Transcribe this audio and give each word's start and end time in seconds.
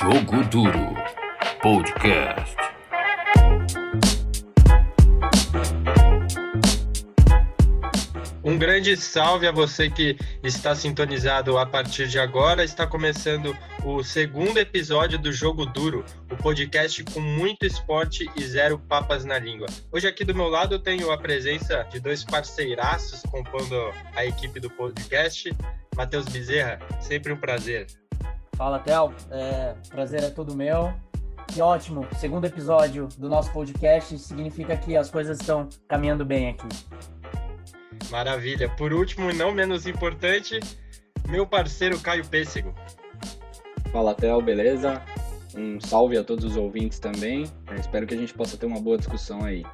Jogo 0.00 0.42
Duro 0.44 0.94
Podcast. 1.60 2.56
Um 8.42 8.56
grande 8.56 8.96
salve 8.96 9.46
a 9.46 9.52
você 9.52 9.90
que 9.90 10.16
está 10.42 10.74
sintonizado 10.74 11.58
a 11.58 11.66
partir 11.66 12.08
de 12.08 12.18
agora. 12.18 12.64
Está 12.64 12.86
começando 12.86 13.54
o 13.84 14.02
segundo 14.02 14.56
episódio 14.56 15.18
do 15.18 15.30
Jogo 15.30 15.66
Duro, 15.66 16.02
o 16.32 16.36
podcast 16.36 17.04
com 17.04 17.20
muito 17.20 17.66
esporte 17.66 18.26
e 18.34 18.42
zero 18.42 18.78
papas 18.78 19.26
na 19.26 19.38
língua. 19.38 19.66
Hoje 19.92 20.08
aqui 20.08 20.24
do 20.24 20.34
meu 20.34 20.48
lado 20.48 20.76
eu 20.76 20.78
tenho 20.78 21.12
a 21.12 21.18
presença 21.18 21.82
de 21.92 22.00
dois 22.00 22.24
parceiraços 22.24 23.20
compondo 23.30 23.76
a 24.16 24.24
equipe 24.24 24.60
do 24.60 24.70
podcast. 24.70 25.54
Matheus 25.94 26.24
Bezerra, 26.24 26.78
sempre 27.02 27.34
um 27.34 27.36
prazer. 27.36 27.86
Fala, 28.60 28.78
Théo. 28.78 29.14
É, 29.30 29.74
prazer 29.88 30.22
é 30.22 30.28
todo 30.28 30.54
meu. 30.54 30.92
Que 31.46 31.62
ótimo, 31.62 32.06
segundo 32.18 32.44
episódio 32.44 33.08
do 33.16 33.26
nosso 33.26 33.50
podcast 33.54 34.18
significa 34.18 34.76
que 34.76 34.98
as 34.98 35.10
coisas 35.10 35.40
estão 35.40 35.66
caminhando 35.88 36.26
bem 36.26 36.50
aqui. 36.50 36.68
Maravilha. 38.10 38.68
Por 38.76 38.92
último 38.92 39.30
e 39.30 39.32
não 39.32 39.50
menos 39.50 39.86
importante, 39.86 40.60
meu 41.26 41.46
parceiro 41.46 41.98
Caio 42.00 42.22
Pêssego. 42.26 42.74
Fala, 43.90 44.14
Theo, 44.14 44.42
beleza? 44.42 45.00
Um 45.56 45.80
salve 45.80 46.18
a 46.18 46.22
todos 46.22 46.44
os 46.44 46.54
ouvintes 46.54 46.98
também. 46.98 47.50
Eu 47.66 47.76
espero 47.76 48.06
que 48.06 48.12
a 48.12 48.18
gente 48.18 48.34
possa 48.34 48.58
ter 48.58 48.66
uma 48.66 48.78
boa 48.78 48.98
discussão 48.98 49.42
aí. 49.42 49.64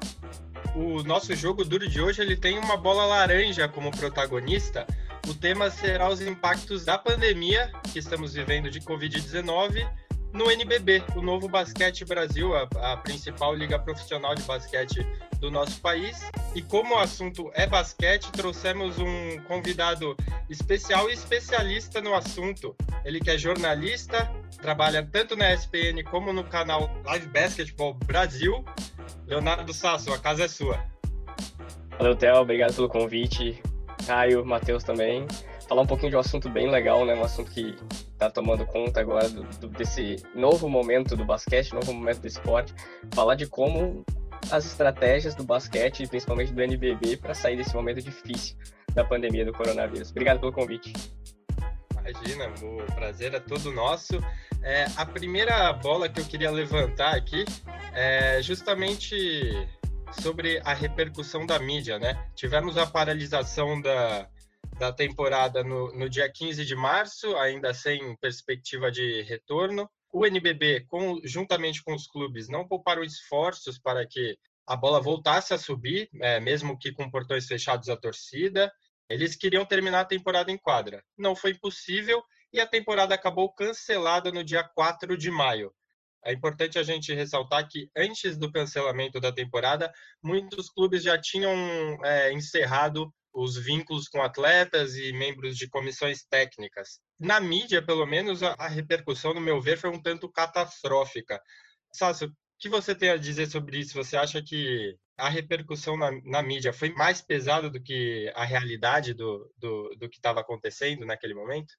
O 0.77 1.03
nosso 1.03 1.35
jogo 1.35 1.65
duro 1.65 1.89
de 1.89 1.99
hoje 1.99 2.21
ele 2.21 2.37
tem 2.37 2.57
uma 2.57 2.77
bola 2.77 3.03
laranja 3.03 3.67
como 3.67 3.91
protagonista. 3.91 4.87
O 5.27 5.33
tema 5.33 5.69
será 5.69 6.09
os 6.09 6.21
impactos 6.21 6.85
da 6.85 6.97
pandemia 6.97 7.69
que 7.91 7.99
estamos 7.99 8.33
vivendo 8.33 8.71
de 8.71 8.79
Covid-19 8.79 9.85
no 10.33 10.49
NBB, 10.49 11.03
o 11.15 11.21
Novo 11.21 11.49
Basquete 11.49 12.05
Brasil, 12.05 12.55
a, 12.55 12.93
a, 12.93 12.97
principal 12.97 13.53
liga 13.53 13.79
profissional 13.79 14.35
de 14.35 14.43
basquete 14.43 15.05
do 15.39 15.49
nosso 15.49 15.81
país. 15.81 16.21
E 16.55 16.61
como 16.61 16.95
o 16.95 16.99
assunto 16.99 17.49
é 17.55 17.65
basquete, 17.67 18.31
trouxemos 18.31 18.97
um 18.99 19.41
convidado 19.47 20.15
especial 20.49 21.09
e 21.09 21.13
especialista 21.13 22.01
no 22.01 22.13
assunto. 22.13 22.75
Ele 23.03 23.19
que 23.19 23.29
é 23.29 23.37
jornalista, 23.37 24.31
trabalha 24.61 25.03
tanto 25.03 25.35
na 25.35 25.53
ESPN 25.53 26.03
como 26.09 26.31
no 26.31 26.43
canal 26.43 26.89
Live 27.05 27.27
Basketball 27.27 27.93
Brasil. 27.93 28.63
Leonardo 29.25 29.73
Sasso, 29.73 30.13
a 30.13 30.19
casa 30.19 30.45
é 30.45 30.47
sua. 30.47 30.79
Valeu, 31.97 32.15
Theo, 32.15 32.35
obrigado 32.35 32.75
pelo 32.75 32.87
convite. 32.87 33.61
Caio, 34.05 34.45
Matheus 34.45 34.83
também. 34.83 35.25
Falar 35.67 35.81
um 35.81 35.87
pouquinho 35.87 36.11
de 36.11 36.15
um 36.15 36.19
assunto 36.19 36.49
bem 36.49 36.69
legal, 36.69 37.05
né? 37.05 37.13
Um 37.15 37.23
assunto 37.23 37.51
que 37.51 37.75
está 38.13 38.29
tomando 38.29 38.65
conta 38.65 39.01
agora 39.01 39.27
do, 39.29 39.43
do, 39.43 39.67
desse 39.67 40.23
novo 40.33 40.69
momento 40.69 41.15
do 41.15 41.25
basquete, 41.25 41.73
novo 41.73 41.93
momento 41.93 42.21
do 42.21 42.27
esporte, 42.27 42.73
falar 43.13 43.35
de 43.35 43.47
como 43.47 44.05
as 44.49 44.65
estratégias 44.65 45.35
do 45.35 45.43
basquete, 45.43 46.07
principalmente 46.07 46.53
do 46.53 46.61
NBB, 46.61 47.17
para 47.17 47.33
sair 47.33 47.57
desse 47.57 47.75
momento 47.75 48.01
difícil 48.01 48.55
da 48.93 49.03
pandemia 49.03 49.45
do 49.45 49.51
coronavírus. 49.51 50.09
Obrigado 50.11 50.39
pelo 50.39 50.51
convite. 50.51 50.93
Imagina, 51.99 52.47
o 52.63 52.93
prazer 52.93 53.33
é 53.33 53.39
todo 53.39 53.71
nosso. 53.73 54.19
É, 54.63 54.85
a 54.95 55.05
primeira 55.05 55.71
bola 55.73 56.07
que 56.07 56.21
eu 56.21 56.25
queria 56.25 56.49
levantar 56.49 57.13
aqui 57.13 57.43
é 57.93 58.41
justamente 58.41 59.67
sobre 60.11 60.59
a 60.63 60.73
repercussão 60.73 61.45
da 61.45 61.59
mídia, 61.59 61.99
né? 61.99 62.29
Tivemos 62.35 62.77
a 62.77 62.85
paralisação 62.85 63.81
da, 63.81 64.29
da 64.77 64.91
temporada 64.91 65.63
no, 65.63 65.91
no 65.93 66.09
dia 66.09 66.31
15 66.31 66.65
de 66.65 66.75
março, 66.75 67.35
ainda 67.37 67.73
sem 67.73 68.15
perspectiva 68.17 68.91
de 68.91 69.21
retorno. 69.23 69.89
O 70.11 70.25
NBB, 70.25 70.85
com, 70.87 71.19
juntamente 71.23 71.83
com 71.83 71.93
os 71.93 72.07
clubes, 72.07 72.47
não 72.47 72.67
pouparam 72.67 73.03
esforços 73.03 73.77
para 73.79 74.05
que 74.07 74.37
a 74.65 74.75
bola 74.75 75.01
voltasse 75.01 75.53
a 75.53 75.57
subir, 75.57 76.09
é, 76.21 76.39
mesmo 76.39 76.77
que 76.77 76.91
com 76.91 77.09
portões 77.09 77.45
fechados 77.45 77.89
à 77.89 77.95
torcida. 77.95 78.71
Eles 79.09 79.35
queriam 79.35 79.65
terminar 79.65 80.01
a 80.01 80.05
temporada 80.05 80.51
em 80.51 80.57
quadra. 80.57 81.03
Não 81.17 81.35
foi 81.35 81.53
possível 81.53 82.21
e 82.51 82.59
a 82.59 82.67
temporada 82.67 83.15
acabou 83.15 83.53
cancelada 83.53 84.31
no 84.31 84.43
dia 84.43 84.63
4 84.63 85.17
de 85.17 85.31
maio. 85.31 85.73
É 86.25 86.33
importante 86.33 86.77
a 86.77 86.83
gente 86.83 87.13
ressaltar 87.13 87.67
que 87.67 87.89
antes 87.95 88.37
do 88.37 88.51
cancelamento 88.51 89.19
da 89.19 89.31
temporada, 89.31 89.91
muitos 90.21 90.69
clubes 90.69 91.03
já 91.03 91.19
tinham 91.19 91.55
é, 92.03 92.31
encerrado 92.33 93.13
os 93.33 93.55
vínculos 93.55 94.07
com 94.07 94.21
atletas 94.21 94.95
e 94.95 95.13
membros 95.13 95.55
de 95.55 95.69
comissões 95.69 96.23
técnicas. 96.23 96.99
Na 97.19 97.39
mídia, 97.39 97.85
pelo 97.85 98.05
menos, 98.05 98.41
a, 98.41 98.67
repercussão, 98.67 99.33
no 99.33 99.39
meu 99.39 99.61
ver, 99.61 99.77
foi 99.77 99.91
um 99.91 100.01
tanto 100.01 100.29
catastrófica. 100.31 101.39
Sácio, 101.93 102.29
o 102.29 102.33
que 102.59 102.67
você 102.67 102.95
tem 102.95 103.11
a 103.11 103.17
dizer 103.17 103.45
sobre 103.45 103.77
isso? 103.77 103.93
Você 103.93 104.17
acha 104.17 104.41
que 104.41 104.97
a 105.15 105.29
repercussão 105.29 105.95
na, 105.95 106.11
na 106.23 106.41
mídia 106.41 106.73
foi 106.73 106.89
mais 106.93 107.21
pesada 107.21 107.69
do 107.69 107.81
que 107.81 108.31
a 108.35 108.43
realidade 108.43 109.13
do, 109.13 109.51
do, 109.55 109.95
do 109.99 110.09
que 110.09 110.17
estava 110.17 110.39
acontecendo 110.39 111.05
naquele 111.05 111.35
momento? 111.35 111.73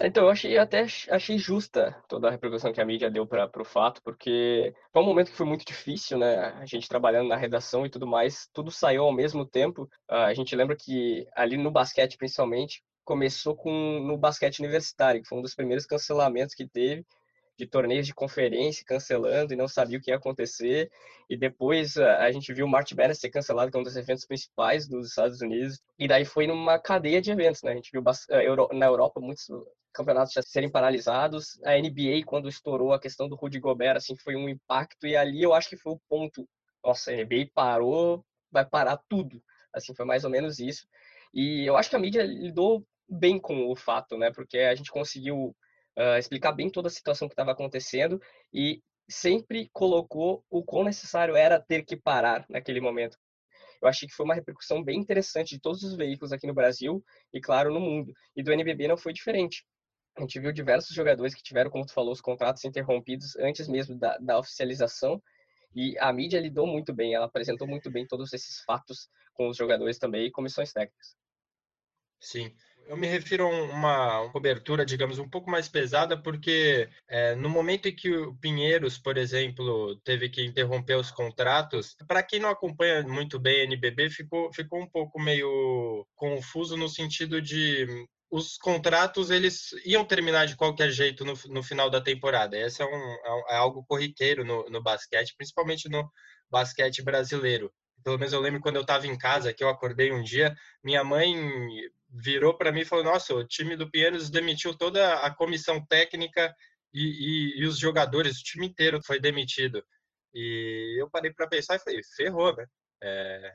Então, 0.00 0.24
eu 0.24 0.30
achei 0.30 0.58
até 0.58 0.86
achei 1.10 1.38
justa 1.38 1.96
toda 2.08 2.26
a 2.28 2.30
repercussão 2.30 2.72
que 2.72 2.80
a 2.80 2.84
mídia 2.84 3.10
deu 3.10 3.26
para 3.26 3.48
o 3.60 3.64
fato, 3.64 4.02
porque 4.02 4.74
foi 4.92 5.02
um 5.02 5.06
momento 5.06 5.30
que 5.30 5.36
foi 5.36 5.46
muito 5.46 5.64
difícil, 5.64 6.18
né? 6.18 6.36
A 6.60 6.66
gente 6.66 6.88
trabalhando 6.88 7.28
na 7.28 7.36
redação 7.36 7.86
e 7.86 7.90
tudo 7.90 8.06
mais, 8.06 8.48
tudo 8.52 8.70
saiu 8.72 9.04
ao 9.04 9.12
mesmo 9.12 9.46
tempo. 9.46 9.88
Ah, 10.08 10.26
a 10.26 10.34
gente 10.34 10.54
lembra 10.56 10.76
que 10.76 11.26
ali 11.34 11.56
no 11.56 11.70
basquete, 11.70 12.16
principalmente, 12.18 12.82
começou 13.04 13.54
com 13.54 14.00
no 14.00 14.18
basquete 14.18 14.58
universitário, 14.60 15.22
que 15.22 15.28
foi 15.28 15.38
um 15.38 15.42
dos 15.42 15.54
primeiros 15.54 15.86
cancelamentos 15.86 16.54
que 16.54 16.66
teve 16.66 17.04
de 17.56 17.66
torneios 17.66 18.06
de 18.06 18.14
conferência 18.14 18.84
cancelando 18.84 19.52
e 19.52 19.56
não 19.56 19.68
sabia 19.68 19.98
o 19.98 20.00
que 20.00 20.10
ia 20.10 20.16
acontecer. 20.16 20.90
E 21.30 21.36
depois 21.36 21.96
a, 21.96 22.30
gente 22.32 22.52
viu 22.52 22.66
o 22.66 22.68
March 22.68 22.92
Madness 22.92 23.20
ser 23.20 23.30
cancelado, 23.30 23.70
que 23.70 23.76
é 23.76 23.80
um 23.80 23.84
dos 23.84 23.96
eventos 23.96 24.24
principais 24.26 24.88
dos 24.88 25.08
Estados 25.08 25.40
Unidos. 25.40 25.80
E 25.98 26.08
daí 26.08 26.24
foi 26.24 26.46
numa 26.46 26.78
cadeia 26.78 27.22
de 27.22 27.30
eventos, 27.30 27.62
né? 27.62 27.72
A 27.72 27.74
gente 27.76 27.90
viu 27.92 28.02
na 28.72 28.86
Europa 28.86 29.20
muitos 29.20 29.48
campeonatos 29.94 30.34
já 30.34 30.42
serem 30.42 30.70
paralisados. 30.70 31.58
A 31.64 31.78
NBA, 31.78 32.24
quando 32.26 32.48
estourou 32.48 32.92
a 32.92 33.00
questão 33.00 33.28
do 33.28 33.36
Rudy 33.36 33.60
Gobert, 33.60 33.96
assim, 33.96 34.16
foi 34.16 34.36
um 34.36 34.48
impacto. 34.48 35.06
E 35.06 35.16
ali 35.16 35.42
eu 35.42 35.54
acho 35.54 35.68
que 35.68 35.76
foi 35.76 35.92
o 35.92 36.00
ponto. 36.08 36.46
Nossa, 36.84 37.10
a 37.10 37.14
NBA 37.14 37.48
parou, 37.54 38.24
vai 38.50 38.64
parar 38.64 38.98
tudo. 39.08 39.42
Assim, 39.72 39.94
foi 39.94 40.04
mais 40.04 40.24
ou 40.24 40.30
menos 40.30 40.58
isso. 40.58 40.86
E 41.32 41.64
eu 41.66 41.76
acho 41.76 41.90
que 41.90 41.96
a 41.96 41.98
mídia 41.98 42.22
lidou 42.24 42.86
bem 43.08 43.38
com 43.38 43.70
o 43.70 43.76
fato, 43.76 44.16
né? 44.16 44.30
Porque 44.32 44.58
a 44.58 44.74
gente 44.74 44.90
conseguiu 44.90 45.56
uh, 45.98 46.18
explicar 46.18 46.52
bem 46.52 46.70
toda 46.70 46.88
a 46.88 46.90
situação 46.90 47.28
que 47.28 47.32
estava 47.34 47.52
acontecendo 47.52 48.20
e 48.52 48.82
sempre 49.08 49.68
colocou 49.72 50.44
o 50.50 50.62
quão 50.62 50.84
necessário 50.84 51.36
era 51.36 51.60
ter 51.60 51.84
que 51.84 51.96
parar 51.96 52.44
naquele 52.48 52.80
momento. 52.80 53.16
Eu 53.82 53.88
achei 53.88 54.08
que 54.08 54.14
foi 54.14 54.24
uma 54.24 54.34
repercussão 54.34 54.82
bem 54.82 54.98
interessante 54.98 55.50
de 55.50 55.60
todos 55.60 55.82
os 55.82 55.94
veículos 55.94 56.32
aqui 56.32 56.46
no 56.46 56.54
Brasil 56.54 57.04
e, 57.32 57.40
claro, 57.40 57.72
no 57.72 57.80
mundo. 57.80 58.14
E 58.34 58.42
do 58.42 58.50
NBB 58.50 58.88
não 58.88 58.96
foi 58.96 59.12
diferente. 59.12 59.62
A 60.16 60.20
gente 60.20 60.38
viu 60.38 60.52
diversos 60.52 60.94
jogadores 60.94 61.34
que 61.34 61.42
tiveram, 61.42 61.70
como 61.70 61.84
tu 61.84 61.92
falou, 61.92 62.12
os 62.12 62.20
contratos 62.20 62.64
interrompidos 62.64 63.36
antes 63.36 63.68
mesmo 63.68 63.98
da, 63.98 64.16
da 64.18 64.38
oficialização. 64.38 65.20
E 65.74 65.98
a 65.98 66.12
mídia 66.12 66.40
lidou 66.40 66.66
muito 66.66 66.92
bem, 66.92 67.14
ela 67.14 67.26
apresentou 67.26 67.66
muito 67.66 67.90
bem 67.90 68.06
todos 68.06 68.32
esses 68.32 68.60
fatos 68.60 69.08
com 69.32 69.48
os 69.48 69.56
jogadores 69.56 69.98
também 69.98 70.26
e 70.26 70.30
comissões 70.30 70.72
técnicas. 70.72 71.16
Sim. 72.20 72.54
Eu 72.86 72.96
me 72.96 73.06
refiro 73.06 73.46
a 73.46 73.48
uma 73.48 74.30
cobertura, 74.30 74.84
digamos, 74.84 75.18
um 75.18 75.28
pouco 75.28 75.50
mais 75.50 75.68
pesada, 75.68 76.20
porque 76.20 76.88
é, 77.08 77.34
no 77.34 77.48
momento 77.48 77.88
em 77.88 77.96
que 77.96 78.14
o 78.14 78.34
Pinheiros, 78.36 78.98
por 78.98 79.16
exemplo, 79.16 79.96
teve 80.04 80.28
que 80.28 80.44
interromper 80.44 80.96
os 80.96 81.10
contratos, 81.10 81.96
para 82.06 82.22
quem 82.22 82.38
não 82.38 82.50
acompanha 82.50 83.02
muito 83.02 83.38
bem 83.38 83.62
a 83.62 83.64
NBB, 83.64 84.10
ficou, 84.10 84.52
ficou 84.52 84.80
um 84.80 84.86
pouco 84.86 85.18
meio 85.18 86.06
confuso 86.14 86.76
no 86.76 86.88
sentido 86.88 87.40
de 87.40 88.06
os 88.34 88.58
contratos 88.58 89.30
eles 89.30 89.70
iam 89.84 90.04
terminar 90.04 90.46
de 90.46 90.56
qualquer 90.56 90.90
jeito 90.90 91.24
no, 91.24 91.34
no 91.46 91.62
final 91.62 91.88
da 91.88 92.00
temporada. 92.00 92.58
Esse 92.58 92.82
é, 92.82 92.84
um, 92.84 92.90
é, 92.90 93.54
é 93.54 93.56
algo 93.56 93.84
corriqueiro 93.84 94.44
no, 94.44 94.68
no 94.68 94.82
basquete, 94.82 95.36
principalmente 95.36 95.88
no 95.88 96.10
basquete 96.50 97.00
brasileiro. 97.00 97.72
Pelo 98.02 98.18
menos 98.18 98.32
eu 98.32 98.40
lembro 98.40 98.60
quando 98.60 98.74
eu 98.74 98.82
estava 98.82 99.06
em 99.06 99.16
casa, 99.16 99.54
que 99.54 99.62
eu 99.62 99.68
acordei 99.68 100.10
um 100.10 100.20
dia, 100.20 100.52
minha 100.82 101.04
mãe 101.04 101.32
virou 102.10 102.58
para 102.58 102.72
mim 102.72 102.80
e 102.80 102.84
falou: 102.84 103.04
Nossa, 103.04 103.32
o 103.32 103.46
time 103.46 103.76
do 103.76 103.88
Pinheiros 103.88 104.28
demitiu 104.28 104.76
toda 104.76 105.14
a 105.20 105.32
comissão 105.32 105.80
técnica 105.86 106.52
e, 106.92 107.04
e, 107.04 107.62
e 107.62 107.66
os 107.66 107.78
jogadores, 107.78 108.40
o 108.40 108.42
time 108.42 108.66
inteiro 108.66 109.00
foi 109.00 109.20
demitido. 109.20 109.80
E 110.34 111.00
eu 111.00 111.08
parei 111.08 111.32
para 111.32 111.46
pensar 111.46 111.76
e 111.76 111.78
falei: 111.78 112.00
Ferrou, 112.16 112.56
né? 112.56 112.66
É, 113.00 113.52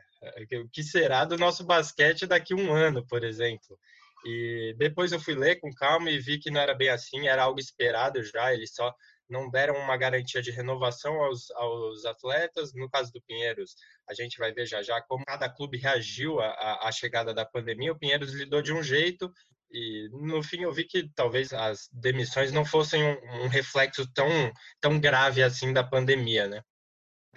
o 0.63 0.69
que 0.69 0.83
será 0.83 1.25
do 1.25 1.37
nosso 1.37 1.65
basquete 1.65 2.25
daqui 2.25 2.53
a 2.53 2.55
um 2.55 2.71
ano, 2.71 3.05
por 3.05 3.25
exemplo? 3.25 3.77
E 4.25 4.75
depois 4.77 5.11
eu 5.11 5.19
fui 5.19 5.35
ler 5.35 5.59
com 5.59 5.73
calma 5.73 6.09
e 6.09 6.19
vi 6.19 6.39
que 6.39 6.51
não 6.51 6.59
era 6.59 6.73
bem 6.73 6.89
assim, 6.89 7.27
era 7.27 7.43
algo 7.43 7.59
esperado 7.59 8.23
já, 8.23 8.53
eles 8.53 8.73
só 8.73 8.93
não 9.29 9.49
deram 9.49 9.75
uma 9.75 9.95
garantia 9.95 10.41
de 10.41 10.51
renovação 10.51 11.21
aos, 11.21 11.51
aos 11.51 12.03
atletas. 12.05 12.73
No 12.73 12.89
caso 12.89 13.13
do 13.13 13.21
Pinheiros, 13.21 13.75
a 14.09 14.13
gente 14.13 14.37
vai 14.37 14.51
ver 14.51 14.65
já 14.65 14.81
já 14.81 14.99
como 15.01 15.23
cada 15.23 15.47
clube 15.47 15.77
reagiu 15.77 16.39
à, 16.39 16.87
à 16.87 16.91
chegada 16.91 17.33
da 17.33 17.45
pandemia. 17.45 17.91
O 17.91 17.99
Pinheiros 17.99 18.33
lidou 18.33 18.61
de 18.61 18.73
um 18.73 18.81
jeito, 18.81 19.31
e 19.71 20.09
no 20.11 20.41
fim 20.41 20.63
eu 20.63 20.73
vi 20.73 20.83
que 20.83 21.07
talvez 21.15 21.53
as 21.53 21.87
demissões 21.91 22.51
não 22.51 22.65
fossem 22.65 23.03
um, 23.03 23.43
um 23.43 23.47
reflexo 23.47 24.11
tão, 24.13 24.27
tão 24.81 24.99
grave 24.99 25.43
assim 25.43 25.71
da 25.71 25.83
pandemia, 25.83 26.47
né? 26.47 26.63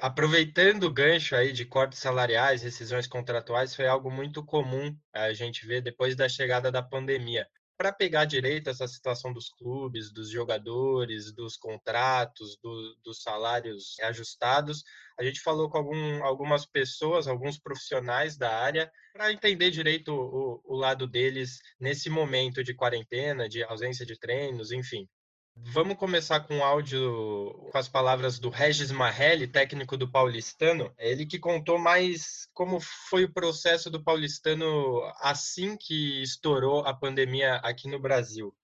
Aproveitando 0.02 0.82
o 0.82 0.92
gancho 0.92 1.36
aí 1.36 1.52
de 1.52 1.64
cortes 1.64 2.00
salariais, 2.00 2.60
rescisões 2.60 3.06
contratuais, 3.06 3.72
foi 3.72 3.86
algo 3.86 4.10
muito 4.10 4.44
comum 4.44 4.92
a 5.12 5.32
gente 5.32 5.64
ver 5.64 5.80
depois 5.80 6.16
da 6.16 6.28
chegada 6.28 6.72
da 6.72 6.82
pandemia 6.82 7.46
para 7.76 7.92
pegar 7.92 8.24
direito 8.24 8.68
essa 8.68 8.88
situação 8.88 9.32
dos 9.32 9.48
clubes, 9.50 10.12
dos 10.12 10.28
jogadores, 10.28 11.32
dos 11.32 11.56
contratos, 11.56 12.58
do, 12.60 12.96
dos 13.04 13.22
salários 13.22 13.94
ajustados. 14.00 14.82
A 15.16 15.22
gente 15.22 15.40
falou 15.40 15.70
com 15.70 15.78
algum, 15.78 16.24
algumas 16.24 16.66
pessoas, 16.66 17.28
alguns 17.28 17.56
profissionais 17.56 18.36
da 18.36 18.52
área, 18.52 18.90
para 19.12 19.32
entender 19.32 19.70
direito 19.70 20.12
o, 20.12 20.60
o 20.64 20.74
lado 20.74 21.06
deles 21.06 21.60
nesse 21.78 22.10
momento 22.10 22.64
de 22.64 22.74
quarentena, 22.74 23.48
de 23.48 23.62
ausência 23.62 24.04
de 24.04 24.18
treinos, 24.18 24.72
enfim. 24.72 25.08
Vamos 25.54 25.96
começar 25.96 26.40
com 26.40 26.58
o 26.58 26.62
áudio 26.62 27.52
com 27.70 27.78
as 27.78 27.88
palavras 27.88 28.38
do 28.38 28.48
Regis 28.48 28.90
Marrelli, 28.90 29.46
técnico 29.46 29.96
do 29.96 30.10
Paulistano. 30.10 30.90
É 30.98 31.10
ele 31.10 31.26
que 31.26 31.38
contou 31.38 31.78
mais 31.78 32.48
como 32.54 32.78
foi 33.10 33.24
o 33.24 33.32
processo 33.32 33.90
do 33.90 34.02
Paulistano 34.02 35.02
assim 35.20 35.76
que 35.76 36.22
estourou 36.22 36.86
a 36.86 36.94
pandemia 36.94 37.56
aqui 37.56 37.88
no 37.88 38.00
Brasil. 38.00 38.54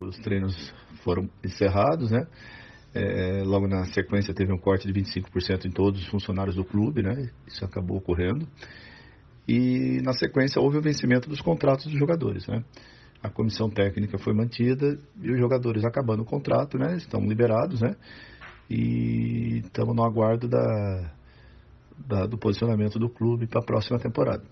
Os 0.00 0.16
treinos 0.18 0.72
foram 1.02 1.28
encerrados, 1.44 2.10
né? 2.10 2.26
É, 2.94 3.42
logo 3.44 3.66
na 3.66 3.84
sequência 3.86 4.34
teve 4.34 4.52
um 4.52 4.58
corte 4.58 4.90
de 4.90 5.00
25% 5.00 5.66
em 5.66 5.70
todos 5.70 6.00
os 6.00 6.08
funcionários 6.08 6.54
do 6.54 6.64
clube, 6.64 7.02
né? 7.02 7.30
Isso 7.46 7.64
acabou 7.64 7.98
ocorrendo. 7.98 8.48
E 9.46 10.00
na 10.02 10.12
sequência 10.12 10.60
houve 10.60 10.78
o 10.78 10.82
vencimento 10.82 11.28
dos 11.28 11.40
contratos 11.40 11.86
dos 11.86 11.98
jogadores, 11.98 12.46
né? 12.46 12.64
A 13.22 13.30
comissão 13.30 13.70
técnica 13.70 14.18
foi 14.18 14.32
mantida 14.32 14.98
e 15.20 15.30
os 15.30 15.38
jogadores 15.38 15.84
acabando 15.84 16.22
o 16.22 16.26
contrato, 16.26 16.78
né, 16.78 16.96
estão 16.96 17.20
liberados, 17.26 17.80
né, 17.80 17.96
e 18.68 19.58
estamos 19.64 19.94
no 19.94 20.04
aguardo 20.04 20.48
da, 20.48 21.12
da, 21.96 22.26
do 22.26 22.38
posicionamento 22.38 22.98
do 22.98 23.08
clube 23.08 23.46
para 23.46 23.60
a 23.60 23.64
próxima 23.64 23.98
temporada. 23.98 24.44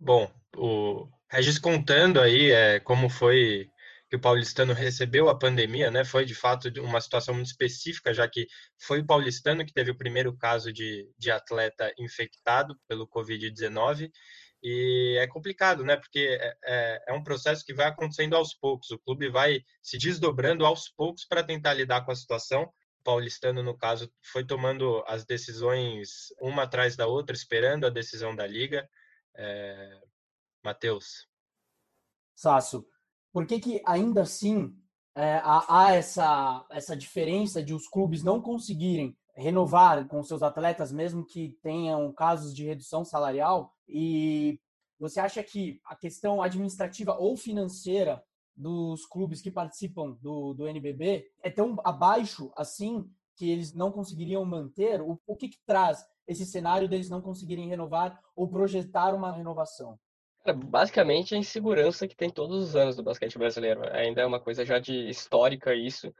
Bom, 0.00 0.30
o 0.56 1.08
Regis 1.30 1.58
contando 1.58 2.20
aí 2.20 2.50
é, 2.50 2.80
como 2.80 3.08
foi 3.08 3.68
que 4.08 4.16
o 4.16 4.20
paulistano 4.20 4.72
recebeu 4.72 5.28
a 5.28 5.38
pandemia, 5.38 5.90
né? 5.90 6.04
Foi 6.04 6.24
de 6.24 6.34
fato 6.34 6.68
uma 6.80 7.00
situação 7.00 7.34
muito 7.34 7.48
específica, 7.48 8.14
já 8.14 8.26
que 8.26 8.46
foi 8.78 9.00
o 9.00 9.06
paulistano 9.06 9.66
que 9.66 9.72
teve 9.72 9.90
o 9.90 9.96
primeiro 9.96 10.34
caso 10.34 10.72
de, 10.72 11.06
de 11.18 11.30
atleta 11.30 11.92
infectado 11.98 12.74
pelo 12.88 13.06
Covid-19 13.06 14.10
e 14.62 15.16
é 15.20 15.26
complicado, 15.26 15.84
né? 15.84 15.96
Porque 15.96 16.38
é, 16.40 16.56
é, 16.64 17.04
é, 17.08 17.12
um 17.12 17.22
processo 17.22 17.64
que 17.64 17.74
vai 17.74 17.86
acontecendo 17.86 18.34
aos 18.34 18.54
poucos. 18.54 18.90
O 18.90 18.98
clube 18.98 19.30
vai 19.30 19.60
se 19.82 19.98
desdobrando 19.98 20.66
aos 20.66 20.88
poucos 20.88 21.24
para 21.24 21.44
tentar 21.44 21.74
lidar 21.74 22.04
com 22.04 22.10
a 22.10 22.16
situação. 22.16 22.64
O 23.00 23.04
paulistano, 23.04 23.62
no 23.62 23.76
caso, 23.76 24.12
foi 24.22 24.44
tomando 24.44 25.02
as 25.06 25.24
decisões 25.24 26.32
uma 26.40 26.64
atrás 26.64 26.96
da 26.96 27.06
outra, 27.06 27.34
esperando 27.34 27.86
a 27.86 27.90
decisão 27.90 28.34
da 28.34 28.46
liga. 28.46 28.88
É... 29.36 30.00
Matheus. 30.64 31.28
Sasso, 32.34 32.86
por 33.32 33.46
que, 33.46 33.60
que 33.60 33.82
ainda 33.86 34.22
assim 34.22 34.76
é, 35.14 35.36
há, 35.36 35.64
há 35.68 35.94
essa, 35.94 36.66
essa 36.70 36.96
diferença 36.96 37.62
de 37.62 37.74
os 37.74 37.88
clubes 37.88 38.22
não 38.22 38.40
conseguirem 38.40 39.16
renovar 39.38 40.06
com 40.08 40.22
seus 40.22 40.42
atletas, 40.42 40.90
mesmo 40.90 41.24
que 41.24 41.56
tenham 41.62 42.12
casos 42.12 42.54
de 42.54 42.64
redução 42.64 43.04
salarial? 43.04 43.72
E 43.88 44.60
você 44.98 45.20
acha 45.20 45.42
que 45.42 45.80
a 45.86 45.94
questão 45.94 46.42
administrativa 46.42 47.16
ou 47.16 47.36
financeira 47.36 48.22
dos 48.56 49.06
clubes 49.06 49.40
que 49.40 49.50
participam 49.50 50.18
do, 50.20 50.52
do 50.52 50.66
NBB 50.66 51.30
é 51.40 51.50
tão 51.50 51.76
abaixo 51.84 52.50
assim 52.56 53.08
que 53.36 53.48
eles 53.48 53.72
não 53.72 53.92
conseguiriam 53.92 54.44
manter? 54.44 55.00
O, 55.00 55.18
o 55.24 55.36
que, 55.36 55.48
que 55.48 55.58
traz 55.64 56.04
esse 56.26 56.44
cenário 56.44 56.88
deles 56.88 57.08
não 57.08 57.22
conseguirem 57.22 57.68
renovar 57.68 58.20
ou 58.34 58.48
projetar 58.48 59.14
uma 59.14 59.32
renovação? 59.32 59.96
Basicamente 60.66 61.34
a 61.34 61.38
insegurança 61.38 62.08
que 62.08 62.16
tem 62.16 62.30
todos 62.30 62.62
os 62.62 62.76
anos 62.76 62.96
do 62.96 63.02
basquete 63.02 63.38
brasileiro. 63.38 63.82
Ainda 63.92 64.22
é 64.22 64.26
uma 64.26 64.40
coisa 64.40 64.64
já 64.64 64.78
de 64.78 65.08
histórica 65.08 65.74
isso. 65.74 66.12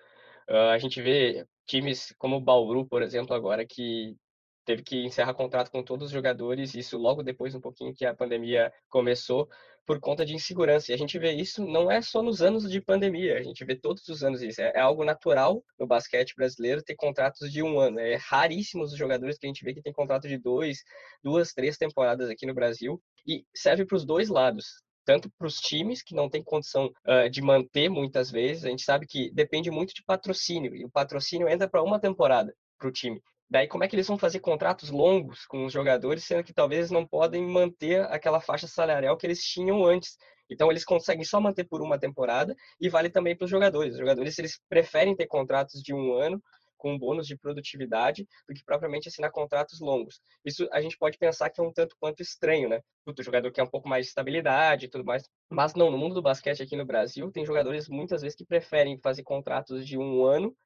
Uh, 0.49 0.71
a 0.73 0.79
gente 0.79 1.01
vê 1.03 1.47
times 1.67 2.15
como 2.19 2.37
o 2.37 2.41
Bauru, 2.41 2.87
por 2.87 3.03
exemplo, 3.03 3.35
agora 3.35 3.67
que 3.67 4.17
teve 4.65 4.83
que 4.83 5.05
encerrar 5.05 5.35
contrato 5.35 5.71
com 5.71 5.83
todos 5.83 6.07
os 6.07 6.13
jogadores, 6.13 6.75
isso 6.75 6.99
logo 6.99 7.23
depois 7.23 7.55
um 7.55 7.61
pouquinho 7.61 7.95
que 7.95 8.05
a 8.05 8.15
pandemia 8.15 8.73
começou, 8.91 9.49
por 9.87 9.99
conta 9.99 10.25
de 10.27 10.35
insegurança. 10.35 10.93
E 10.93 10.95
a 10.95 10.99
gente 10.99 11.19
vê 11.19 11.33
isso 11.33 11.65
não 11.67 11.91
é 11.91 12.03
só 12.03 12.23
nos 12.23 12.43
anos 12.43 12.71
de 12.71 12.79
pandemia, 12.79 13.39
a 13.39 13.43
gente 13.43 13.65
vê 13.65 13.75
todos 13.75 14.07
os 14.09 14.23
anos 14.23 14.43
isso. 14.43 14.61
É, 14.61 14.73
é 14.77 14.81
algo 14.81 15.03
natural 15.03 15.65
no 15.79 15.87
basquete 15.87 16.35
brasileiro 16.37 16.83
ter 16.83 16.95
contratos 16.95 17.51
de 17.51 17.63
um 17.63 17.81
ano. 17.81 17.99
É 17.99 18.17
raríssimos 18.17 18.93
os 18.93 18.99
jogadores 18.99 19.39
que 19.39 19.47
a 19.47 19.49
gente 19.49 19.65
vê 19.65 19.73
que 19.73 19.81
tem 19.81 19.93
contrato 19.93 20.29
de 20.29 20.37
dois, 20.37 20.83
duas, 21.23 21.55
três 21.55 21.79
temporadas 21.79 22.29
aqui 22.29 22.45
no 22.45 22.53
Brasil. 22.53 23.01
E 23.27 23.47
serve 23.55 23.87
para 23.87 23.97
os 23.97 24.05
dois 24.05 24.29
lados 24.29 24.83
tanto 25.09 25.31
para 25.39 25.47
os 25.47 25.59
times 25.59 26.03
que 26.03 26.15
não 26.15 26.29
têm 26.29 26.43
condição 26.43 26.93
uh, 27.07 27.31
de 27.31 27.41
manter 27.41 27.89
muitas 27.89 28.31
vezes. 28.31 28.67
A 28.67 28.69
gente 28.69 28.83
sabe 28.83 29.07
que 29.07 29.31
depende 29.33 29.71
muito 29.71 29.95
de 29.95 30.05
patrocínio 30.05 30.77
e 30.77 30.85
o 30.85 30.91
patrocínio 30.91 31.49
entra 31.49 31.67
para 31.67 31.83
uma 31.83 31.99
temporada 31.99 32.55
para 32.79 32.89
o 32.89 32.93
time. 32.93 33.19
Daí, 33.49 33.67
como 33.67 33.83
é 33.83 33.89
que 33.89 33.97
eles 33.97 34.07
vão 34.07 34.19
fazer 34.19 34.41
contratos 34.41 34.91
longos 34.91 35.47
com 35.47 35.65
os 35.65 35.73
jogadores, 35.73 36.25
sendo 36.25 36.45
que 36.45 36.53
talvez 36.53 36.91
não 36.91 37.07
podem 37.07 37.43
manter 37.43 38.03
aquela 38.13 38.39
faixa 38.39 38.69
salarial 38.69 39.17
que 39.17 39.27
eles 39.27 39.43
tinham 39.43 39.83
antes? 39.83 40.19
Então, 40.51 40.71
eles 40.71 40.85
conseguem 40.85 41.25
só 41.25 41.41
manter 41.41 41.65
por 41.65 41.81
uma 41.81 41.99
temporada 41.99 42.55
e 42.79 42.91
vale 42.91 43.09
também 43.09 43.35
para 43.35 43.47
os 43.47 43.51
jogadores. 43.51 43.95
Os 43.95 44.01
jogadores, 44.01 44.39
eles 44.39 44.61
preferem 44.69 45.17
ter 45.17 45.27
contratos 45.27 45.81
de 45.83 45.95
um 45.95 46.13
ano 46.13 46.39
com 46.79 46.99
bônus 46.99 47.27
de 47.27 47.37
produtividade 47.37 48.27
do 48.49 48.55
que 48.55 48.65
propriamente 48.65 49.09
assinar 49.09 49.31
contratos 49.31 49.81
longos. 49.81 50.21
Isso 50.45 50.67
a 50.73 50.81
gente 50.81 50.97
pode 50.97 51.19
pensar 51.19 51.51
que 51.51 51.61
é 51.61 51.65
um 51.65 51.73
tanto 51.73 51.97
quanto 52.01 52.23
estranho, 52.23 52.69
né? 52.69 52.81
O 53.07 53.23
jogador 53.23 53.51
quer 53.53 53.63
um 53.63 53.71
pouco 53.71 53.89
mais 53.89 54.07
de 54.07 54.09
estabilidade 54.11 54.87
e 54.87 54.89
tudo 54.89 55.05
mais. 55.05 55.25
Mas 55.51 55.75
não, 55.75 55.91
no 55.91 55.99
mundo 55.99 56.15
do 56.15 56.23
basquete 56.23 56.63
aqui 56.63 56.77
no 56.77 56.87
Brasil, 56.87 57.31
tem 57.31 57.45
jogadores 57.45 57.89
muitas 57.89 58.23
vezes 58.23 58.37
que 58.37 58.47
preferem 58.47 58.99
fazer 59.01 59.23
contratos 59.23 59.87
de 59.87 59.99
um 59.99 60.25
ano 60.25 60.57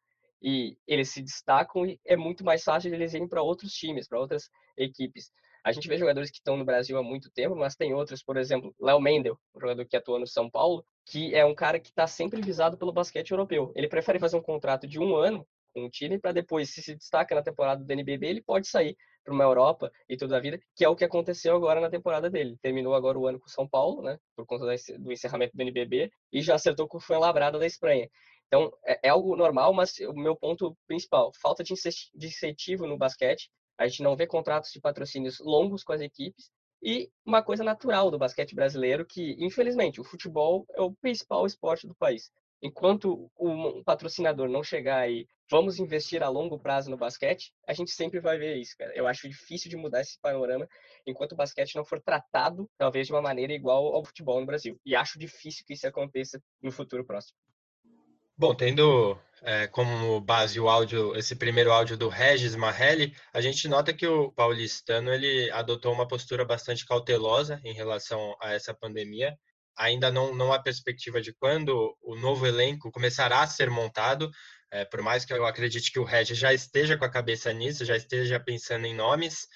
e 0.43 0.77
eles 0.87 1.11
se 1.11 1.23
destacam 1.23 1.87
e 1.87 2.01
é 2.05 2.17
muito 2.17 2.45
mais 2.45 2.63
fácil 2.65 2.93
eles 2.93 3.15
irem 3.15 3.29
para 3.29 3.43
outros 3.43 3.73
times, 3.73 4.09
para 4.09 4.19
outras 4.19 4.49
equipes. 4.77 5.31
A 5.65 5.71
gente 5.71 5.87
vê 5.87 5.97
jogadores 5.97 6.31
que 6.31 6.39
estão 6.39 6.57
no 6.57 6.65
Brasil 6.65 6.99
há 6.99 7.03
muito 7.05 7.31
tempo, 7.31 7.55
mas 7.55 7.77
tem 7.77 7.95
outros, 7.95 8.23
por 8.23 8.37
exemplo, 8.37 8.75
Léo 8.81 9.01
Mendel, 9.01 9.39
um 9.55 9.61
jogador 9.61 9.87
que 9.87 9.97
atua 9.97 10.19
no 10.19 10.27
São 10.27 10.51
Paulo, 10.51 10.85
que 11.07 11.33
é 11.35 11.45
um 11.45 11.55
cara 11.55 11.79
que 11.79 11.91
está 11.91 12.05
sempre 12.07 12.43
visado 12.43 12.77
pelo 12.77 12.93
basquete 12.93 13.31
europeu. 13.31 13.73
Ele 13.77 13.89
prefere 13.89 14.19
fazer 14.19 14.37
um 14.37 14.43
contrato 14.43 14.89
de 14.89 14.99
um 14.99 15.15
ano 15.15 15.47
com 15.73 15.85
o 15.85 15.91
time 15.91 16.19
para 16.19 16.33
depois, 16.33 16.71
se 16.71 16.83
se 16.83 16.95
destaca 16.95 17.35
na 17.35 17.43
temporada 17.43 17.85
do 17.85 17.91
NBB, 17.91 18.27
ele 18.27 18.43
pode 18.43 18.69
sair 18.69 18.97
para 19.25 19.33
uma 19.33 19.45
Europa 19.45 19.91
e 20.09 20.17
toda 20.17 20.37
a 20.37 20.41
vida, 20.41 20.61
que 20.75 20.85
é 20.85 20.89
o 20.89 20.97
que 20.97 21.05
aconteceu 21.05 21.55
agora 21.55 21.81
na 21.81 21.91
temporada 21.91 22.29
dele. 22.29 22.57
Terminou 22.61 22.95
agora 22.95 23.19
o 23.19 23.27
ano 23.27 23.39
com 23.39 23.47
o 23.47 23.51
São 23.51 23.69
Paulo, 23.69 24.03
né, 24.03 24.19
por 24.37 24.47
conta 24.47 24.67
do 24.99 25.13
encerramento 25.13 25.57
do 25.57 25.63
NBB, 25.63 26.11
e 26.33 26.43
já 26.43 26.55
acertou 26.55 26.89
com 26.89 26.99
o 26.99 27.01
Fuenlabrada 27.01 27.59
da 27.59 27.67
Espanha. 27.67 28.09
Então, 28.47 28.71
é, 28.85 29.09
é, 29.09 29.09
algo 29.09 29.35
normal, 29.35 29.73
mas 29.73 29.99
o 30.01 30.13
meu 30.13 30.37
ponto 30.37 30.77
principal, 30.87 31.33
falta 31.41 31.65
de 31.65 31.73
incentivo 31.73 32.87
no 32.87 32.99
basquete. 32.99 33.51
A 33.79 33.89
gente 33.89 34.03
não 34.03 34.15
vê 34.15 34.27
contratos 34.27 34.71
de 34.71 34.81
patrocínios 34.81 35.39
longos 35.41 35.83
com 35.83 35.93
as 35.93 36.03
equipes. 36.03 36.51
E 36.83 37.11
uma 37.25 37.43
coisa 37.43 37.65
natural 37.65 38.11
do 38.11 38.19
basquete 38.19 38.55
brasileiro, 38.55 39.07
que, 39.07 39.37
infelizmente, 39.39 40.01
o 40.01 40.05
futebol 40.05 40.67
é 40.75 40.83
o 40.83 40.93
principal 40.93 41.47
esporte 41.47 41.87
do 41.87 41.95
país. 41.95 42.31
Enquanto 42.63 43.29
um 43.39 43.83
patrocinador 43.83 44.49
não 44.49 44.63
chegar 44.63 45.11
e 45.11 45.27
vamos 45.51 45.81
investir 45.81 46.23
a 46.23 46.29
longo 46.29 46.59
prazo 46.59 46.89
no 46.89 46.97
basquete, 46.97 47.53
a 47.67 47.73
gente 47.73 47.91
sempre 47.91 48.21
vai 48.21 48.39
ver 48.39 48.57
isso, 48.57 48.77
cara. 48.79 48.93
Eu 48.95 49.09
acho 49.09 49.29
difícil 49.29 49.69
de 49.69 49.77
mudar 49.77 50.01
esse 50.01 50.19
panorama 50.21 50.69
enquanto 51.05 51.33
o 51.33 51.37
basquete 51.37 51.75
não 51.75 51.85
for 51.85 52.01
tratado, 52.01 52.71
talvez, 52.79 53.09
de 53.09 53.13
uma 53.13 53.21
maneira 53.21 53.53
igual 53.53 53.95
ao 53.95 54.05
futebol 54.05 54.39
no 54.39 54.47
Brasil. 54.47 54.81
E 54.87 54.95
acho 54.95 55.19
difícil 55.19 55.65
que 55.67 55.75
isso 55.75 55.87
aconteça 55.87 56.41
no 56.63 56.71
futuro 56.71 57.05
próximo. 57.05 57.37
Bom, 58.37 58.55
tendo 58.55 59.19
é, 59.43 59.67
como 59.67 60.21
base 60.21 60.59
o 60.59 60.69
áudio, 60.69 61.15
esse 61.17 61.37
primeiro 61.37 61.71
áudio 61.71 61.97
do 61.97 62.09
Regis 62.09 62.57
Marrelli, 62.57 63.15
a 63.33 63.41
gente 63.41 63.69
nota 63.69 63.93
que 63.93 64.07
o 64.07 64.33
paulistano 64.33 65.13
ele 65.13 65.51
adotou 65.51 65.93
uma 65.93 66.09
postura 66.09 66.45
bastante 66.45 66.87
cautelosa 66.87 67.61
em 67.65 67.75
relação 67.75 68.35
a 68.41 68.53
essa 68.53 68.73
pandemia. 68.73 69.37
Ainda 69.77 70.11
não, 70.11 70.35
não 70.35 70.53
há 70.53 70.59
perspectiva 70.59 71.21
de 71.21 71.33
quando 71.33 71.97
o 72.03 72.15
novo 72.17 72.47
elenco 72.47 72.91
começará 72.91 73.43
a 73.43 73.47
ser 73.47 73.71
montado, 73.71 74.31
é, 74.71 74.85
por 74.85 75.03
mais 75.03 75.25
que 75.25 75.33
eu 75.33 75.47
acredite 75.47 75.93
que 75.93 75.99
o 75.99 76.05
Regis 76.05 76.39
já 76.39 76.53
esteja 76.53 76.97
com 76.97 77.05
a 77.05 77.11
cabeça 77.11 77.53
nisso, 77.53 77.85
já 77.85 77.97
esteja 77.97 78.41
pensando 78.41 78.87
em 78.87 78.95
nomes, 78.95 79.47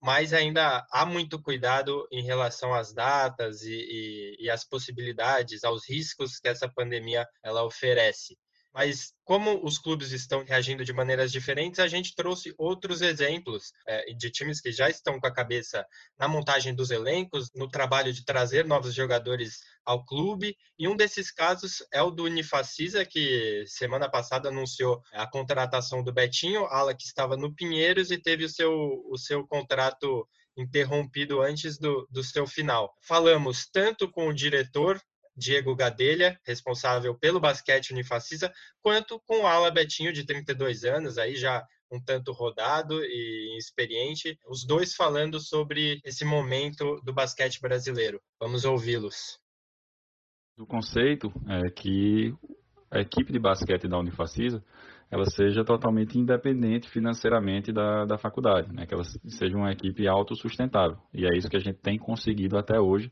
mas 0.00 0.32
ainda 0.32 0.86
há 0.90 1.04
muito 1.04 1.40
cuidado 1.42 2.06
em 2.10 2.22
relação 2.22 2.72
às 2.72 2.92
datas 2.92 3.62
e, 3.62 3.74
e, 3.74 4.36
e 4.44 4.50
às 4.50 4.64
possibilidades, 4.64 5.64
aos 5.64 5.88
riscos 5.88 6.38
que 6.38 6.48
essa 6.48 6.68
pandemia 6.68 7.26
ela 7.42 7.64
oferece. 7.64 8.38
Mas 8.72 9.12
como 9.24 9.64
os 9.64 9.78
clubes 9.78 10.12
estão 10.12 10.44
reagindo 10.44 10.84
de 10.84 10.92
maneiras 10.92 11.32
diferentes, 11.32 11.80
a 11.80 11.88
gente 11.88 12.14
trouxe 12.14 12.54
outros 12.56 13.02
exemplos 13.02 13.72
é, 13.86 14.12
de 14.14 14.30
times 14.30 14.60
que 14.60 14.70
já 14.70 14.88
estão 14.88 15.18
com 15.18 15.26
a 15.26 15.32
cabeça 15.32 15.84
na 16.18 16.28
montagem 16.28 16.74
dos 16.74 16.90
elencos, 16.90 17.50
no 17.54 17.68
trabalho 17.68 18.12
de 18.12 18.24
trazer 18.24 18.66
novos 18.66 18.94
jogadores 18.94 19.60
ao 19.84 20.04
clube. 20.04 20.56
E 20.78 20.86
um 20.86 20.96
desses 20.96 21.30
casos 21.32 21.82
é 21.92 22.02
o 22.02 22.10
do 22.10 22.24
Unifacisa, 22.24 23.04
que 23.04 23.64
semana 23.66 24.08
passada 24.08 24.48
anunciou 24.48 25.02
a 25.12 25.26
contratação 25.26 26.02
do 26.02 26.12
Betinho, 26.12 26.64
ala 26.66 26.94
que 26.94 27.04
estava 27.04 27.36
no 27.36 27.54
Pinheiros 27.54 28.10
e 28.10 28.18
teve 28.18 28.44
o 28.44 28.48
seu, 28.48 28.72
o 29.10 29.16
seu 29.16 29.46
contrato 29.46 30.28
interrompido 30.56 31.40
antes 31.40 31.78
do, 31.78 32.06
do 32.10 32.22
seu 32.22 32.46
final. 32.46 32.92
Falamos 33.02 33.68
tanto 33.72 34.10
com 34.10 34.28
o 34.28 34.34
diretor 34.34 35.00
Diego 35.38 35.74
Gadelha, 35.74 36.38
responsável 36.44 37.14
pelo 37.14 37.38
basquete 37.38 37.92
unifacisa, 37.92 38.52
quanto 38.82 39.20
com 39.20 39.42
o 39.42 39.46
Ala 39.46 39.70
Betinho, 39.70 40.12
de 40.12 40.24
32 40.24 40.84
anos, 40.84 41.16
aí 41.16 41.36
já 41.36 41.64
um 41.90 42.00
tanto 42.00 42.32
rodado 42.32 43.02
e 43.02 43.56
experiente, 43.56 44.38
os 44.46 44.66
dois 44.66 44.94
falando 44.94 45.40
sobre 45.40 46.00
esse 46.04 46.24
momento 46.24 47.00
do 47.02 47.14
basquete 47.14 47.60
brasileiro. 47.60 48.20
Vamos 48.38 48.64
ouvi-los. 48.64 49.38
O 50.58 50.66
conceito 50.66 51.32
é 51.48 51.70
que 51.70 52.34
a 52.90 53.00
equipe 53.00 53.32
de 53.32 53.38
basquete 53.38 53.88
da 53.88 53.98
Unifacisa 53.98 54.62
ela 55.10 55.24
seja 55.24 55.64
totalmente 55.64 56.18
independente 56.18 56.88
financeiramente 56.88 57.72
da, 57.72 58.04
da 58.04 58.18
faculdade, 58.18 58.70
né? 58.72 58.86
que 58.86 58.92
ela 58.92 59.04
seja 59.04 59.56
uma 59.56 59.72
equipe 59.72 60.06
autossustentável. 60.06 60.98
E 61.14 61.24
é 61.24 61.36
isso 61.36 61.48
que 61.48 61.56
a 61.56 61.60
gente 61.60 61.78
tem 61.78 61.98
conseguido 61.98 62.58
até 62.58 62.78
hoje 62.78 63.10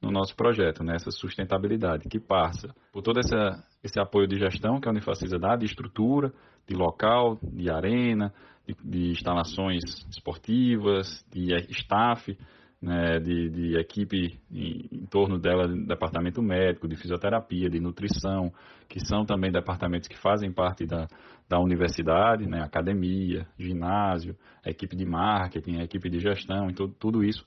no 0.00 0.10
nosso 0.10 0.34
projeto, 0.36 0.84
né? 0.84 0.94
essa 0.94 1.10
sustentabilidade 1.10 2.08
que 2.08 2.20
passa 2.20 2.74
por 2.92 3.02
todo 3.02 3.18
essa, 3.18 3.64
esse 3.82 3.98
apoio 3.98 4.28
de 4.28 4.38
gestão 4.38 4.80
que 4.80 4.88
a 4.88 4.92
Unifacisa 4.92 5.38
dá, 5.38 5.56
de 5.56 5.66
estrutura, 5.66 6.32
de 6.66 6.74
local, 6.74 7.38
de 7.42 7.70
arena, 7.70 8.32
de, 8.66 8.76
de 8.84 9.10
instalações 9.10 9.82
esportivas, 10.10 11.24
de 11.32 11.52
staff, 11.70 12.36
né, 12.80 13.18
de, 13.18 13.50
de, 13.50 13.76
equipe 13.76 14.38
em, 14.52 14.88
em, 14.92 15.06
torno 15.06 15.36
dela, 15.38 15.66
departamento 15.66 16.40
médico, 16.40 16.86
de 16.86 16.96
fisioterapia, 16.96 17.68
de 17.68 17.80
nutrição, 17.80 18.52
que 18.88 19.00
são 19.04 19.24
também 19.24 19.50
departamentos 19.50 20.08
que 20.08 20.16
fazem 20.16 20.52
parte 20.52 20.86
da, 20.86 21.08
da 21.48 21.58
universidade, 21.58 22.46
né, 22.46 22.62
academia, 22.62 23.46
ginásio, 23.58 24.36
equipe 24.64 24.94
de 24.94 25.04
marketing, 25.04 25.80
equipe 25.80 26.08
de 26.08 26.20
gestão, 26.20 26.70
então 26.70 26.88
tudo 26.88 27.24
isso 27.24 27.44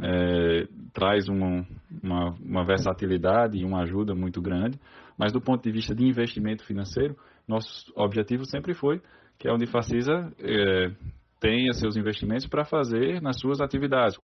é, 0.00 0.66
traz 0.92 1.28
uma, 1.28 1.66
uma, 2.02 2.34
uma, 2.40 2.64
versatilidade 2.64 3.58
e 3.58 3.64
uma 3.64 3.82
ajuda 3.82 4.14
muito 4.14 4.40
grande, 4.40 4.78
mas 5.18 5.32
do 5.32 5.40
ponto 5.40 5.62
de 5.62 5.70
vista 5.70 5.94
de 5.94 6.04
investimento 6.04 6.64
financeiro, 6.64 7.16
nosso 7.46 7.92
objetivo 7.94 8.44
sempre 8.44 8.74
foi 8.74 9.00
que 9.38 9.48
a 9.48 9.54
Unifacisa 9.54 10.32
é, 10.38 10.90
tenha 11.40 11.72
seus 11.72 11.96
investimentos 11.96 12.46
para 12.46 12.64
fazer 12.64 13.20
nas 13.20 13.38
suas 13.38 13.60
atividades 13.60 14.18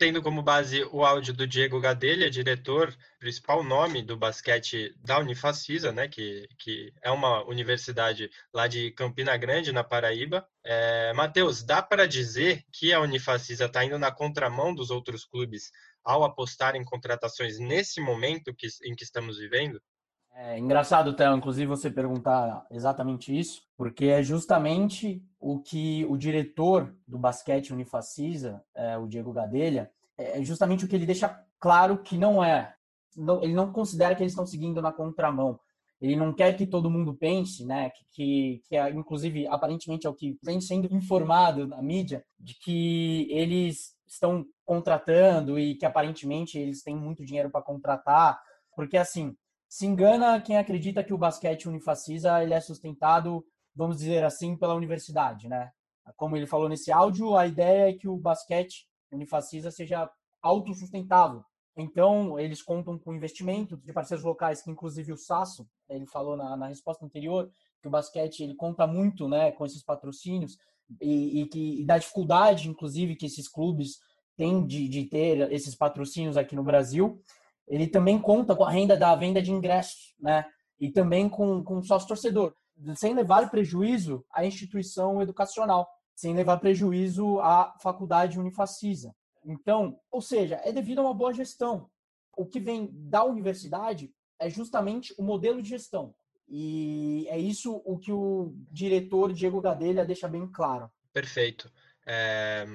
tendo 0.00 0.22
como 0.22 0.42
base 0.42 0.82
o 0.92 1.04
áudio 1.04 1.34
do 1.34 1.46
Diego 1.46 1.78
Gadelha, 1.78 2.30
diretor, 2.30 2.96
principal 3.18 3.62
nome 3.62 4.00
do 4.02 4.16
basquete 4.16 4.94
da 4.96 5.18
Unifacisa, 5.18 5.92
né, 5.92 6.08
que, 6.08 6.48
que 6.58 6.90
é 7.02 7.10
uma 7.10 7.44
universidade 7.46 8.30
lá 8.50 8.66
de 8.66 8.92
Campina 8.92 9.36
Grande, 9.36 9.72
na 9.72 9.84
Paraíba. 9.84 10.48
É, 10.64 11.12
Matheus, 11.12 11.62
dá 11.62 11.82
para 11.82 12.08
dizer 12.08 12.64
que 12.72 12.94
a 12.94 13.00
Unifacisa 13.00 13.66
está 13.66 13.84
indo 13.84 13.98
na 13.98 14.10
contramão 14.10 14.74
dos 14.74 14.90
outros 14.90 15.26
clubes 15.26 15.70
ao 16.02 16.24
apostar 16.24 16.76
em 16.76 16.82
contratações 16.82 17.58
nesse 17.58 18.00
momento 18.00 18.54
que, 18.54 18.68
em 18.82 18.94
que 18.94 19.04
estamos 19.04 19.36
vivendo? 19.36 19.82
É 20.32 20.58
engraçado, 20.58 21.14
Théo, 21.14 21.36
inclusive 21.36 21.66
você 21.66 21.90
perguntar 21.90 22.66
exatamente 22.70 23.36
isso, 23.36 23.62
porque 23.76 24.06
é 24.06 24.22
justamente 24.22 25.22
o 25.38 25.60
que 25.60 26.06
o 26.08 26.16
diretor 26.16 26.94
do 27.06 27.18
basquete 27.18 27.72
Unifacisa, 27.72 28.62
é, 28.74 28.96
o 28.96 29.06
Diego 29.06 29.32
Gadelha, 29.32 29.90
é 30.16 30.42
justamente 30.42 30.84
o 30.84 30.88
que 30.88 30.96
ele 30.96 31.06
deixa 31.06 31.44
claro 31.58 31.98
que 31.98 32.16
não 32.16 32.42
é. 32.42 32.74
Não, 33.16 33.42
ele 33.42 33.52
não 33.52 33.72
considera 33.72 34.14
que 34.14 34.22
eles 34.22 34.32
estão 34.32 34.46
seguindo 34.46 34.80
na 34.80 34.92
contramão. 34.92 35.58
Ele 36.00 36.16
não 36.16 36.32
quer 36.32 36.56
que 36.56 36.66
todo 36.66 36.90
mundo 36.90 37.14
pense, 37.14 37.64
né, 37.66 37.90
que, 37.90 38.04
que, 38.10 38.62
que 38.66 38.76
é, 38.76 38.88
inclusive 38.90 39.46
aparentemente 39.46 40.06
é 40.06 40.10
o 40.10 40.14
que 40.14 40.38
vem 40.42 40.60
sendo 40.60 40.94
informado 40.94 41.66
na 41.66 41.82
mídia, 41.82 42.24
de 42.38 42.54
que 42.54 43.26
eles 43.30 43.94
estão 44.06 44.46
contratando 44.64 45.58
e 45.58 45.74
que 45.74 45.84
aparentemente 45.84 46.58
eles 46.58 46.82
têm 46.82 46.96
muito 46.96 47.24
dinheiro 47.24 47.50
para 47.50 47.60
contratar, 47.60 48.40
porque 48.74 48.96
assim, 48.96 49.36
se 49.70 49.86
engana 49.86 50.40
quem 50.40 50.58
acredita 50.58 51.04
que 51.04 51.14
o 51.14 51.18
basquete 51.18 51.68
unifacisa 51.68 52.42
ele 52.42 52.52
é 52.52 52.60
sustentado, 52.60 53.46
vamos 53.72 53.98
dizer 53.98 54.24
assim, 54.24 54.56
pela 54.56 54.74
universidade, 54.74 55.48
né? 55.48 55.70
Como 56.16 56.36
ele 56.36 56.44
falou 56.44 56.68
nesse 56.68 56.90
áudio, 56.90 57.36
a 57.36 57.46
ideia 57.46 57.88
é 57.88 57.92
que 57.92 58.08
o 58.08 58.16
basquete 58.16 58.88
unifacisa 59.12 59.70
seja 59.70 60.10
autossustentável. 60.42 61.44
Então, 61.76 62.36
eles 62.36 62.60
contam 62.60 62.98
com 62.98 63.14
investimento 63.14 63.76
de 63.76 63.92
parceiros 63.92 64.24
locais, 64.24 64.60
que 64.60 64.72
inclusive 64.72 65.12
o 65.12 65.16
Sasso, 65.16 65.68
ele 65.88 66.04
falou 66.04 66.36
na, 66.36 66.56
na 66.56 66.66
resposta 66.66 67.04
anterior, 67.04 67.48
que 67.80 67.86
o 67.86 67.92
basquete 67.92 68.40
ele 68.40 68.56
conta 68.56 68.88
muito 68.88 69.28
né, 69.28 69.52
com 69.52 69.64
esses 69.64 69.84
patrocínios 69.84 70.58
e, 71.00 71.42
e 71.42 71.46
que 71.46 71.80
e 71.80 71.84
da 71.84 71.96
dificuldade, 71.96 72.68
inclusive, 72.68 73.14
que 73.14 73.26
esses 73.26 73.46
clubes 73.46 74.00
têm 74.36 74.66
de, 74.66 74.88
de 74.88 75.04
ter 75.04 75.52
esses 75.52 75.76
patrocínios 75.76 76.36
aqui 76.36 76.56
no 76.56 76.64
Brasil 76.64 77.22
ele 77.70 77.86
também 77.86 78.18
conta 78.20 78.54
com 78.56 78.64
a 78.64 78.70
renda 78.70 78.96
da 78.96 79.14
venda 79.14 79.40
de 79.40 79.52
ingressos, 79.52 80.14
né? 80.18 80.44
E 80.78 80.90
também 80.90 81.28
com, 81.28 81.62
com 81.62 81.82
sócio 81.82 82.08
torcedor, 82.08 82.52
sem 82.96 83.14
levar 83.14 83.48
prejuízo 83.48 84.24
à 84.32 84.44
instituição 84.44 85.22
educacional, 85.22 85.88
sem 86.14 86.34
levar 86.34 86.58
prejuízo 86.58 87.38
à 87.38 87.72
faculdade 87.80 88.40
unifacisa. 88.40 89.14
Então, 89.44 89.98
ou 90.10 90.20
seja, 90.20 90.60
é 90.64 90.72
devido 90.72 90.98
a 90.98 91.02
uma 91.02 91.14
boa 91.14 91.32
gestão. 91.32 91.88
O 92.36 92.44
que 92.44 92.58
vem 92.58 92.88
da 92.92 93.22
universidade 93.22 94.12
é 94.38 94.50
justamente 94.50 95.14
o 95.16 95.22
modelo 95.22 95.62
de 95.62 95.68
gestão. 95.68 96.12
E 96.48 97.26
é 97.28 97.38
isso 97.38 97.80
o 97.84 97.96
que 97.96 98.10
o 98.10 98.52
diretor 98.70 99.32
Diego 99.32 99.60
Gadelha 99.60 100.04
deixa 100.04 100.26
bem 100.26 100.50
claro. 100.50 100.90
Perfeito. 101.12 101.70
É, 102.04 102.66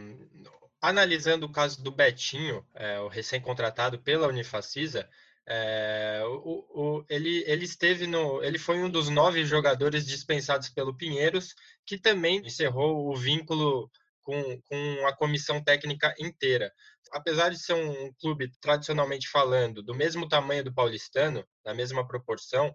analisando 0.81 1.45
o 1.45 1.51
caso 1.51 1.83
do 1.83 1.91
Betinho, 1.91 2.65
é, 2.73 2.99
o 2.99 3.07
recém-contratado 3.07 3.99
pela 3.99 4.27
Unifacisa, 4.27 5.09
é, 5.47 6.21
o, 6.25 6.65
o, 6.73 7.05
ele, 7.07 7.43
ele 7.45 7.65
esteve 7.65 8.07
no. 8.07 8.43
Ele 8.43 8.57
foi 8.57 8.81
um 8.81 8.89
dos 8.89 9.09
nove 9.09 9.45
jogadores 9.45 10.05
dispensados 10.05 10.69
pelo 10.69 10.95
Pinheiros, 10.95 11.53
que 11.85 11.97
também 11.97 12.45
encerrou 12.45 13.11
o 13.11 13.15
vínculo 13.15 13.89
com, 14.23 14.61
com 14.61 15.07
a 15.07 15.15
comissão 15.15 15.63
técnica 15.63 16.13
inteira. 16.19 16.71
Apesar 17.11 17.49
de 17.49 17.59
ser 17.59 17.73
um 17.73 18.11
clube, 18.19 18.51
tradicionalmente 18.59 19.29
falando, 19.29 19.83
do 19.83 19.93
mesmo 19.93 20.27
tamanho 20.27 20.63
do 20.63 20.73
paulistano, 20.73 21.45
na 21.63 21.73
mesma 21.73 22.05
proporção, 22.07 22.73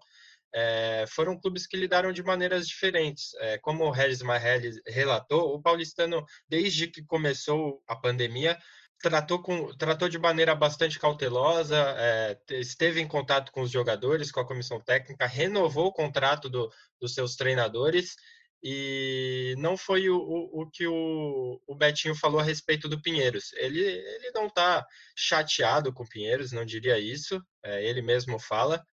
é, 0.53 1.05
foram 1.07 1.39
clubes 1.39 1.65
que 1.65 1.77
lidaram 1.77 2.11
de 2.11 2.23
maneiras 2.23 2.67
diferentes. 2.67 3.33
É, 3.39 3.57
como 3.57 3.85
o 3.85 3.91
Regis 3.91 4.21
Marrelli 4.21 4.71
relatou, 4.87 5.53
o 5.53 5.61
paulistano, 5.61 6.25
desde 6.47 6.87
que 6.87 7.03
começou 7.03 7.81
a 7.87 7.95
pandemia, 7.95 8.57
tratou, 9.01 9.41
com, 9.41 9.75
tratou 9.75 10.07
de 10.07 10.19
maneira 10.19 10.53
bastante 10.53 10.99
cautelosa, 10.99 11.77
é, 11.97 12.37
esteve 12.51 13.01
em 13.01 13.07
contato 13.07 13.51
com 13.51 13.61
os 13.61 13.71
jogadores, 13.71 14.31
com 14.31 14.39
a 14.39 14.47
comissão 14.47 14.79
técnica, 14.79 15.25
renovou 15.25 15.87
o 15.87 15.93
contrato 15.93 16.49
do, 16.49 16.71
dos 16.99 17.13
seus 17.13 17.35
treinadores 17.35 18.15
e 18.63 19.55
não 19.57 19.75
foi 19.75 20.07
o, 20.07 20.17
o, 20.17 20.61
o 20.61 20.69
que 20.69 20.85
o, 20.85 21.59
o, 21.65 21.75
Betinho 21.75 22.13
falou 22.13 22.39
a 22.39 22.43
respeito 22.43 22.87
do 22.87 23.01
Pinheiros. 23.01 23.51
Ele, 23.53 23.81
ele 23.81 24.31
não 24.35 24.45
está 24.45 24.85
chateado 25.15 25.91
com 25.91 26.03
o 26.03 26.07
Pinheiros, 26.07 26.51
não 26.51 26.63
diria 26.63 26.99
isso, 26.99 27.41
é, 27.63 27.83
ele 27.83 28.03
mesmo 28.03 28.37
fala, 28.37 28.83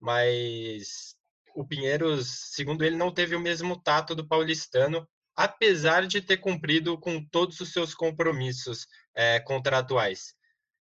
mas 0.00 1.16
o 1.54 1.66
Pinheiros, 1.66 2.52
segundo 2.52 2.84
ele, 2.84 2.96
não 2.96 3.12
teve 3.12 3.34
o 3.34 3.40
mesmo 3.40 3.80
tato 3.80 4.14
do 4.14 4.26
paulistano, 4.26 5.08
apesar 5.34 6.06
de 6.06 6.20
ter 6.20 6.38
cumprido 6.38 6.98
com 6.98 7.24
todos 7.24 7.60
os 7.60 7.72
seus 7.72 7.94
compromissos 7.94 8.86
é, 9.14 9.40
contratuais. 9.40 10.34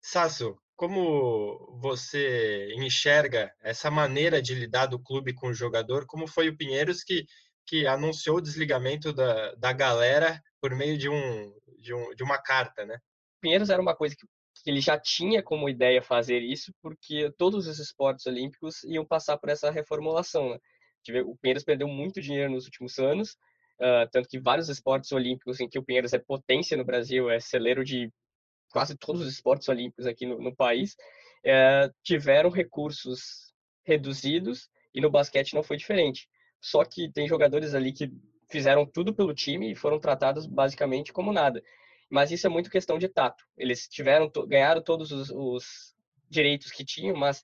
Sasso, 0.01 0.58
como 0.75 1.77
você 1.79 2.74
enxerga 2.75 3.53
essa 3.62 3.91
maneira 3.91 4.41
de 4.41 4.55
lidar 4.55 4.88
do 4.88 5.00
clube 5.00 5.34
com 5.34 5.50
o 5.50 5.53
jogador? 5.53 6.05
Como 6.08 6.27
foi 6.27 6.50
o 6.50 6.58
Pinheiros 6.58 7.03
que, 7.03 7.25
que 7.67 7.86
anunciou 7.86 8.38
o 8.38 8.41
desligamento 8.41 9.13
da, 9.13 9.53
da 9.55 9.74
galera 9.74 10.41
por 10.60 10.75
meio 10.75 10.98
de, 10.98 11.08
um, 11.08 11.53
de, 11.79 11.93
um, 11.93 12.15
de 12.15 12.24
uma 12.24 12.41
carta, 12.41 12.84
né? 12.84 12.98
Pinheiros 13.39 13.70
era 13.70 13.81
uma 13.81 13.96
coisa 13.96 14.15
que 14.15 14.25
que 14.62 14.70
ele 14.70 14.82
já 14.82 15.00
tinha 15.00 15.41
como 15.41 15.70
ideia 15.70 16.01
fazer 16.01 16.39
isso, 16.41 16.74
porque 16.82 17.32
todos 17.38 17.68
os 17.68 17.80
esportes 17.80 18.25
olímpicos 18.25 18.84
iam 18.84 19.06
passar 19.06 19.38
por 19.38 19.50
essa 19.50 19.72
reformulação. 19.72 20.51
Né? 20.51 20.60
O 21.25 21.36
Pinheiros 21.36 21.63
perdeu 21.63 21.88
muito 21.88 22.22
dinheiro 22.22 22.51
nos 22.51 22.65
últimos 22.65 23.00
anos, 23.00 23.32
uh, 23.80 24.10
tanto 24.12 24.30
que 24.30 24.39
vários 24.39 24.70
esportes 24.70 25.12
olímpicos 25.12 25.60
em 25.60 25.68
que 25.68 25.80
o 25.80 25.84
Pinheiros 25.84 26.13
é 26.13 26.20
potência 26.20 26.77
no 26.77 26.86
Brasil, 26.86 27.30
é 27.30 27.39
celeiro 27.39 27.84
de 27.84 28.12
quase 28.72 28.96
todos 28.98 29.22
os 29.22 29.27
esportes 29.27 29.68
olímpicos 29.68 30.06
aqui 30.06 30.25
no, 30.25 30.39
no 30.39 30.56
país, 30.56 30.94
uh, 31.46 31.94
tiveram 32.03 32.50
recursos 32.50 33.51
reduzidos 33.84 34.70
E 34.94 35.01
no 35.01 35.10
basquete 35.10 35.53
não 35.53 35.63
foi 35.63 35.77
diferente. 35.77 36.27
Só 36.62 36.86
que 36.86 37.12
tem 37.12 37.27
jogadores 37.27 37.74
ali 37.74 37.91
que 37.91 38.12
fizeram 38.50 38.86
tudo 38.86 39.13
pelo 39.13 39.34
time 39.34 39.72
e 39.72 39.75
foram 39.75 40.00
tratados 40.00 40.46
basicamente 40.46 41.12
como 41.13 41.34
nada. 41.34 41.63
Mas 42.12 42.30
isso 42.30 42.46
é 42.46 42.50
muito 42.50 42.70
questão 42.70 43.00
de 43.00 43.08
tato. 43.08 43.44
Eles 43.58 43.88
tiveram 43.88 44.30
ganharam 44.46 44.84
todos 44.84 45.12
os, 45.12 45.30
os 45.30 45.96
direitos 46.30 46.70
que 46.70 46.84
tinham, 46.84 47.15
mas 47.15 47.44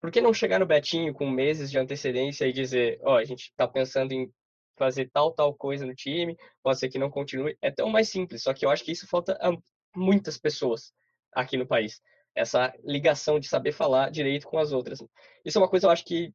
por 0.00 0.10
que 0.10 0.20
não 0.20 0.32
chegar 0.32 0.60
no 0.60 0.66
Betinho 0.66 1.12
com 1.12 1.28
meses 1.28 1.70
de 1.70 1.78
antecedência 1.78 2.46
e 2.46 2.52
dizer, 2.52 3.00
ó, 3.02 3.14
oh, 3.14 3.16
a 3.16 3.24
gente 3.24 3.50
está 3.50 3.66
pensando 3.66 4.12
em 4.12 4.32
fazer 4.76 5.10
tal, 5.12 5.32
tal 5.32 5.52
coisa 5.54 5.84
no 5.84 5.94
time, 5.94 6.36
pode 6.62 6.78
ser 6.78 6.88
que 6.88 6.98
não 6.98 7.10
continue. 7.10 7.56
É 7.60 7.70
tão 7.70 7.88
mais 7.88 8.08
simples, 8.08 8.42
só 8.42 8.54
que 8.54 8.64
eu 8.64 8.70
acho 8.70 8.84
que 8.84 8.92
isso 8.92 9.06
falta 9.06 9.36
a 9.40 9.52
muitas 9.96 10.38
pessoas 10.38 10.92
aqui 11.32 11.56
no 11.56 11.66
país. 11.66 12.00
Essa 12.34 12.72
ligação 12.84 13.38
de 13.38 13.48
saber 13.48 13.72
falar 13.72 14.10
direito 14.10 14.46
com 14.46 14.58
as 14.58 14.72
outras. 14.72 15.04
Isso 15.44 15.58
é 15.58 15.60
uma 15.60 15.68
coisa 15.68 15.86
eu 15.86 15.90
acho 15.90 16.04
que 16.04 16.32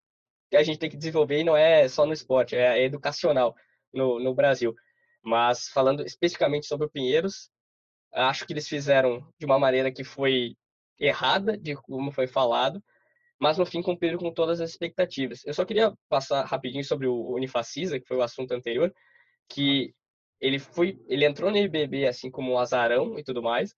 a 0.54 0.64
gente 0.64 0.80
tem 0.80 0.90
que 0.90 0.98
desenvolver 0.98 1.40
e 1.40 1.44
não 1.44 1.56
é 1.58 1.88
só 1.88 2.06
no 2.06 2.14
esporte, 2.14 2.56
é 2.56 2.84
educacional 2.84 3.56
no, 3.94 4.20
no 4.20 4.34
Brasil. 4.34 4.76
Mas 5.28 5.68
falando 5.68 6.06
especificamente 6.06 6.68
sobre 6.68 6.88
o 6.88 6.90
Pinheiros, 6.90 7.52
acho 8.14 8.48
que 8.48 8.54
eles 8.54 8.66
fizeram 8.66 9.28
de 9.38 9.46
uma 9.46 9.60
maneira 9.60 9.92
que 9.92 10.02
foi 10.02 10.56
errada, 10.98 11.58
de 11.58 11.76
como 11.76 12.14
foi 12.14 12.28
falado, 12.28 12.82
mas 13.38 13.58
no 13.58 13.66
fim 13.66 13.82
cumpriram 13.82 14.18
com 14.18 14.34
todas 14.34 14.62
as 14.62 14.70
expectativas. 14.70 15.46
Eu 15.46 15.54
só 15.54 15.66
queria 15.66 15.94
passar 16.08 16.46
rapidinho 16.46 16.84
sobre 16.86 17.08
o 17.08 17.34
Unifacisa, 17.34 18.00
que 18.00 18.08
foi 18.08 18.16
o 18.16 18.22
assunto 18.22 18.54
anterior, 18.54 18.90
que 19.50 19.94
ele 20.40 20.60
foi, 20.60 20.98
ele 21.10 21.26
entrou 21.26 21.52
no 21.52 21.58
IBB 21.58 22.08
assim 22.08 22.32
como 22.32 22.54
o 22.54 22.58
Azarão 22.58 23.20
e 23.20 23.24
tudo 23.24 23.44
mais. 23.44 23.76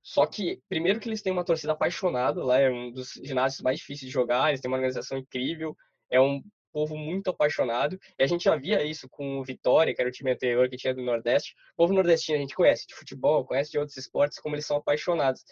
Só 0.00 0.24
que 0.26 0.62
primeiro 0.68 1.00
que 1.00 1.08
eles 1.08 1.22
têm 1.22 1.32
uma 1.32 1.44
torcida 1.44 1.72
apaixonada, 1.72 2.44
lá 2.44 2.60
é 2.60 2.70
um 2.70 2.92
dos 2.92 3.14
ginásios 3.14 3.62
mais 3.62 3.80
difíceis 3.80 4.06
de 4.06 4.14
jogar, 4.14 4.50
eles 4.50 4.60
têm 4.60 4.70
uma 4.70 4.76
organização 4.76 5.18
incrível, 5.18 5.76
é 6.08 6.20
um 6.20 6.40
povo 6.74 6.96
muito 6.96 7.30
apaixonado. 7.30 7.98
E 8.18 8.24
a 8.24 8.26
gente 8.26 8.44
já 8.44 8.56
via 8.56 8.82
isso 8.82 9.08
com 9.08 9.38
o 9.38 9.44
Vitória, 9.44 9.94
que 9.94 10.00
era 10.00 10.10
o 10.10 10.12
time 10.12 10.32
anterior 10.32 10.68
que 10.68 10.76
tinha 10.76 10.92
do 10.92 11.02
Nordeste. 11.02 11.54
O 11.74 11.76
povo 11.76 11.94
nordestino 11.94 12.36
a 12.36 12.40
gente 12.40 12.54
conhece 12.54 12.84
de 12.88 12.94
futebol, 12.94 13.44
conhece 13.44 13.70
de 13.70 13.78
outros 13.78 13.96
esportes, 13.96 14.40
como 14.40 14.56
eles 14.56 14.66
são 14.66 14.78
apaixonados 14.78 15.44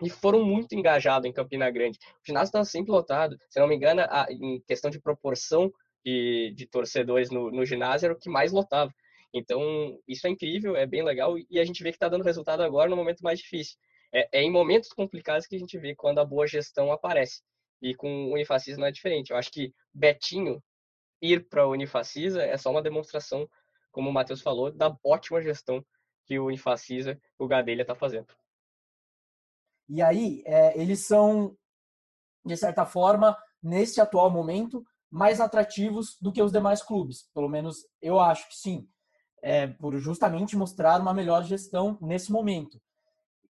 e 0.00 0.08
foram 0.08 0.44
muito 0.44 0.74
engajados 0.74 1.28
em 1.28 1.32
Campina 1.32 1.68
Grande. 1.70 1.98
O 2.22 2.26
ginásio 2.26 2.50
estava 2.50 2.64
sempre 2.64 2.92
lotado. 2.92 3.36
Se 3.48 3.58
não 3.58 3.66
me 3.66 3.74
engano, 3.74 4.02
a, 4.02 4.26
em 4.30 4.60
questão 4.60 4.90
de 4.90 5.00
proporção 5.00 5.72
de, 6.04 6.52
de 6.56 6.66
torcedores 6.66 7.30
no, 7.30 7.50
no, 7.50 7.64
ginásio, 7.64 8.06
era 8.06 8.14
o 8.14 8.18
que 8.18 8.30
mais 8.30 8.52
lotava. 8.52 8.94
Então, 9.34 9.60
isso 10.06 10.26
é 10.26 10.30
incrível, 10.30 10.76
é 10.76 10.86
bem 10.86 11.02
legal 11.02 11.34
e 11.50 11.58
a 11.58 11.64
gente 11.64 11.82
vê 11.82 11.90
que 11.90 11.96
está 11.96 12.08
dando 12.08 12.24
resultado 12.24 12.62
agora 12.62 12.88
no 12.88 12.96
momento 12.96 13.20
mais 13.20 13.40
difícil. 13.40 13.76
É, 14.12 14.38
é, 14.38 14.42
em 14.42 14.50
momentos 14.50 14.88
complicados 14.90 15.46
que 15.46 15.56
a 15.56 15.58
gente 15.58 15.76
vê 15.78 15.94
quando 15.94 16.18
a 16.18 16.24
boa 16.24 16.46
gestão 16.46 16.90
aparece. 16.92 17.42
E 17.82 17.94
com 17.94 18.26
o 18.26 18.32
Unifacisa 18.32 18.78
não 18.78 18.86
é 18.86 18.92
diferente. 18.92 19.30
Eu 19.30 19.36
acho 19.36 19.50
que 19.50 19.72
Betinho 19.92 20.62
ir 21.20 21.48
para 21.48 21.66
o 21.66 21.72
Unifacisa 21.72 22.42
é 22.42 22.56
só 22.56 22.70
uma 22.70 22.82
demonstração, 22.82 23.48
como 23.90 24.10
o 24.10 24.12
Matheus 24.12 24.40
falou, 24.40 24.70
da 24.70 24.96
ótima 25.04 25.42
gestão 25.42 25.84
que 26.24 26.38
o 26.38 26.46
Unifacisa, 26.46 27.20
o 27.38 27.46
Gadelha, 27.46 27.82
está 27.82 27.94
fazendo. 27.94 28.26
E 29.88 30.02
aí, 30.02 30.42
é, 30.44 30.78
eles 30.78 31.06
são, 31.06 31.56
de 32.44 32.56
certa 32.56 32.84
forma, 32.84 33.36
nesse 33.62 34.00
atual 34.00 34.30
momento, 34.30 34.84
mais 35.10 35.40
atrativos 35.40 36.18
do 36.20 36.30
que 36.30 36.42
os 36.42 36.52
demais 36.52 36.82
clubes. 36.82 37.28
Pelo 37.32 37.48
menos 37.48 37.86
eu 38.00 38.20
acho 38.20 38.48
que 38.48 38.56
sim. 38.56 38.88
É, 39.40 39.68
por 39.68 39.96
justamente 39.98 40.56
mostrar 40.56 41.00
uma 41.00 41.14
melhor 41.14 41.44
gestão 41.44 41.96
nesse 42.02 42.30
momento. 42.30 42.80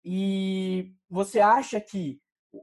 E 0.05 0.93
você 1.09 1.39
acha 1.39 1.81
que 1.81 2.21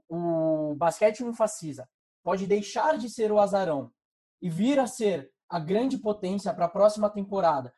o 0.08 0.74
basquete 0.76 1.22
no 1.22 1.34
Facisa 1.34 1.88
pode 2.22 2.46
deixar 2.46 2.96
de 2.96 3.10
ser 3.10 3.30
o 3.30 3.38
azarão 3.38 3.92
e 4.40 4.50
vir 4.50 4.78
a 4.78 4.86
ser 4.86 5.30
a 5.48 5.58
grande 5.58 5.98
potência 5.98 6.52
para 6.52 6.66
a 6.66 6.70
próxima 6.70 7.08
temporada 7.08 7.74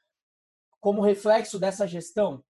como 0.80 1.02
reflexo 1.02 1.58
dessa 1.58 1.86
gestão? 1.86 2.44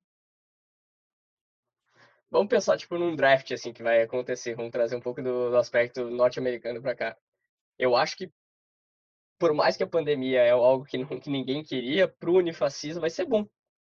Vamos 2.31 2.49
pensar, 2.49 2.77
tipo, 2.77 2.99
num 2.99 3.17
draft, 3.17 3.51
assim, 3.53 3.73
que 3.73 3.83
vai 3.83 4.03
acontecer. 4.03 4.55
Vamos 4.55 4.71
trazer 4.71 4.97
um 4.97 5.01
pouco 5.01 5.23
do, 5.23 5.51
do 5.51 5.57
aspecto 5.57 6.11
norte-americano 6.11 6.83
para 6.83 6.95
cá. 6.95 7.17
Eu 7.79 7.97
acho 7.97 8.17
que, 8.17 8.31
por 9.39 9.55
mais 9.55 9.77
que 9.77 9.83
a 9.83 9.87
pandemia 9.87 10.43
é 10.43 10.51
algo 10.51 10.85
que, 10.85 10.99
não, 10.99 11.19
que 11.19 11.31
ninguém 11.31 11.63
queria, 11.63 12.07
pro 12.07 12.35
Unifacisa 12.35 13.01
vai 13.01 13.09
ser 13.09 13.25
bom, 13.25 13.49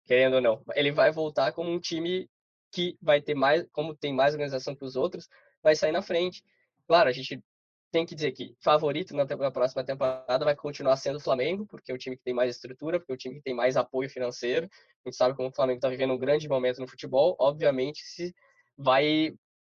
querendo 0.05 0.35
ou 0.35 0.41
não. 0.41 0.61
Ele 0.75 0.91
vai 0.91 1.11
voltar 1.11 1.53
como 1.53 1.71
um 1.71 1.79
time 1.79 2.29
que 2.71 2.97
vai 3.01 3.21
ter 3.21 3.35
mais, 3.35 3.65
como 3.71 3.95
tem 3.95 4.13
mais 4.13 4.33
organização 4.33 4.75
que 4.75 4.83
os 4.83 4.97
outros, 4.97 5.29
vai 5.63 5.75
sair 5.75 5.93
na 5.93 6.01
frente. 6.01 6.43
Claro, 6.87 7.07
a 7.07 7.13
gente 7.13 7.41
tem 7.91 8.05
que 8.05 8.15
dizer 8.15 8.31
que 8.31 8.55
favorito 8.61 9.15
na, 9.15 9.25
na, 9.25 9.51
próxima 9.51 9.83
temporada 9.83 10.43
vai 10.43 10.55
continuar 10.55 10.97
sendo 10.97 11.17
o 11.17 11.21
Flamengo, 11.21 11.65
porque 11.65 11.91
é 11.91 11.95
o 11.95 11.97
time 11.97 12.17
que 12.17 12.23
tem 12.23 12.33
mais 12.33 12.55
estrutura, 12.55 12.99
porque 12.99 13.11
é 13.13 13.15
o 13.15 13.17
time 13.17 13.35
que 13.35 13.41
tem 13.41 13.53
mais 13.53 13.77
apoio 13.77 14.09
financeiro. 14.09 14.67
A 15.05 15.09
gente 15.09 15.15
sabe 15.15 15.35
como 15.35 15.49
o 15.49 15.53
Flamengo 15.53 15.77
está 15.77 15.89
vivendo 15.89 16.13
um 16.13 16.17
grande 16.17 16.47
momento 16.49 16.81
no 16.81 16.87
futebol. 16.87 17.35
Obviamente, 17.39 18.01
se 18.03 18.33
vai 18.77 19.33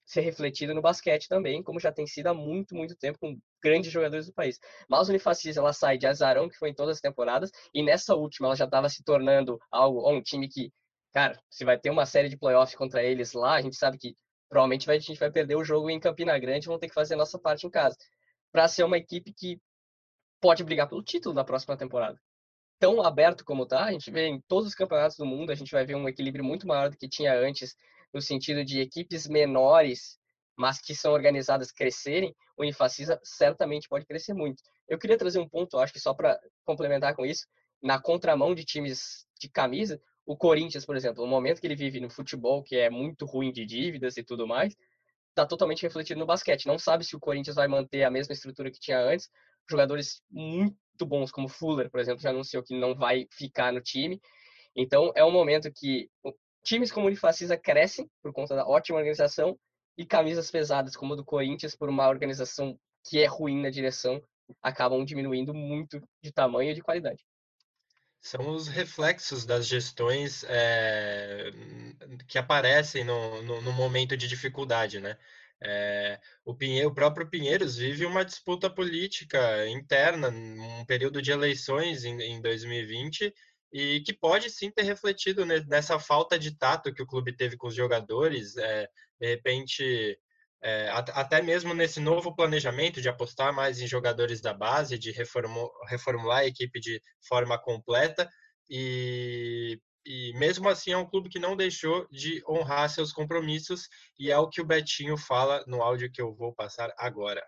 ser 0.10 0.22
refletido 0.22 0.74
no 0.74 0.82
basquete 0.82 1.28
também, 1.28 1.62
como 1.62 1.80
já 1.80 1.92
tem 1.92 2.08
sido 2.08 2.28
há 2.28 2.34
muito, 2.34 2.76
muito 2.76 2.96
tempo 2.96 3.20
com 3.20 3.38
grandes 3.64 3.92
jogadores 3.92 4.26
do 4.26 4.34
país. 4.34 4.60
Mas 4.90 5.08
o 5.08 5.12
Unifacis, 5.12 5.56
ela 5.56 5.72
sai 5.72 6.00
de 6.00 6.08
azarão, 6.08 6.50
que 6.50 6.58
foi 6.58 6.70
em 6.70 6.74
todas 6.74 6.98
as 6.98 7.02
temporadas, 7.02 7.52
e 7.74 7.84
nessa 7.84 8.16
última 8.16 8.48
ela 8.48 8.56
já 8.56 8.66
estava 8.66 8.90
se 8.90 9.04
tornando 9.04 9.60
algo, 9.72 10.10
um 10.12 10.22
time 10.22 10.50
que, 10.50 10.74
cara, 11.14 11.40
se 11.48 11.64
vai 11.64 11.78
ter 11.78 11.92
uma 11.92 12.08
série 12.08 12.28
de 12.28 12.38
playoffs 12.38 12.76
contra 12.76 13.04
eles 13.04 13.34
lá, 13.34 13.54
a 13.56 13.62
gente 13.62 13.76
sabe 13.76 14.00
que 14.00 14.16
provavelmente 14.50 14.86
vai, 14.86 14.98
a 14.98 15.00
gente 15.00 15.20
vai 15.20 15.32
perder 15.32 15.56
o 15.56 15.64
jogo 15.64 15.90
em 15.90 16.00
Campina 16.00 16.38
Grande, 16.40 16.66
vamos 16.66 16.82
ter 16.82 16.88
que 16.88 16.94
fazer 16.94 17.14
a 17.14 17.18
nossa 17.18 17.38
parte 17.38 17.68
em 17.68 17.70
casa, 17.70 17.96
para 18.52 18.68
ser 18.68 18.84
uma 18.84 18.98
equipe 18.98 19.32
que 19.32 19.62
pode 20.42 20.64
brigar 20.64 20.90
pelo 20.90 21.04
título 21.04 21.36
na 21.36 21.44
próxima 21.44 21.78
temporada. 21.78 22.20
Tão 22.80 23.02
aberto 23.02 23.46
como 23.46 23.66
tá, 23.66 23.86
a 23.86 23.92
gente 23.92 24.10
vê 24.10 24.28
em 24.28 24.42
todos 24.48 24.68
os 24.68 24.76
campeonatos 24.76 25.18
do 25.18 25.26
mundo, 25.26 25.52
a 25.52 25.56
gente 25.56 25.72
vai 25.72 25.86
ver 25.86 25.96
um 25.96 26.08
equilíbrio 26.08 26.44
muito 26.44 26.66
maior 26.66 26.90
do 26.90 26.98
que 26.98 27.08
tinha 27.08 27.38
antes, 27.38 27.76
no 28.14 28.22
sentido 28.22 28.66
de 28.66 28.80
equipes 28.80 29.28
menores, 29.28 30.18
mas 30.58 30.82
que 30.82 30.96
são 30.96 31.14
organizadas 31.14 31.72
crescerem, 31.72 32.36
o 32.58 32.64
Unifacisa 32.64 33.20
certamente 33.24 33.88
pode 33.88 34.06
crescer 34.06 34.34
muito. 34.34 34.64
Eu 34.88 34.98
queria 34.98 35.18
trazer 35.18 35.40
um 35.40 35.48
ponto, 35.48 35.78
acho 35.78 35.94
que 35.94 36.00
só 36.00 36.14
para 36.14 36.40
complementar 36.66 37.16
com 37.16 37.26
isso, 37.26 37.46
na 37.82 38.02
contramão 38.02 38.56
de 38.56 38.66
times 38.66 39.26
de 39.40 39.50
camisa, 39.50 40.02
o 40.30 40.38
Corinthians, 40.38 40.86
por 40.86 40.96
exemplo, 40.96 41.24
o 41.24 41.28
momento 41.28 41.60
que 41.60 41.66
ele 41.66 41.76
vive 41.76 42.00
no 42.00 42.08
futebol, 42.08 42.62
que 42.62 42.76
é 42.76 42.88
muito 42.88 43.26
ruim 43.26 43.52
de 43.52 43.66
dívidas 43.66 44.16
e 44.16 44.24
tudo 44.24 44.46
mais, 44.46 44.76
está 45.30 45.44
totalmente 45.44 45.82
refletido 45.82 46.20
no 46.20 46.26
basquete. 46.28 46.68
Não 46.68 46.78
sabe 46.78 47.04
se 47.04 47.16
o 47.16 47.20
Corinthians 47.20 47.56
vai 47.56 47.68
manter 47.68 48.04
a 48.04 48.12
mesma 48.12 48.34
estrutura 48.34 48.70
que 48.70 48.80
tinha 48.80 49.00
antes. 49.00 49.28
Jogadores 49.68 50.22
muito 50.30 51.04
bons, 51.04 51.32
como 51.32 51.48
Fuller, 51.48 51.90
por 51.90 52.00
exemplo, 52.00 52.22
já 52.22 52.30
anunciou 52.30 52.62
que 52.62 52.80
não 52.80 52.94
vai 52.94 53.26
ficar 53.32 53.74
no 53.74 53.82
time. 53.82 54.22
Então, 54.76 55.12
é 55.16 55.26
um 55.26 55.32
momento 55.32 55.72
que 55.76 56.08
times 56.64 56.92
como 56.92 57.08
o 57.08 57.10
Unifacisa 57.10 57.58
crescem 57.58 58.08
por 58.22 58.32
conta 58.32 58.56
da 58.56 58.68
ótima 58.68 59.00
organização 59.00 59.58
e 59.98 60.06
camisas 60.06 60.52
pesadas 60.52 60.96
como 60.96 61.14
a 61.14 61.16
do 61.16 61.26
Corinthians, 61.26 61.76
por 61.76 61.90
uma 61.90 62.08
organização 62.08 62.78
que 63.04 63.18
é 63.20 63.26
ruim 63.26 63.64
na 63.64 63.72
direção, 63.72 64.22
acabam 64.62 65.04
diminuindo 65.04 65.56
muito 65.56 66.00
de 66.22 66.32
tamanho 66.32 66.70
e 66.70 66.76
de 66.76 66.84
qualidade 66.84 67.26
são 68.22 68.50
os 68.50 68.68
reflexos 68.68 69.46
das 69.46 69.66
gestões 69.68 70.44
é, 70.48 71.52
que 72.28 72.38
aparecem 72.38 73.04
no, 73.04 73.42
no, 73.42 73.62
no, 73.62 73.72
momento 73.72 74.18
de 74.18 74.28
dificuldade, 74.28 75.00
né? 75.00 75.18
É, 75.62 76.20
o, 76.46 76.56
Pinheiro, 76.56 76.90
o 76.90 76.94
próprio 76.94 77.30
Pinheiros 77.30 77.78
vive 77.78 78.06
uma 78.06 78.24
disputa 78.24 78.70
política 78.70 79.68
interna, 79.68 80.30
um 80.30 80.86
período 80.86 81.22
de 81.22 81.32
eleições 81.32 82.06
em, 82.06 82.22
em 82.22 82.42
2020 82.42 83.34
e 83.72 84.02
que 84.02 84.14
pode 84.14 84.50
sim 84.50 84.72
ter 84.72 84.84
refletido 84.84 85.46
nessa 85.46 86.00
falta 86.00 86.40
de 86.40 86.52
tato 86.58 86.94
que 86.94 87.02
o 87.02 87.08
clube 87.08 87.36
teve 87.36 87.58
com 87.58 87.68
os 87.68 87.76
jogadores. 87.76 88.58
É, 88.58 88.90
de 89.20 89.28
repente, 89.28 90.18
é, 90.62 90.90
até 90.92 91.42
mesmo 91.42 91.74
nesse 91.74 92.00
novo 92.00 92.36
planejamento 92.36 93.02
de 93.02 93.08
apostar 93.08 93.54
mais 93.54 93.80
em 93.80 93.88
jogadores 93.88 94.42
da 94.42 94.54
base, 94.54 94.98
de 94.98 95.12
reformular 95.12 96.40
a 96.40 96.46
equipe 96.46 96.80
de 96.80 97.02
forma 97.28 97.58
completa, 97.58 98.30
e, 98.70 99.80
e 100.06 100.34
mesmo 100.38 100.68
assim 100.68 100.92
é 100.92 100.98
um 100.98 101.10
clube 101.10 101.30
que 101.30 101.40
não 101.40 101.56
deixou 101.56 102.08
de 102.12 102.44
honrar 102.48 102.90
seus 102.90 103.14
compromissos, 103.14 103.88
e 104.20 104.32
é 104.32 104.38
o 104.38 104.50
que 104.50 104.62
o 104.62 104.66
Betinho 104.66 105.18
fala 105.18 105.64
no 105.66 105.82
áudio 105.82 106.12
que 106.12 106.22
eu 106.22 106.36
vou 106.36 106.54
passar 106.54 106.94
agora. 106.98 107.42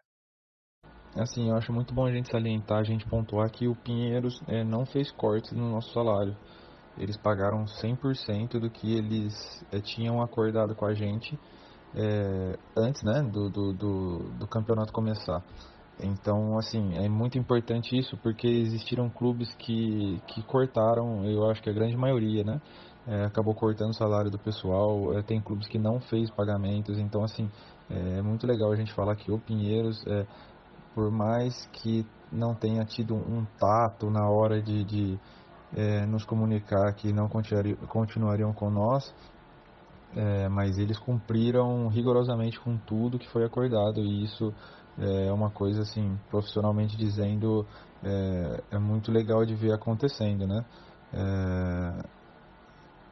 Assim, 1.14 1.50
eu 1.50 1.58
acho 1.58 1.74
muito 1.74 1.94
bom 1.94 2.06
a 2.06 2.12
gente 2.12 2.32
salientar, 2.32 2.80
a 2.80 2.84
gente 2.84 3.06
pontuar 3.06 3.52
que 3.52 3.68
o 3.68 3.76
Pinheiros 3.76 4.42
é, 4.48 4.64
não 4.64 4.86
fez 4.86 5.12
cortes 5.12 5.52
no 5.52 5.70
nosso 5.70 5.92
salário. 5.94 6.38
Eles 6.98 7.18
pagaram 7.18 7.66
100% 7.66 8.60
do 8.60 8.70
que 8.70 8.96
eles 8.96 9.66
é, 9.72 9.82
tinham 9.82 10.22
acordado 10.22 10.74
com 10.74 10.86
a 10.86 10.94
gente 10.94 11.38
é, 11.96 12.58
antes 12.76 13.04
né, 13.04 13.22
do, 13.24 13.50
do, 13.50 13.74
do, 13.74 14.20
do, 14.40 14.48
campeonato 14.48 14.94
começar. 14.94 15.44
Então, 16.00 16.58
assim, 16.58 16.96
é 16.98 17.08
muito 17.08 17.38
importante 17.38 17.98
isso 17.98 18.18
porque 18.18 18.48
existiram 18.48 19.10
clubes 19.10 19.54
que, 19.56 20.20
que 20.28 20.42
cortaram, 20.44 21.26
eu 21.26 21.50
acho 21.50 21.62
que 21.62 21.70
a 21.70 21.74
grande 21.74 21.96
maioria, 21.96 22.44
né? 22.44 22.62
É, 23.08 23.26
acabou 23.26 23.56
cortando 23.56 23.90
o 23.90 23.96
salário 23.96 24.30
do 24.30 24.38
pessoal, 24.38 25.18
é, 25.18 25.24
tem 25.24 25.42
clubes 25.42 25.68
que 25.68 25.80
não 25.80 26.00
fez 26.00 26.30
pagamentos, 26.30 27.00
então, 27.00 27.24
assim, 27.24 27.50
é, 27.90 28.20
é 28.20 28.22
muito 28.22 28.46
legal 28.46 28.72
a 28.72 28.76
gente 28.76 28.94
falar 28.94 29.16
que 29.16 29.32
o 29.32 29.40
Pinheiros 29.40 30.04
é, 30.08 30.26
por 30.94 31.12
mais 31.12 31.66
que 31.74 32.06
não 32.32 32.54
tenha 32.54 32.84
tido 32.86 33.16
um 33.16 33.46
tato 33.60 34.10
na 34.10 34.30
hora 34.30 34.62
de, 34.62 34.84
de 34.84 35.20
é, 35.76 36.06
nos 36.06 36.26
comunicar 36.26 36.94
que 36.94 37.12
não 37.12 37.28
continuariam 37.28 38.54
com 38.54 38.70
nós, 38.70 39.14
é, 40.16 40.50
mas 40.50 40.78
eles 40.78 40.98
cumpriram 41.00 41.88
rigorosamente 41.88 42.60
com 42.60 42.78
tudo 42.78 43.20
que 43.20 43.28
foi 43.30 43.46
acordado 43.46 44.02
e 44.02 44.24
isso 44.24 44.54
é 44.98 45.32
uma 45.32 45.50
coisa 45.50 45.82
assim, 45.82 46.20
profissionalmente 46.30 46.98
dizendo, 46.98 47.66
é, 48.04 48.64
é 48.72 48.78
muito 48.78 49.12
legal 49.12 49.46
de 49.46 49.56
ver 49.56 49.74
acontecendo, 49.74 50.46
né? 50.46 50.66
É, 51.14 52.04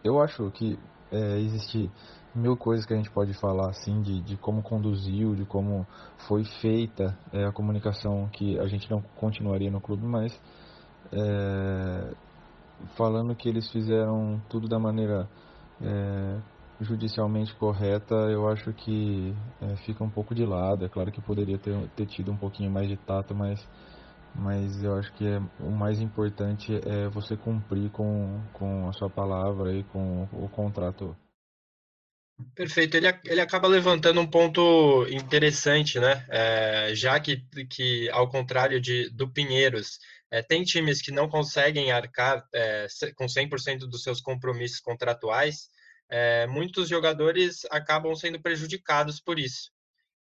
eu 0.03 0.21
acho 0.21 0.49
que 0.51 0.77
é, 1.11 1.39
existe 1.39 1.89
mil 2.35 2.55
coisas 2.55 2.85
que 2.85 2.93
a 2.93 2.97
gente 2.97 3.09
pode 3.11 3.33
falar 3.33 3.69
assim 3.69 4.01
de, 4.01 4.21
de 4.21 4.37
como 4.37 4.61
conduziu, 4.61 5.35
de 5.35 5.45
como 5.45 5.85
foi 6.27 6.43
feita 6.61 7.17
é, 7.33 7.45
a 7.45 7.51
comunicação 7.51 8.29
que 8.31 8.59
a 8.59 8.67
gente 8.67 8.89
não 8.89 9.01
continuaria 9.15 9.71
no 9.71 9.81
clube, 9.81 10.05
mas 10.05 10.39
é, 11.11 12.13
falando 12.95 13.35
que 13.35 13.49
eles 13.49 13.69
fizeram 13.71 14.41
tudo 14.47 14.67
da 14.67 14.79
maneira 14.79 15.27
é, 15.81 16.37
judicialmente 16.81 17.53
correta, 17.55 18.15
eu 18.15 18.47
acho 18.47 18.73
que 18.73 19.33
é, 19.61 19.75
fica 19.77 20.03
um 20.03 20.09
pouco 20.09 20.33
de 20.33 20.45
lado. 20.45 20.85
É 20.85 20.89
claro 20.89 21.11
que 21.11 21.21
poderia 21.21 21.57
ter, 21.57 21.75
ter 21.95 22.05
tido 22.05 22.31
um 22.31 22.37
pouquinho 22.37 22.71
mais 22.71 22.87
de 22.87 22.97
tato, 22.97 23.35
mas, 23.35 23.67
mas 24.33 24.83
eu 24.83 24.95
acho 24.95 25.11
que 25.13 25.27
é, 25.27 25.39
o 25.59 25.71
mais 25.71 25.99
importante 25.99 26.73
é 26.85 27.07
você 27.09 27.35
cumprir 27.35 27.89
com, 27.91 28.41
com 28.53 28.87
a 28.87 28.93
sua 28.93 29.09
palavra 29.09 29.73
e 29.73 29.83
com 29.83 30.23
o 30.31 30.47
contrato. 30.49 31.15
Perfeito, 32.55 32.95
ele, 32.95 33.07
ele 33.25 33.41
acaba 33.41 33.67
levantando 33.67 34.21
um 34.21 34.27
ponto 34.27 35.05
interessante, 35.09 35.99
né? 35.99 36.25
É, 36.29 36.95
já 36.95 37.19
que, 37.19 37.43
que, 37.69 38.09
ao 38.11 38.29
contrário 38.29 38.79
de, 38.79 39.09
do 39.09 39.29
Pinheiros, 39.29 39.99
é, 40.31 40.41
tem 40.41 40.63
times 40.63 41.01
que 41.01 41.11
não 41.11 41.27
conseguem 41.27 41.91
arcar 41.91 42.47
é, 42.53 42.87
com 43.17 43.25
100% 43.25 43.79
dos 43.79 44.03
seus 44.03 44.21
compromissos 44.21 44.79
contratuais, 44.79 45.67
é, 46.09 46.47
muitos 46.47 46.89
jogadores 46.89 47.65
acabam 47.69 48.15
sendo 48.15 48.41
prejudicados 48.41 49.19
por 49.19 49.37
isso. 49.37 49.71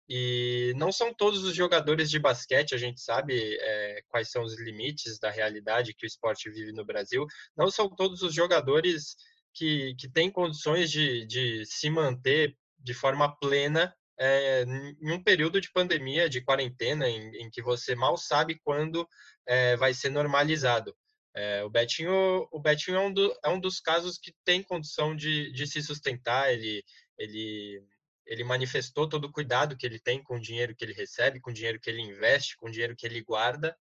E 0.08 0.72
não 0.76 0.90
são 0.90 1.12
todos 1.12 1.44
os 1.44 1.54
jogadores 1.54 2.10
de 2.10 2.18
basquete, 2.18 2.74
a 2.74 2.78
gente 2.78 3.00
sabe 3.00 3.56
é, 3.60 4.02
quais 4.08 4.30
são 4.30 4.42
os 4.42 4.58
limites 4.58 5.18
da 5.18 5.30
realidade 5.30 5.92
que 5.92 6.06
o 6.06 6.08
esporte 6.08 6.50
vive 6.50 6.72
no 6.72 6.84
Brasil, 6.84 7.26
não 7.56 7.70
são 7.70 7.88
todos 7.88 8.22
os 8.22 8.32
jogadores 8.32 9.16
que, 9.52 9.94
que 9.96 10.08
têm 10.08 10.30
condições 10.30 10.90
de, 10.90 11.26
de 11.26 11.64
se 11.66 11.90
manter 11.90 12.56
de 12.78 12.94
forma 12.94 13.36
plena 13.38 13.94
é, 14.18 14.64
em 15.00 15.12
um 15.12 15.22
período 15.22 15.60
de 15.60 15.70
pandemia, 15.70 16.28
de 16.28 16.40
quarentena, 16.40 17.08
em, 17.08 17.42
em 17.42 17.50
que 17.50 17.62
você 17.62 17.94
mal 17.94 18.16
sabe 18.16 18.58
quando 18.64 19.06
é, 19.46 19.76
vai 19.76 19.92
ser 19.92 20.10
normalizado. 20.10 20.96
É, 21.34 21.62
o 21.62 21.70
Betinho, 21.70 22.48
o 22.50 22.60
Betinho 22.60 22.96
é, 22.96 23.00
um 23.00 23.12
do, 23.12 23.38
é 23.44 23.48
um 23.48 23.60
dos 23.60 23.80
casos 23.80 24.18
que 24.18 24.32
tem 24.44 24.62
condição 24.62 25.14
de, 25.14 25.52
de 25.52 25.66
se 25.66 25.82
sustentar. 25.82 26.52
Ele, 26.52 26.82
ele, 27.18 27.82
ele 28.26 28.44
manifestou 28.44 29.08
todo 29.08 29.26
o 29.26 29.32
cuidado 29.32 29.76
que 29.76 29.86
ele 29.86 29.98
tem 29.98 30.22
com 30.22 30.36
o 30.36 30.40
dinheiro 30.40 30.74
que 30.74 30.84
ele 30.84 30.92
recebe, 30.92 31.40
com 31.40 31.50
o 31.50 31.54
dinheiro 31.54 31.80
que 31.80 31.88
ele 31.90 32.02
investe, 32.02 32.56
com 32.56 32.68
o 32.68 32.70
dinheiro 32.70 32.96
que 32.96 33.06
ele 33.06 33.22
guarda, 33.22 33.76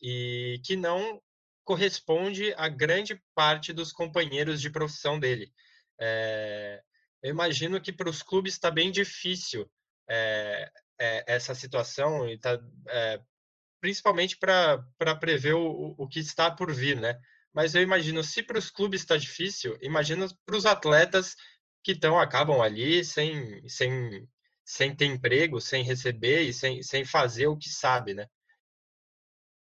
e 0.00 0.60
que 0.64 0.76
não 0.76 1.20
corresponde 1.64 2.52
a 2.56 2.68
grande 2.68 3.20
parte 3.34 3.72
dos 3.72 3.92
companheiros 3.92 4.60
de 4.60 4.70
profissão 4.70 5.18
dele. 5.18 5.52
É, 6.00 6.82
eu 7.22 7.30
imagino 7.30 7.80
que 7.80 7.92
para 7.92 8.10
os 8.10 8.22
clubes 8.22 8.54
está 8.54 8.70
bem 8.70 8.90
difícil 8.90 9.70
é, 10.08 10.70
é, 10.98 11.24
essa 11.26 11.54
situação 11.54 12.28
e 12.28 12.34
está 12.34 12.58
principalmente 13.82 14.38
para 14.38 14.78
prever 15.18 15.54
o, 15.54 15.96
o 15.98 16.06
que 16.06 16.20
está 16.20 16.48
por 16.48 16.72
vir, 16.72 17.00
né? 17.00 17.20
Mas 17.52 17.74
eu 17.74 17.82
imagino, 17.82 18.22
se 18.22 18.40
para 18.40 18.56
os 18.56 18.70
clubes 18.70 19.00
está 19.00 19.16
difícil, 19.16 19.76
imagina 19.82 20.26
para 20.46 20.56
os 20.56 20.64
atletas 20.64 21.34
que 21.82 21.90
estão, 21.90 22.16
acabam 22.16 22.62
ali 22.62 23.04
sem, 23.04 23.68
sem, 23.68 24.26
sem 24.64 24.94
ter 24.94 25.06
emprego, 25.06 25.60
sem 25.60 25.82
receber 25.82 26.42
e 26.42 26.52
sem, 26.52 26.80
sem 26.80 27.04
fazer 27.04 27.48
o 27.48 27.56
que 27.56 27.68
sabe, 27.68 28.14
né? 28.14 28.28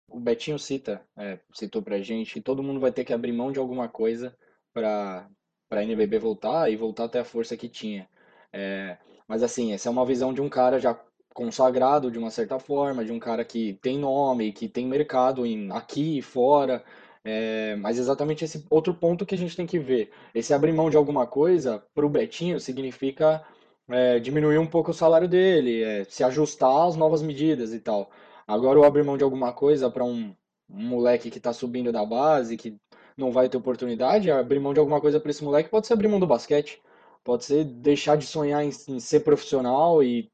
O 0.09 0.19
Betinho 0.19 0.57
cita, 0.57 1.05
é, 1.15 1.39
citou 1.53 1.83
pra 1.83 2.01
gente, 2.01 2.41
todo 2.41 2.63
mundo 2.63 2.79
vai 2.79 2.91
ter 2.91 3.05
que 3.05 3.13
abrir 3.13 3.33
mão 3.33 3.51
de 3.51 3.59
alguma 3.59 3.87
coisa 3.87 4.35
para 4.73 5.29
a 5.69 5.83
NBB 5.83 6.17
voltar 6.17 6.71
e 6.71 6.75
voltar 6.75 7.03
até 7.03 7.19
a 7.19 7.25
força 7.25 7.55
que 7.55 7.69
tinha. 7.69 8.09
É, 8.51 8.97
mas 9.27 9.43
assim, 9.43 9.73
essa 9.73 9.89
é 9.89 9.91
uma 9.91 10.05
visão 10.05 10.33
de 10.33 10.41
um 10.41 10.49
cara 10.49 10.79
já 10.79 10.99
consagrado 11.37 12.09
de 12.09 12.17
uma 12.17 12.31
certa 12.31 12.57
forma, 12.57 13.05
de 13.05 13.11
um 13.11 13.19
cara 13.19 13.45
que 13.45 13.73
tem 13.79 13.99
nome, 13.99 14.51
que 14.51 14.67
tem 14.67 14.87
mercado 14.87 15.45
em, 15.45 15.71
aqui 15.71 16.17
e 16.17 16.21
fora. 16.21 16.83
É, 17.23 17.75
mas 17.75 17.99
exatamente 17.99 18.43
esse 18.43 18.65
outro 18.71 18.93
ponto 18.93 19.25
que 19.25 19.35
a 19.35 19.37
gente 19.37 19.55
tem 19.55 19.67
que 19.67 19.77
ver. 19.77 20.09
Esse 20.33 20.51
abrir 20.51 20.73
mão 20.73 20.89
de 20.89 20.97
alguma 20.97 21.27
coisa 21.27 21.83
para 21.93 22.05
o 22.05 22.09
Betinho 22.09 22.59
significa 22.59 23.43
é, 23.87 24.19
diminuir 24.19 24.57
um 24.57 24.65
pouco 24.65 24.89
o 24.91 24.93
salário 24.93 25.27
dele, 25.27 25.83
é, 25.83 26.03
se 26.05 26.23
ajustar 26.23 26.87
às 26.87 26.95
novas 26.95 27.21
medidas 27.21 27.71
e 27.71 27.79
tal. 27.79 28.09
Agora, 28.47 28.79
o 28.79 28.83
abrir 28.83 29.03
mão 29.03 29.17
de 29.17 29.23
alguma 29.23 29.53
coisa 29.53 29.91
para 29.91 30.03
um, 30.03 30.33
um, 30.69 30.83
moleque 30.87 31.29
que 31.29 31.37
está 31.37 31.53
subindo 31.53 31.91
da 31.91 32.03
base, 32.05 32.57
que 32.57 32.77
não 33.15 33.31
vai 33.31 33.47
ter 33.49 33.57
oportunidade, 33.57 34.31
abrir 34.31 34.59
mão 34.59 34.73
de 34.73 34.79
alguma 34.79 34.99
coisa 35.01 35.19
para 35.19 35.29
esse 35.31 35.43
moleque 35.43 35.69
pode 35.69 35.85
ser 35.87 35.93
abrir 35.93 36.07
mão 36.07 36.19
do 36.19 36.27
basquete, 36.27 36.81
pode 37.23 37.45
ser 37.45 37.63
deixar 37.65 38.15
de 38.17 38.25
sonhar 38.25 38.63
em, 38.63 38.71
em 38.87 38.99
ser 38.99 39.19
profissional 39.21 40.01
e 40.01 40.31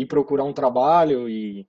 ir 0.00 0.06
procurar 0.06 0.44
um 0.44 0.52
trabalho 0.52 1.28
e 1.28 1.66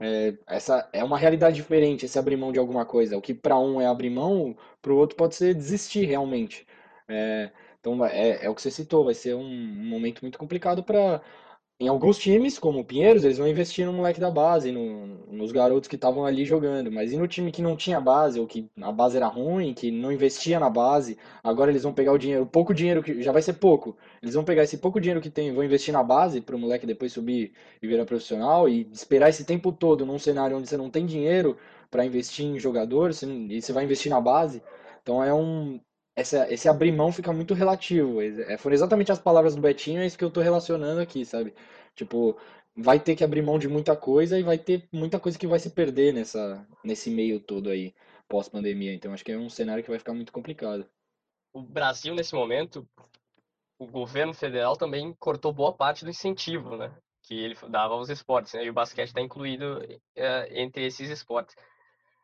é, 0.00 0.34
essa 0.46 0.88
é 0.92 1.02
uma 1.04 1.18
realidade 1.18 1.56
diferente, 1.56 2.04
esse 2.06 2.18
abrir 2.18 2.36
mão 2.36 2.52
de 2.52 2.58
alguma 2.58 2.84
coisa. 2.86 3.16
O 3.16 3.22
que 3.22 3.34
para 3.34 3.58
um 3.58 3.80
é 3.80 3.86
abrir 3.86 4.10
mão, 4.10 4.56
para 4.80 4.92
o 4.92 4.96
outro 4.96 5.16
pode 5.16 5.34
ser 5.34 5.54
desistir 5.54 6.04
realmente. 6.06 6.66
É, 7.08 7.50
então 7.80 8.04
é, 8.06 8.44
é, 8.44 8.50
o 8.50 8.54
que 8.54 8.62
você 8.62 8.70
citou, 8.70 9.04
vai 9.04 9.14
ser 9.14 9.34
um, 9.34 9.40
um 9.42 9.88
momento 9.88 10.22
muito 10.22 10.38
complicado 10.38 10.82
para 10.84 11.20
em 11.80 11.86
alguns 11.86 12.18
times, 12.18 12.58
como 12.58 12.80
o 12.80 12.84
Pinheiros, 12.84 13.22
eles 13.24 13.38
vão 13.38 13.46
investir 13.46 13.86
no 13.86 13.92
moleque 13.92 14.18
da 14.18 14.30
base, 14.30 14.72
no, 14.72 15.06
nos 15.30 15.52
garotos 15.52 15.88
que 15.88 15.94
estavam 15.94 16.26
ali 16.26 16.44
jogando. 16.44 16.90
Mas 16.90 17.12
e 17.12 17.16
no 17.16 17.28
time 17.28 17.52
que 17.52 17.62
não 17.62 17.76
tinha 17.76 18.00
base, 18.00 18.40
ou 18.40 18.46
que 18.48 18.68
a 18.80 18.90
base 18.90 19.16
era 19.16 19.28
ruim, 19.28 19.72
que 19.72 19.90
não 19.90 20.10
investia 20.10 20.58
na 20.58 20.68
base, 20.68 21.16
agora 21.42 21.70
eles 21.70 21.84
vão 21.84 21.92
pegar 21.92 22.12
o 22.12 22.18
dinheiro, 22.18 22.44
pouco 22.46 22.74
dinheiro 22.74 23.00
que 23.00 23.22
já 23.22 23.30
vai 23.30 23.42
ser 23.42 23.54
pouco. 23.54 23.96
Eles 24.20 24.34
vão 24.34 24.42
pegar 24.44 24.64
esse 24.64 24.78
pouco 24.78 25.00
dinheiro 25.00 25.20
que 25.20 25.30
tem, 25.30 25.52
vão 25.52 25.62
investir 25.62 25.92
na 25.92 26.02
base 26.02 26.40
para 26.40 26.56
o 26.56 26.58
moleque 26.58 26.84
depois 26.86 27.12
subir 27.12 27.52
e 27.80 27.86
virar 27.86 28.04
profissional 28.04 28.68
e 28.68 28.88
esperar 28.92 29.28
esse 29.28 29.44
tempo 29.44 29.70
todo 29.70 30.04
num 30.04 30.18
cenário 30.18 30.56
onde 30.56 30.68
você 30.68 30.76
não 30.76 30.90
tem 30.90 31.06
dinheiro 31.06 31.56
para 31.90 32.04
investir 32.04 32.44
em 32.44 32.58
jogador, 32.58 33.10
e 33.10 33.62
você 33.62 33.72
vai 33.72 33.84
investir 33.84 34.10
na 34.10 34.20
base. 34.20 34.62
Então 35.02 35.22
é 35.22 35.32
um, 35.32 35.80
essa, 36.18 36.52
esse 36.52 36.68
abrir 36.68 36.90
mão 36.90 37.12
fica 37.12 37.32
muito 37.32 37.54
relativo. 37.54 38.20
É, 38.20 38.58
foram 38.58 38.74
exatamente 38.74 39.12
as 39.12 39.20
palavras 39.20 39.54
do 39.54 39.62
Betinho, 39.62 40.00
é 40.00 40.06
isso 40.06 40.18
que 40.18 40.24
eu 40.24 40.30
tô 40.30 40.40
relacionando 40.40 41.00
aqui, 41.00 41.24
sabe? 41.24 41.54
Tipo, 41.94 42.36
vai 42.76 42.98
ter 42.98 43.14
que 43.14 43.22
abrir 43.22 43.40
mão 43.40 43.56
de 43.56 43.68
muita 43.68 43.94
coisa 43.94 44.36
e 44.36 44.42
vai 44.42 44.58
ter 44.58 44.88
muita 44.92 45.20
coisa 45.20 45.38
que 45.38 45.46
vai 45.46 45.60
se 45.60 45.70
perder 45.70 46.12
nessa, 46.12 46.66
nesse 46.82 47.08
meio 47.08 47.38
todo 47.38 47.70
aí, 47.70 47.94
pós-pandemia. 48.28 48.92
Então 48.92 49.12
acho 49.12 49.24
que 49.24 49.30
é 49.30 49.38
um 49.38 49.48
cenário 49.48 49.84
que 49.84 49.90
vai 49.90 49.98
ficar 50.00 50.12
muito 50.12 50.32
complicado. 50.32 50.84
O 51.52 51.62
Brasil, 51.62 52.12
nesse 52.16 52.34
momento, 52.34 52.84
o 53.78 53.86
governo 53.86 54.34
federal 54.34 54.76
também 54.76 55.14
cortou 55.20 55.52
boa 55.52 55.72
parte 55.72 56.04
do 56.04 56.10
incentivo, 56.10 56.76
né? 56.76 56.92
Que 57.22 57.34
ele 57.34 57.56
dava 57.68 57.94
aos 57.94 58.08
esportes, 58.08 58.54
né? 58.54 58.64
E 58.64 58.70
o 58.70 58.74
basquete 58.74 59.08
está 59.08 59.20
incluído 59.20 59.80
é, 60.16 60.60
entre 60.60 60.84
esses 60.84 61.08
esportes. 61.10 61.54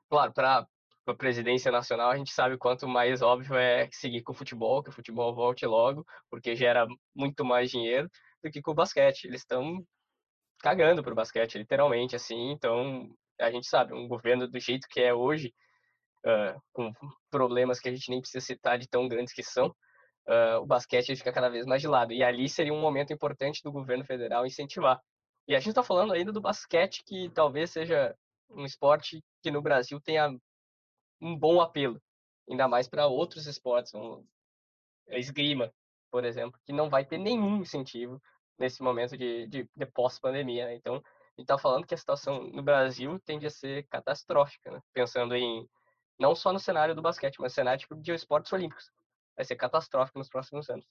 Claro, 0.08 0.32
para 0.32 0.66
a 1.06 1.14
presidência 1.14 1.70
nacional, 1.70 2.10
a 2.10 2.16
gente 2.16 2.32
sabe 2.32 2.56
quanto 2.56 2.88
mais 2.88 3.20
óbvio 3.22 3.56
é 3.56 3.88
seguir 3.92 4.22
com 4.22 4.32
o 4.32 4.34
futebol, 4.34 4.82
que 4.82 4.90
o 4.90 4.92
futebol 4.92 5.34
volte 5.34 5.66
logo, 5.66 6.04
porque 6.30 6.56
gera 6.56 6.86
muito 7.14 7.44
mais 7.44 7.70
dinheiro 7.70 8.08
do 8.42 8.50
que 8.50 8.62
com 8.62 8.70
o 8.70 8.74
basquete. 8.74 9.24
Eles 9.24 9.42
estão 9.42 9.84
cagando 10.60 11.02
para 11.02 11.12
o 11.12 11.16
basquete, 11.16 11.58
literalmente, 11.58 12.16
assim. 12.16 12.52
Então, 12.52 13.10
a 13.40 13.50
gente 13.50 13.66
sabe, 13.66 13.92
um 13.92 14.08
governo 14.08 14.48
do 14.48 14.58
jeito 14.58 14.86
que 14.88 15.00
é 15.00 15.12
hoje, 15.12 15.52
uh, 16.24 16.60
com 16.72 16.92
problemas 17.30 17.80
que 17.80 17.88
a 17.88 17.92
gente 17.92 18.10
nem 18.10 18.20
precisa 18.20 18.44
citar 18.44 18.78
de 18.78 18.88
tão 18.88 19.06
grandes 19.06 19.34
que 19.34 19.42
são, 19.42 19.68
uh, 20.28 20.58
o 20.62 20.66
basquete 20.66 21.16
fica 21.16 21.32
cada 21.32 21.50
vez 21.50 21.66
mais 21.66 21.82
de 21.82 21.88
lado. 21.88 22.12
E 22.12 22.22
ali 22.22 22.48
seria 22.48 22.72
um 22.72 22.80
momento 22.80 23.12
importante 23.12 23.62
do 23.62 23.72
governo 23.72 24.04
federal 24.04 24.46
incentivar. 24.46 25.00
E 25.46 25.54
a 25.54 25.58
gente 25.58 25.70
está 25.70 25.82
falando 25.82 26.14
ainda 26.14 26.32
do 26.32 26.40
basquete, 26.40 27.02
que 27.04 27.28
talvez 27.34 27.70
seja 27.70 28.14
um 28.48 28.64
esporte 28.64 29.22
que 29.42 29.50
no 29.50 29.60
Brasil 29.60 30.00
tenha 30.00 30.30
um 31.20 31.36
bom 31.36 31.60
apelo, 31.60 32.00
ainda 32.48 32.68
mais 32.68 32.88
para 32.88 33.06
outros 33.06 33.46
esportes, 33.46 33.94
um, 33.94 34.24
esgrima, 35.08 35.72
por 36.10 36.24
exemplo, 36.24 36.60
que 36.64 36.72
não 36.72 36.88
vai 36.88 37.04
ter 37.04 37.18
nenhum 37.18 37.56
incentivo 37.58 38.22
nesse 38.58 38.82
momento 38.82 39.16
de, 39.16 39.46
de, 39.46 39.68
de 39.74 39.86
pós-pandemia. 39.86 40.66
Né? 40.66 40.74
Então, 40.76 40.96
a 40.96 40.98
gente 40.98 41.40
está 41.40 41.58
falando 41.58 41.86
que 41.86 41.94
a 41.94 41.98
situação 41.98 42.44
no 42.44 42.62
Brasil 42.62 43.18
tende 43.24 43.46
a 43.46 43.50
ser 43.50 43.86
catastrófica, 43.88 44.70
né? 44.70 44.80
pensando 44.92 45.34
em 45.34 45.68
não 46.18 46.34
só 46.34 46.52
no 46.52 46.60
cenário 46.60 46.94
do 46.94 47.02
basquete, 47.02 47.40
mas 47.40 47.52
no 47.52 47.54
cenário 47.56 47.80
tipo, 47.80 47.96
de 47.96 48.12
esportes 48.12 48.52
olímpicos. 48.52 48.90
Vai 49.36 49.44
ser 49.44 49.56
catastrófico 49.56 50.18
nos 50.18 50.28
próximos 50.28 50.70
anos. 50.70 50.86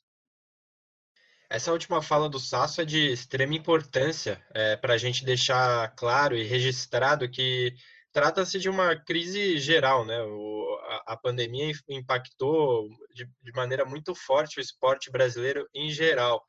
Essa 1.49 1.71
última 1.71 2.01
fala 2.01 2.27
do 2.27 2.39
Sasso 2.39 2.81
é 2.81 2.85
de 2.85 3.11
extrema 3.11 3.53
importância 3.53 4.43
é, 4.53 4.75
para 4.75 4.95
a 4.95 4.97
gente 4.97 5.23
deixar 5.23 5.93
claro 5.95 6.35
e 6.35 6.43
registrado 6.43 7.29
que 7.29 7.75
trata-se 8.13 8.59
de 8.59 8.69
uma 8.69 8.95
crise 8.95 9.57
geral, 9.57 10.05
né? 10.05 10.21
O, 10.21 10.79
a, 10.83 11.13
a, 11.13 11.17
pandemia 11.17 11.73
impactou 11.89 12.87
de, 13.13 13.25
de, 13.41 13.51
maneira 13.53 13.83
muito 13.83 14.13
forte 14.13 14.59
o 14.59 14.61
esporte 14.61 15.11
brasileiro 15.11 15.67
em 15.73 15.89
geral, 15.89 16.41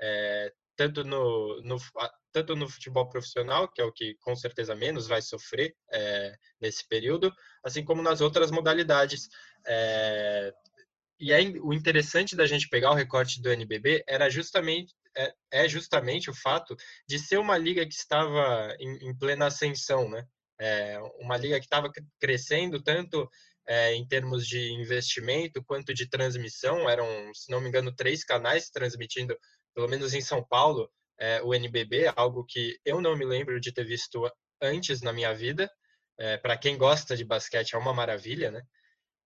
é, 0.00 0.52
tanto, 0.76 1.02
no, 1.02 1.60
no, 1.62 1.76
tanto 2.32 2.54
no 2.54 2.68
futebol 2.68 3.08
profissional, 3.08 3.68
que 3.68 3.80
é 3.80 3.84
o 3.84 3.92
que 3.92 4.14
com 4.20 4.36
certeza 4.36 4.76
menos 4.76 5.08
vai 5.08 5.20
sofrer 5.20 5.74
é, 5.92 6.34
nesse 6.60 6.86
período, 6.86 7.34
assim 7.64 7.84
como 7.84 8.00
nas 8.00 8.20
outras 8.20 8.52
modalidades. 8.52 9.28
É, 9.66 10.52
e 11.18 11.32
é, 11.32 11.40
o 11.60 11.72
interessante 11.74 12.36
da 12.36 12.46
gente 12.46 12.68
pegar 12.68 12.92
o 12.92 12.94
recorte 12.94 13.42
do 13.42 13.50
NBB 13.50 14.04
era 14.06 14.30
justamente 14.30 14.94
é, 15.16 15.34
é 15.50 15.68
justamente 15.68 16.30
o 16.30 16.34
fato 16.34 16.76
de 17.08 17.18
ser 17.18 17.38
uma 17.38 17.58
liga 17.58 17.84
que 17.84 17.94
estava 17.94 18.72
em, 18.78 19.08
em 19.08 19.18
plena 19.18 19.46
ascensão, 19.46 20.08
né? 20.08 20.24
É, 20.60 20.98
uma 21.20 21.36
liga 21.36 21.58
que 21.58 21.66
estava 21.66 21.90
crescendo 22.18 22.82
tanto 22.82 23.28
é, 23.66 23.94
em 23.94 24.06
termos 24.06 24.46
de 24.46 24.72
investimento 24.72 25.62
quanto 25.64 25.94
de 25.94 26.08
transmissão. 26.08 26.88
Eram, 26.88 27.06
se 27.34 27.50
não 27.50 27.60
me 27.60 27.68
engano, 27.68 27.94
três 27.94 28.24
canais 28.24 28.70
transmitindo, 28.70 29.38
pelo 29.74 29.88
menos 29.88 30.14
em 30.14 30.20
São 30.20 30.42
Paulo, 30.42 30.90
é, 31.18 31.42
o 31.42 31.54
NBB, 31.54 32.12
algo 32.16 32.44
que 32.44 32.78
eu 32.84 33.00
não 33.00 33.16
me 33.16 33.24
lembro 33.24 33.60
de 33.60 33.72
ter 33.72 33.84
visto 33.84 34.30
antes 34.60 35.02
na 35.02 35.12
minha 35.12 35.32
vida. 35.34 35.70
Para 36.42 36.56
quem 36.56 36.76
gosta 36.76 37.16
de 37.16 37.24
basquete, 37.24 37.76
é 37.76 37.78
uma 37.78 37.94
maravilha, 37.94 38.50
né? 38.50 38.60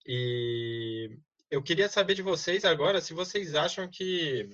E 0.06 1.08
eu 1.50 1.62
queria 1.62 1.88
saber 1.88 2.14
de 2.14 2.22
vocês 2.22 2.64
agora 2.64 3.00
se 3.00 3.14
vocês 3.14 3.54
acham 3.54 3.88
que, 3.88 4.48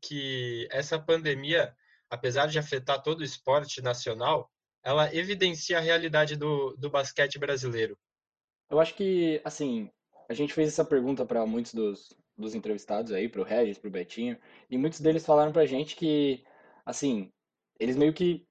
que 0.00 0.68
essa 0.70 0.98
pandemia, 0.98 1.74
apesar 2.10 2.46
de 2.46 2.58
afetar 2.58 3.02
todo 3.02 3.20
o 3.20 3.24
esporte 3.24 3.80
nacional, 3.80 4.51
ela 4.82 5.14
evidencia 5.14 5.78
a 5.78 5.80
realidade 5.80 6.36
do, 6.36 6.74
do 6.76 6.90
basquete 6.90 7.38
brasileiro. 7.38 7.96
Eu 8.70 8.80
acho 8.80 8.94
que, 8.94 9.40
assim, 9.44 9.90
a 10.28 10.34
gente 10.34 10.52
fez 10.52 10.68
essa 10.68 10.84
pergunta 10.84 11.24
para 11.24 11.44
muitos 11.46 11.74
dos, 11.74 12.16
dos 12.36 12.54
entrevistados 12.54 13.12
aí, 13.12 13.28
para 13.28 13.40
o 13.40 13.44
Regis, 13.44 13.78
para 13.78 13.88
o 13.88 13.92
Betinho, 13.92 14.36
e 14.70 14.78
muitos 14.78 15.00
deles 15.00 15.24
falaram 15.24 15.52
para 15.52 15.62
a 15.62 15.66
gente 15.66 15.94
que, 15.94 16.44
assim, 16.84 17.30
eles 17.78 17.96
meio 17.96 18.12
que 18.12 18.46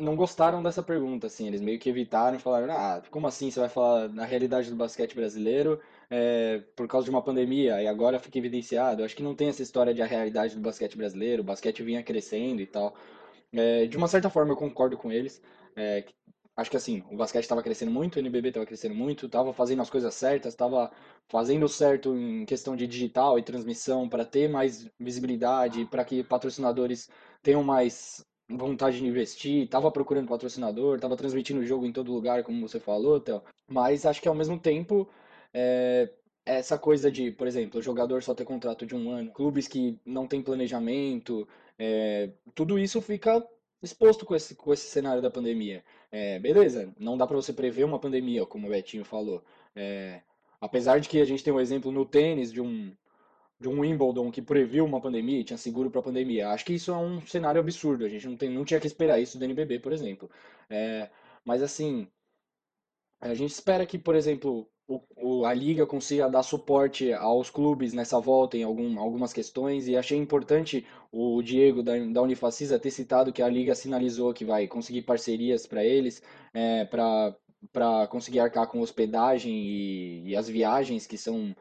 não 0.00 0.16
gostaram 0.16 0.62
dessa 0.62 0.82
pergunta, 0.82 1.26
assim, 1.26 1.46
eles 1.46 1.60
meio 1.60 1.78
que 1.78 1.88
evitaram 1.88 2.36
e 2.36 2.40
falaram, 2.40 2.72
ah, 2.72 3.02
como 3.10 3.26
assim 3.26 3.50
você 3.50 3.60
vai 3.60 3.68
falar 3.68 4.08
na 4.08 4.24
realidade 4.24 4.70
do 4.70 4.76
basquete 4.76 5.14
brasileiro 5.14 5.78
é, 6.08 6.62
por 6.74 6.88
causa 6.88 7.04
de 7.04 7.10
uma 7.10 7.22
pandemia 7.22 7.82
e 7.82 7.86
agora 7.86 8.18
fica 8.18 8.38
evidenciado? 8.38 9.02
Eu 9.02 9.06
acho 9.06 9.14
que 9.14 9.22
não 9.22 9.34
tem 9.34 9.48
essa 9.48 9.62
história 9.62 9.92
de 9.92 10.00
a 10.00 10.06
realidade 10.06 10.54
do 10.54 10.60
basquete 10.62 10.96
brasileiro, 10.96 11.42
o 11.42 11.44
basquete 11.44 11.82
vinha 11.82 12.02
crescendo 12.02 12.62
e 12.62 12.66
tal. 12.66 12.94
É, 13.52 13.86
de 13.86 13.96
uma 13.96 14.08
certa 14.08 14.30
forma 14.30 14.52
eu 14.52 14.56
concordo 14.56 14.96
com 14.96 15.12
eles, 15.12 15.42
é, 15.76 16.04
acho 16.56 16.70
que 16.70 16.76
assim, 16.76 17.02
o 17.10 17.16
basquete 17.16 17.44
estava 17.44 17.62
crescendo 17.62 17.90
muito, 17.90 18.16
o 18.16 18.18
NBB 18.18 18.48
estava 18.48 18.66
crescendo 18.66 18.94
muito, 18.94 19.26
estava 19.26 19.52
fazendo 19.52 19.82
as 19.82 19.90
coisas 19.90 20.14
certas, 20.14 20.52
estava 20.52 20.90
fazendo 21.28 21.68
certo 21.68 22.16
em 22.16 22.44
questão 22.44 22.76
de 22.76 22.86
digital 22.86 23.38
e 23.38 23.42
transmissão 23.42 24.08
para 24.08 24.24
ter 24.24 24.48
mais 24.48 24.88
visibilidade, 24.98 25.86
para 25.86 26.04
que 26.04 26.22
patrocinadores 26.22 27.08
tenham 27.42 27.62
mais 27.62 28.24
vontade 28.48 28.98
de 28.98 29.06
investir, 29.06 29.64
estava 29.64 29.90
procurando 29.90 30.28
patrocinador, 30.28 30.96
estava 30.96 31.16
transmitindo 31.16 31.60
o 31.60 31.66
jogo 31.66 31.86
em 31.86 31.92
todo 31.92 32.12
lugar, 32.12 32.42
como 32.42 32.66
você 32.66 32.80
falou, 32.80 33.20
Theo. 33.20 33.42
Mas 33.68 34.04
acho 34.04 34.20
que 34.20 34.28
ao 34.28 34.34
mesmo 34.34 34.58
tempo, 34.58 35.08
é, 35.54 36.10
essa 36.44 36.76
coisa 36.78 37.10
de, 37.10 37.30
por 37.30 37.46
exemplo, 37.46 37.78
o 37.78 37.82
jogador 37.82 38.22
só 38.22 38.34
ter 38.34 38.44
contrato 38.44 38.84
de 38.86 38.94
um 38.94 39.10
ano, 39.10 39.30
clubes 39.30 39.68
que 39.68 39.98
não 40.04 40.26
têm 40.26 40.42
planejamento, 40.42 41.46
é, 41.78 42.30
tudo 42.54 42.78
isso 42.78 43.00
fica 43.00 43.46
exposto 43.82 44.26
com 44.26 44.34
esse, 44.34 44.54
com 44.54 44.72
esse 44.72 44.88
cenário 44.88 45.22
da 45.22 45.30
pandemia. 45.30 45.84
É, 46.10 46.38
beleza, 46.38 46.94
não 46.98 47.16
dá 47.16 47.26
para 47.26 47.36
você 47.36 47.52
prever 47.52 47.84
uma 47.84 47.98
pandemia, 47.98 48.46
como 48.46 48.66
o 48.66 48.70
Betinho 48.70 49.04
falou. 49.04 49.42
É, 49.74 50.20
apesar 50.60 51.00
de 51.00 51.08
que 51.08 51.20
a 51.20 51.24
gente 51.24 51.42
tem 51.42 51.52
um 51.52 51.60
exemplo 51.60 51.90
no 51.90 52.04
tênis 52.04 52.52
de 52.52 52.60
um 52.60 52.94
de 53.60 53.68
um 53.68 53.80
Wimbledon 53.80 54.30
que 54.30 54.40
previu 54.40 54.86
uma 54.86 55.02
pandemia 55.02 55.40
e 55.40 55.44
tinha 55.44 55.58
seguro 55.58 55.90
para 55.90 56.00
a 56.00 56.04
pandemia. 56.04 56.48
Acho 56.48 56.64
que 56.64 56.72
isso 56.72 56.90
é 56.90 56.96
um 56.96 57.20
cenário 57.26 57.60
absurdo. 57.60 58.06
A 58.06 58.08
gente 58.08 58.26
não, 58.26 58.36
tem, 58.36 58.48
não 58.48 58.64
tinha 58.64 58.80
que 58.80 58.86
esperar 58.86 59.20
isso 59.20 59.38
do 59.38 59.44
NBB, 59.44 59.80
por 59.80 59.92
exemplo. 59.92 60.30
É, 60.70 61.10
mas 61.44 61.62
assim, 61.62 62.08
a 63.20 63.34
gente 63.34 63.50
espera 63.50 63.84
que, 63.84 63.98
por 63.98 64.14
exemplo, 64.14 64.66
o, 65.16 65.44
a 65.44 65.54
liga 65.54 65.86
consiga 65.86 66.28
dar 66.28 66.42
suporte 66.42 67.12
aos 67.12 67.48
clubes 67.48 67.92
nessa 67.92 68.18
volta 68.18 68.56
em 68.56 68.64
algum, 68.64 68.98
algumas 68.98 69.32
questões 69.32 69.86
e 69.86 69.96
achei 69.96 70.18
importante 70.18 70.84
o 71.12 71.40
Diego 71.42 71.82
da, 71.82 71.92
da 71.96 72.22
Unifacisa 72.22 72.78
ter 72.78 72.90
citado 72.90 73.32
que 73.32 73.42
a 73.42 73.48
liga 73.48 73.74
sinalizou 73.74 74.34
que 74.34 74.44
vai 74.44 74.66
conseguir 74.66 75.02
parcerias 75.02 75.66
para 75.66 75.84
eles, 75.84 76.22
é, 76.52 76.84
para 76.84 78.06
conseguir 78.08 78.40
arcar 78.40 78.66
com 78.66 78.80
hospedagem 78.80 79.52
e, 79.52 80.30
e 80.30 80.36
as 80.36 80.48
viagens 80.48 81.06
que 81.06 81.16
são 81.16 81.54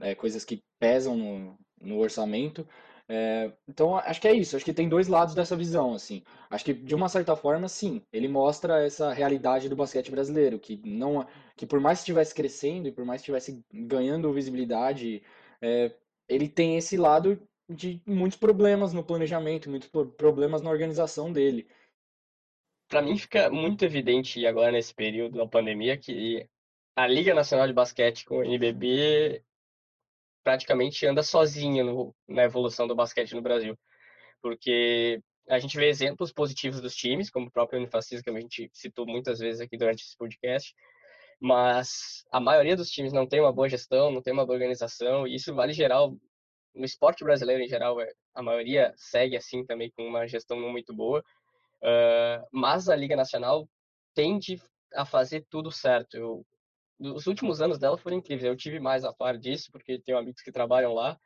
é, 0.00 0.14
coisas 0.14 0.44
que 0.44 0.62
pesam 0.80 1.16
no, 1.16 1.58
no 1.80 1.98
orçamento. 1.98 2.66
É, 3.10 3.50
então, 3.66 3.96
acho 3.96 4.20
que 4.20 4.28
é 4.28 4.34
isso. 4.34 4.54
Acho 4.54 4.64
que 4.64 4.72
tem 4.72 4.88
dois 4.88 5.08
lados 5.08 5.34
dessa 5.34 5.56
visão, 5.56 5.94
assim. 5.94 6.22
Acho 6.50 6.64
que, 6.64 6.74
de 6.74 6.94
uma 6.94 7.08
certa 7.08 7.34
forma, 7.34 7.68
sim, 7.68 8.02
ele 8.12 8.28
mostra 8.28 8.84
essa 8.84 9.12
realidade 9.12 9.68
do 9.68 9.76
basquete 9.76 10.10
brasileiro, 10.10 10.58
que 10.58 10.76
não, 10.84 11.26
que 11.56 11.66
por 11.66 11.80
mais 11.80 11.98
que 11.98 12.02
estivesse 12.02 12.34
crescendo 12.34 12.88
e 12.88 12.92
por 12.92 13.04
mais 13.04 13.22
que 13.22 13.30
estivesse 13.30 13.64
ganhando 13.72 14.32
visibilidade, 14.32 15.22
é, 15.62 15.92
ele 16.28 16.48
tem 16.48 16.76
esse 16.76 16.96
lado 16.98 17.40
de 17.68 18.00
muitos 18.06 18.38
problemas 18.38 18.92
no 18.92 19.04
planejamento, 19.04 19.70
muitos 19.70 19.88
problemas 20.16 20.60
na 20.62 20.70
organização 20.70 21.32
dele. 21.32 21.66
Para 22.88 23.02
mim 23.02 23.16
fica 23.18 23.50
muito 23.50 23.84
evidente 23.84 24.46
agora 24.46 24.72
nesse 24.72 24.94
período 24.94 25.38
da 25.38 25.46
pandemia 25.46 25.96
que 25.96 26.48
a 26.96 27.06
Liga 27.06 27.34
Nacional 27.34 27.66
de 27.66 27.74
Basquete 27.74 28.24
com 28.24 28.38
o 28.38 28.44
NBB 28.44 29.42
praticamente 30.42 31.06
anda 31.06 31.22
sozinha 31.22 31.84
na 32.28 32.44
evolução 32.44 32.86
do 32.86 32.94
basquete 32.94 33.34
no 33.34 33.42
Brasil. 33.42 33.76
Porque 34.40 35.20
a 35.48 35.58
gente 35.58 35.76
vê 35.76 35.88
exemplos 35.88 36.32
positivos 36.32 36.80
dos 36.80 36.94
times, 36.94 37.30
como 37.30 37.46
o 37.46 37.50
próprio 37.50 37.78
Unifacisa, 37.78 38.22
que 38.22 38.30
a 38.30 38.40
gente 38.40 38.70
citou 38.72 39.06
muitas 39.06 39.38
vezes 39.38 39.60
aqui 39.60 39.76
durante 39.76 40.02
esse 40.02 40.16
podcast, 40.16 40.74
mas 41.40 42.24
a 42.30 42.40
maioria 42.40 42.76
dos 42.76 42.90
times 42.90 43.12
não 43.12 43.26
tem 43.26 43.40
uma 43.40 43.52
boa 43.52 43.68
gestão, 43.68 44.10
não 44.10 44.22
tem 44.22 44.32
uma 44.32 44.44
boa 44.44 44.56
organização, 44.56 45.26
e 45.26 45.34
isso 45.34 45.54
vale 45.54 45.72
geral, 45.72 46.16
no 46.74 46.84
esporte 46.84 47.24
brasileiro 47.24 47.62
em 47.62 47.68
geral, 47.68 48.00
é, 48.00 48.12
a 48.34 48.42
maioria 48.42 48.92
segue 48.96 49.36
assim 49.36 49.64
também 49.64 49.90
com 49.96 50.06
uma 50.06 50.26
gestão 50.26 50.60
não 50.60 50.70
muito 50.70 50.94
boa, 50.94 51.20
uh, 51.82 52.46
mas 52.52 52.88
a 52.88 52.96
Liga 52.96 53.16
Nacional 53.16 53.68
tende 54.14 54.60
a 54.94 55.04
fazer 55.04 55.46
tudo 55.48 55.70
certo. 55.70 56.16
Eu 56.16 56.46
os 56.98 57.26
últimos 57.26 57.60
anos 57.60 57.78
dela 57.78 57.96
foram 57.96 58.16
incríveis. 58.16 58.44
Eu 58.44 58.56
tive 58.56 58.80
mais 58.80 59.04
a 59.04 59.12
par 59.12 59.38
disso, 59.38 59.70
porque 59.70 60.00
tenho 60.00 60.18
amigos 60.18 60.42
que 60.42 60.52
trabalham 60.52 60.92
lá 60.94 61.18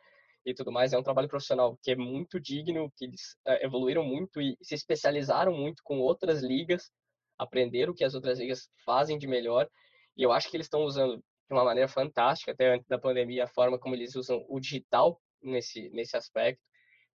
e 0.45 0.55
tudo 0.55 0.73
mais. 0.73 0.93
É 0.93 0.99
um 0.99 1.03
trabalho 1.03 1.29
profissional 1.29 1.79
que 1.83 1.93
é 1.93 1.97
muito 1.97 2.41
digno, 2.41 2.93
que 2.97 3.07
eles 3.07 3.37
uh, 3.47 3.65
evoluíram 3.65 4.05
muito 4.05 4.41
e 4.41 4.57
se 4.63 4.75
especializaram 4.75 5.53
muito 5.53 5.83
com 5.83 5.99
outras 6.01 6.43
ligas, 6.43 6.91
aprenderam 7.39 7.93
o 7.93 7.95
que 7.95 8.05
as 8.05 8.15
outras 8.15 8.39
ligas 8.39 8.69
fazem 8.85 9.19
de 9.19 9.27
melhor. 9.27 9.69
E 10.17 10.23
eu 10.23 10.33
acho 10.33 10.51
que 10.51 10.57
eles 10.57 10.67
estão 10.67 10.83
usando 10.83 11.17
de 11.17 11.55
uma 11.55 11.65
maneira 11.65 11.89
fantástica, 11.89 12.53
até 12.53 12.75
antes 12.75 12.87
da 12.89 12.99
pandemia, 12.99 13.45
a 13.45 13.49
forma 13.49 13.79
como 13.79 13.95
eles 13.95 14.15
usam 14.15 14.45
o 14.49 14.61
digital 14.61 15.21
nesse, 15.43 15.91
nesse 15.91 16.17
aspecto. 16.17 16.63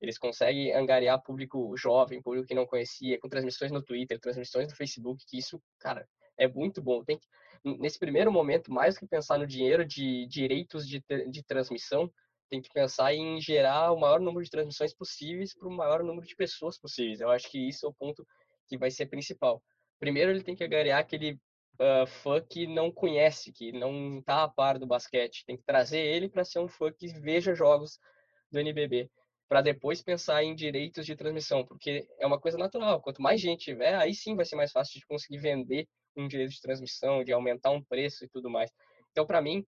Eles 0.02 0.18
conseguem 0.18 0.74
angariar 0.74 1.22
público 1.24 1.76
jovem, 1.78 2.22
público 2.22 2.48
que 2.48 2.54
não 2.54 2.66
conhecia, 2.66 3.20
com 3.20 3.30
transmissões 3.30 3.72
no 3.72 3.82
Twitter, 3.82 4.20
transmissões 4.20 4.68
no 4.68 4.76
Facebook, 4.76 5.24
que 5.28 5.38
isso, 5.38 5.62
cara, 5.80 6.08
é 6.38 6.48
muito 6.48 6.82
bom. 6.82 7.04
Tem 7.04 7.18
que, 7.18 7.26
nesse 7.66 7.98
primeiro 7.98 8.32
momento, 8.32 8.72
mais 8.72 8.98
que 8.98 9.08
pensar 9.08 9.38
no 9.38 9.48
dinheiro 9.48 9.86
de 9.86 10.28
direitos 10.28 10.88
de, 10.88 11.04
de 11.30 11.44
transmissão, 11.44 12.12
tem 12.50 12.62
que 12.62 12.70
pensar 12.70 13.14
em 13.14 13.42
gerar 13.42 13.92
o 13.92 14.00
maior 14.00 14.20
número 14.20 14.44
de 14.44 14.52
transmissões 14.52 14.94
possíveis 14.94 15.54
para 15.54 15.68
o 15.68 15.72
maior 15.72 16.04
número 16.04 16.26
de 16.26 16.36
pessoas 16.36 16.78
possíveis. 16.78 17.20
Eu 17.20 17.30
acho 17.32 17.50
que 17.50 17.58
isso 17.58 17.86
é 17.86 17.90
o 17.90 17.94
ponto 17.94 18.26
que 18.68 18.78
vai 18.78 18.92
ser 18.92 19.08
principal. 19.08 19.62
Primeiro, 20.00 20.32
ele 20.32 20.44
tem 20.44 20.56
que 20.56 20.64
agregar 20.64 21.00
aquele 21.00 21.34
uh, 21.80 22.06
fã 22.06 22.42
que 22.42 22.68
não 22.68 22.92
conhece, 22.92 23.52
que 23.52 23.72
não 23.72 24.20
está 24.20 24.44
a 24.44 24.48
par 24.48 24.78
do 24.78 24.86
basquete. 24.86 25.44
Tem 25.46 25.58
que 25.58 25.64
trazer 25.64 26.00
ele 26.00 26.30
para 26.30 26.46
ser 26.46 26.60
um 26.60 26.68
fã 26.68 26.92
que 26.92 27.08
veja 27.20 27.56
jogos 27.56 28.00
do 28.52 28.60
NBB, 28.60 29.10
para 29.48 29.62
depois 29.62 30.02
pensar 30.02 30.44
em 30.44 30.56
direitos 30.56 31.06
de 31.06 31.16
transmissão, 31.16 31.66
porque 31.66 32.08
é 32.20 32.26
uma 32.26 32.40
coisa 32.40 32.58
natural. 32.58 33.02
Quanto 33.02 33.22
mais 33.22 33.40
gente 33.40 33.66
tiver, 33.66 33.96
aí 33.96 34.14
sim 34.14 34.36
vai 34.36 34.46
ser 34.46 34.56
mais 34.56 34.72
fácil 34.72 35.00
de 35.00 35.06
conseguir 35.06 35.38
vender 35.38 35.88
um 36.18 36.28
direito 36.28 36.52
de 36.52 36.62
transmissão, 36.62 37.24
de 37.24 37.32
aumentar 37.32 37.72
um 37.72 37.84
preço 37.84 38.26
e 38.26 38.30
tudo 38.30 38.50
mais. 38.50 38.72
Então, 39.12 39.26
para 39.26 39.42
mim, 39.42 39.66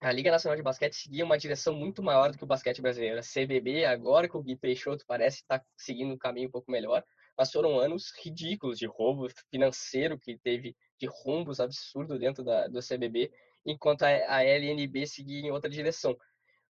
a 0.00 0.12
Liga 0.12 0.30
Nacional 0.30 0.56
de 0.56 0.62
Basquete 0.62 0.94
seguia 0.94 1.24
uma 1.24 1.38
direção 1.38 1.74
muito 1.74 2.02
maior 2.02 2.30
do 2.30 2.36
que 2.36 2.44
o 2.44 2.46
basquete 2.46 2.82
brasileiro. 2.82 3.18
A 3.18 3.22
CBB, 3.22 3.86
agora 3.86 4.28
que 4.28 4.36
o 4.36 4.42
Gui 4.42 4.56
Peixoto 4.56 5.04
parece 5.06 5.38
estar 5.38 5.64
seguindo 5.76 6.12
um 6.12 6.18
caminho 6.18 6.48
um 6.48 6.52
pouco 6.52 6.70
melhor, 6.70 7.02
mas 7.36 7.50
foram 7.50 7.78
anos 7.78 8.12
ridículos 8.22 8.78
de 8.78 8.86
roubo 8.86 9.28
financeiro 9.50 10.18
que 10.18 10.38
teve, 10.38 10.76
de 10.98 11.06
rombos 11.06 11.60
absurdos 11.60 12.18
dentro 12.18 12.44
da, 12.44 12.68
do 12.68 12.80
CBB, 12.80 13.30
enquanto 13.64 14.02
a, 14.02 14.08
a 14.08 14.44
LNB 14.44 15.06
seguia 15.06 15.40
em 15.40 15.50
outra 15.50 15.70
direção. 15.70 16.12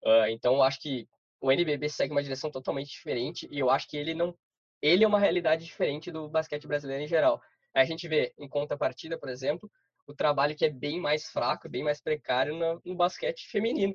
Uh, 0.04 0.26
então, 0.28 0.62
acho 0.62 0.80
que 0.80 1.08
o 1.40 1.52
NBB 1.52 1.88
segue 1.88 2.12
uma 2.12 2.22
direção 2.22 2.50
totalmente 2.50 2.90
diferente 2.90 3.48
e 3.50 3.58
eu 3.58 3.70
acho 3.70 3.88
que 3.88 3.96
ele 3.96 4.14
não 4.14 4.36
ele 4.82 5.04
é 5.04 5.06
uma 5.08 5.18
realidade 5.18 5.64
diferente 5.64 6.10
do 6.10 6.28
basquete 6.28 6.66
brasileiro 6.66 7.02
em 7.02 7.08
geral. 7.08 7.40
A 7.74 7.84
gente 7.84 8.06
vê, 8.08 8.32
em 8.38 8.48
contrapartida, 8.48 9.18
por 9.18 9.28
exemplo, 9.28 9.70
o 10.06 10.14
trabalho 10.14 10.54
que 10.54 10.64
é 10.64 10.70
bem 10.70 11.00
mais 11.00 11.28
fraco, 11.30 11.68
bem 11.68 11.82
mais 11.82 12.00
precário 12.00 12.54
no, 12.54 12.80
no 12.84 12.94
basquete 12.94 13.48
feminino, 13.48 13.94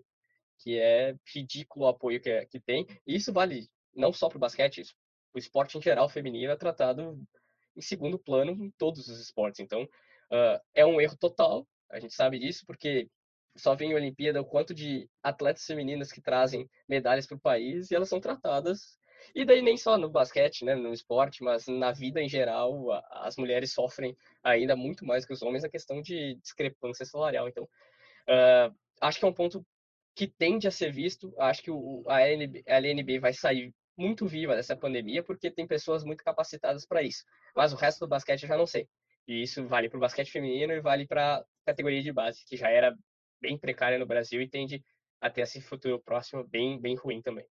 que 0.59 0.77
é 0.77 1.15
ridículo 1.33 1.85
o 1.85 1.87
apoio 1.87 2.19
que, 2.19 2.29
é, 2.29 2.45
que 2.45 2.59
tem. 2.59 2.85
E 3.05 3.15
isso 3.15 3.31
vale 3.31 3.67
não 3.95 4.11
só 4.11 4.27
para 4.27 4.37
o 4.37 4.39
basquete, 4.39 4.83
o 5.33 5.39
esporte 5.39 5.77
em 5.77 5.81
geral 5.81 6.09
feminino 6.09 6.51
é 6.51 6.55
tratado 6.55 7.19
em 7.75 7.81
segundo 7.81 8.19
plano 8.19 8.51
em 8.51 8.71
todos 8.71 9.07
os 9.07 9.19
esportes. 9.19 9.59
Então, 9.59 9.83
uh, 9.83 10.59
é 10.73 10.85
um 10.85 10.99
erro 10.99 11.17
total, 11.17 11.67
a 11.89 11.99
gente 11.99 12.13
sabe 12.13 12.39
disso, 12.39 12.65
porque 12.65 13.09
só 13.55 13.75
vem 13.75 13.93
a 13.93 13.95
Olimpíada 13.95 14.41
o 14.41 14.45
quanto 14.45 14.73
de 14.73 15.09
atletas 15.21 15.65
femininas 15.65 16.11
que 16.11 16.21
trazem 16.21 16.69
medalhas 16.87 17.27
para 17.27 17.37
o 17.37 17.41
país 17.41 17.91
e 17.91 17.95
elas 17.95 18.09
são 18.09 18.19
tratadas. 18.19 18.97
E 19.35 19.45
daí 19.45 19.61
nem 19.61 19.77
só 19.77 19.97
no 19.97 20.09
basquete, 20.09 20.65
né, 20.65 20.75
no 20.75 20.93
esporte, 20.93 21.43
mas 21.43 21.67
na 21.67 21.91
vida 21.91 22.21
em 22.21 22.27
geral, 22.27 22.91
as 23.11 23.37
mulheres 23.37 23.73
sofrem 23.73 24.15
ainda 24.43 24.75
muito 24.75 25.05
mais 25.05 25.25
que 25.25 25.33
os 25.33 25.41
homens 25.41 25.63
a 25.63 25.69
questão 25.69 26.01
de 26.01 26.35
discrepância 26.41 27.05
salarial. 27.05 27.47
Então, 27.47 27.63
uh, 27.63 28.75
acho 28.99 29.19
que 29.19 29.25
é 29.25 29.27
um 29.27 29.33
ponto 29.33 29.65
que 30.15 30.27
tende 30.27 30.67
a 30.67 30.71
ser 30.71 30.91
visto. 30.91 31.33
Acho 31.37 31.61
que 31.61 31.71
o, 31.71 32.03
a, 32.07 32.21
LNB, 32.21 32.63
a 32.67 32.77
LNB 32.77 33.19
vai 33.19 33.33
sair 33.33 33.73
muito 33.97 34.25
viva 34.25 34.55
dessa 34.55 34.75
pandemia 34.75 35.23
porque 35.23 35.51
tem 35.51 35.67
pessoas 35.67 36.03
muito 36.03 36.23
capacitadas 36.23 36.85
para 36.85 37.03
isso. 37.03 37.23
Mas 37.55 37.73
o 37.73 37.75
resto 37.75 37.99
do 37.99 38.07
basquete 38.07 38.43
eu 38.43 38.49
já 38.49 38.57
não 38.57 38.65
sei. 38.65 38.87
E 39.27 39.43
isso 39.43 39.65
vale 39.67 39.87
para 39.89 39.97
o 39.97 40.01
basquete 40.01 40.31
feminino 40.31 40.73
e 40.73 40.81
vale 40.81 41.05
para 41.05 41.37
a 41.37 41.45
categoria 41.65 42.01
de 42.01 42.11
base, 42.11 42.43
que 42.45 42.57
já 42.57 42.69
era 42.69 42.95
bem 43.41 43.57
precária 43.57 43.97
no 43.97 44.05
Brasil 44.05 44.41
e 44.41 44.47
tende 44.47 44.83
a 45.19 45.29
ter 45.29 45.41
esse 45.41 45.61
futuro 45.61 45.99
próximo 45.99 46.43
bem, 46.43 46.79
bem 46.79 46.95
ruim 46.95 47.21
também. 47.21 47.45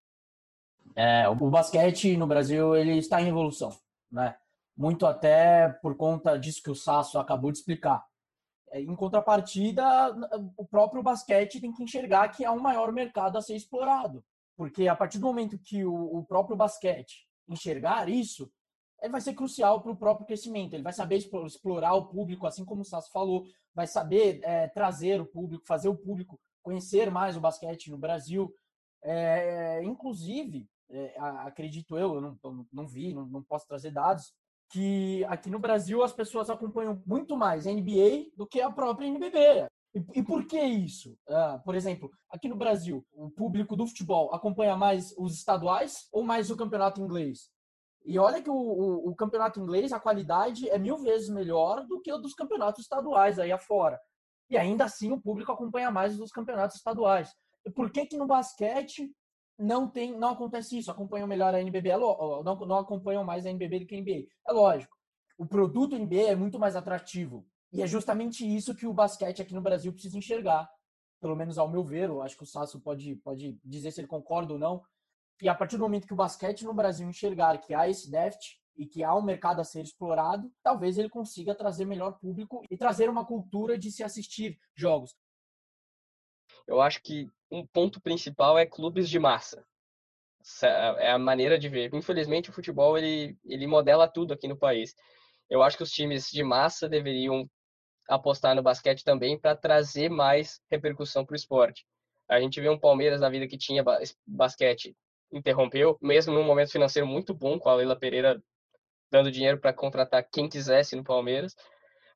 É, 0.94 1.28
o 1.28 1.34
basquete 1.50 2.16
no 2.16 2.26
Brasil 2.26 2.74
ele 2.74 2.96
está 2.98 3.20
em 3.20 3.28
evolução, 3.28 3.76
né? 4.10 4.36
Muito 4.76 5.06
até 5.06 5.68
por 5.82 5.96
conta 5.96 6.38
disso 6.38 6.62
que 6.62 6.70
o 6.70 6.74
Sasso 6.74 7.18
acabou 7.18 7.50
de 7.50 7.58
explicar. 7.58 8.06
É, 8.70 8.80
em 8.80 8.94
contrapartida, 8.94 9.84
o 10.56 10.64
próprio 10.64 11.02
basquete 11.02 11.60
tem 11.60 11.72
que 11.72 11.82
enxergar 11.82 12.28
que 12.28 12.44
há 12.44 12.52
um 12.52 12.60
maior 12.60 12.92
mercado 12.92 13.36
a 13.36 13.42
ser 13.42 13.56
explorado. 13.56 14.24
Porque 14.56 14.88
a 14.88 14.96
partir 14.96 15.18
do 15.18 15.26
momento 15.26 15.58
que 15.58 15.84
o 15.84 16.24
próprio 16.24 16.56
basquete 16.56 17.28
enxergar 17.48 18.08
isso, 18.08 18.50
ele 19.00 19.12
vai 19.12 19.20
ser 19.20 19.34
crucial 19.34 19.80
para 19.80 19.92
o 19.92 19.96
próprio 19.96 20.26
crescimento. 20.26 20.74
Ele 20.74 20.82
vai 20.82 20.92
saber 20.92 21.16
explorar 21.16 21.94
o 21.94 22.06
público, 22.06 22.46
assim 22.46 22.64
como 22.64 22.82
o 22.82 22.84
Sasso 22.84 23.10
falou, 23.12 23.46
vai 23.74 23.86
saber 23.86 24.40
é, 24.42 24.68
trazer 24.68 25.20
o 25.20 25.26
público, 25.26 25.64
fazer 25.66 25.88
o 25.88 25.96
público 25.96 26.38
conhecer 26.62 27.10
mais 27.10 27.36
o 27.36 27.40
basquete 27.40 27.90
no 27.90 27.98
Brasil. 27.98 28.52
É, 29.02 29.82
inclusive, 29.84 30.68
é, 30.90 31.14
acredito 31.18 31.96
eu, 31.96 32.16
eu 32.16 32.20
não, 32.20 32.66
não 32.72 32.86
vi, 32.86 33.14
não, 33.14 33.26
não 33.26 33.42
posso 33.42 33.66
trazer 33.66 33.90
dados, 33.90 34.32
que 34.70 35.24
aqui 35.24 35.48
no 35.48 35.58
Brasil 35.58 36.02
as 36.02 36.12
pessoas 36.12 36.50
acompanham 36.50 37.02
muito 37.06 37.36
mais 37.36 37.66
NBA 37.66 38.30
do 38.36 38.46
que 38.46 38.60
a 38.60 38.70
própria 38.70 39.06
NBB. 39.06 39.68
E, 39.94 40.20
e 40.20 40.22
por 40.22 40.46
que 40.46 40.60
isso? 40.60 41.16
Uh, 41.28 41.62
por 41.64 41.74
exemplo, 41.74 42.10
aqui 42.28 42.48
no 42.48 42.56
Brasil, 42.56 43.06
o 43.12 43.30
público 43.30 43.74
do 43.74 43.86
futebol 43.86 44.34
acompanha 44.34 44.76
mais 44.76 45.14
os 45.16 45.34
estaduais 45.34 46.08
ou 46.12 46.22
mais 46.22 46.50
o 46.50 46.56
campeonato 46.56 47.00
inglês? 47.00 47.50
E 48.08 48.18
olha 48.18 48.40
que 48.42 48.48
o, 48.48 48.54
o, 48.54 49.10
o, 49.10 49.14
campeonato 49.14 49.60
inglês, 49.60 49.92
a 49.92 50.00
qualidade 50.00 50.66
é 50.70 50.78
mil 50.78 50.96
vezes 50.96 51.28
melhor 51.28 51.86
do 51.86 52.00
que 52.00 52.10
o 52.10 52.16
dos 52.16 52.32
campeonatos 52.32 52.80
estaduais 52.80 53.38
aí 53.38 53.52
afora. 53.52 54.00
E 54.48 54.56
ainda 54.56 54.86
assim 54.86 55.12
o 55.12 55.20
público 55.20 55.52
acompanha 55.52 55.90
mais 55.90 56.18
os 56.18 56.32
campeonatos 56.32 56.78
estaduais. 56.78 57.30
E 57.66 57.70
por 57.70 57.90
que 57.90 58.06
que 58.06 58.16
no 58.16 58.26
basquete 58.26 59.14
não 59.58 59.86
tem, 59.86 60.16
não 60.18 60.30
acontece 60.30 60.78
isso? 60.78 60.90
Acompanham 60.90 61.28
melhor 61.28 61.54
a 61.54 61.60
NBB, 61.60 61.90
é 61.90 61.98
não, 61.98 62.42
não 62.42 62.78
acompanham 62.78 63.24
mais 63.24 63.44
a 63.44 63.50
NBB 63.50 63.80
do 63.80 63.86
que 63.86 63.94
a 63.94 64.00
NBA. 64.00 64.26
É 64.48 64.52
lógico. 64.52 64.96
O 65.36 65.44
produto 65.44 65.94
NBA 65.94 66.30
é 66.30 66.34
muito 66.34 66.58
mais 66.58 66.76
atrativo. 66.76 67.46
E 67.70 67.82
é 67.82 67.86
justamente 67.86 68.42
isso 68.42 68.74
que 68.74 68.86
o 68.86 68.94
basquete 68.94 69.42
aqui 69.42 69.52
no 69.52 69.60
Brasil 69.60 69.92
precisa 69.92 70.16
enxergar. 70.16 70.66
Pelo 71.20 71.36
menos 71.36 71.58
ao 71.58 71.68
meu 71.68 71.84
ver, 71.84 72.08
eu 72.08 72.22
acho 72.22 72.38
que 72.38 72.44
o 72.44 72.46
Sasso 72.46 72.80
pode, 72.80 73.16
pode 73.16 73.60
dizer 73.62 73.90
se 73.90 74.00
ele 74.00 74.08
concorda 74.08 74.54
ou 74.54 74.58
não. 74.58 74.82
E 75.40 75.48
a 75.48 75.54
partir 75.54 75.76
do 75.76 75.82
momento 75.82 76.06
que 76.06 76.12
o 76.12 76.16
basquete 76.16 76.64
no 76.64 76.74
Brasil 76.74 77.08
enxergar 77.08 77.58
que 77.58 77.72
há 77.72 77.88
esse 77.88 78.10
déficit 78.10 78.60
e 78.76 78.86
que 78.86 79.04
há 79.04 79.14
um 79.14 79.22
mercado 79.22 79.60
a 79.60 79.64
ser 79.64 79.82
explorado, 79.82 80.52
talvez 80.62 80.98
ele 80.98 81.08
consiga 81.08 81.54
trazer 81.54 81.84
melhor 81.84 82.18
público 82.18 82.62
e 82.70 82.76
trazer 82.76 83.08
uma 83.08 83.24
cultura 83.24 83.78
de 83.78 83.90
se 83.90 84.02
assistir 84.02 84.58
jogos. 84.74 85.16
Eu 86.66 86.80
acho 86.80 87.02
que 87.02 87.28
um 87.50 87.66
ponto 87.66 88.00
principal 88.00 88.58
é 88.58 88.66
clubes 88.66 89.08
de 89.08 89.18
massa. 89.18 89.64
É 90.62 91.10
a 91.10 91.18
maneira 91.18 91.58
de 91.58 91.68
ver. 91.68 91.92
Infelizmente, 91.94 92.50
o 92.50 92.52
futebol 92.52 92.96
ele, 92.96 93.36
ele 93.44 93.66
modela 93.66 94.08
tudo 94.08 94.32
aqui 94.32 94.46
no 94.46 94.56
país. 94.56 94.94
Eu 95.50 95.62
acho 95.62 95.76
que 95.76 95.82
os 95.82 95.90
times 95.90 96.30
de 96.30 96.42
massa 96.42 96.88
deveriam 96.88 97.48
apostar 98.08 98.54
no 98.54 98.62
basquete 98.62 99.04
também 99.04 99.38
para 99.38 99.56
trazer 99.56 100.08
mais 100.08 100.60
repercussão 100.70 101.24
para 101.24 101.34
o 101.34 101.36
esporte. 101.36 101.86
A 102.28 102.40
gente 102.40 102.60
vê 102.60 102.68
um 102.68 102.78
Palmeiras 102.78 103.20
na 103.20 103.28
vida 103.28 103.46
que 103.46 103.58
tinha 103.58 103.84
basquete, 104.26 104.96
interrompeu, 105.32 105.98
mesmo 106.00 106.32
num 106.32 106.44
momento 106.44 106.72
financeiro 106.72 107.06
muito 107.06 107.34
bom, 107.34 107.58
com 107.58 107.68
a 107.68 107.74
Leila 107.74 107.98
Pereira 107.98 108.42
dando 109.10 109.30
dinheiro 109.30 109.58
para 109.58 109.72
contratar 109.72 110.26
quem 110.30 110.48
quisesse 110.48 110.94
no 110.96 111.04
Palmeiras. 111.04 111.54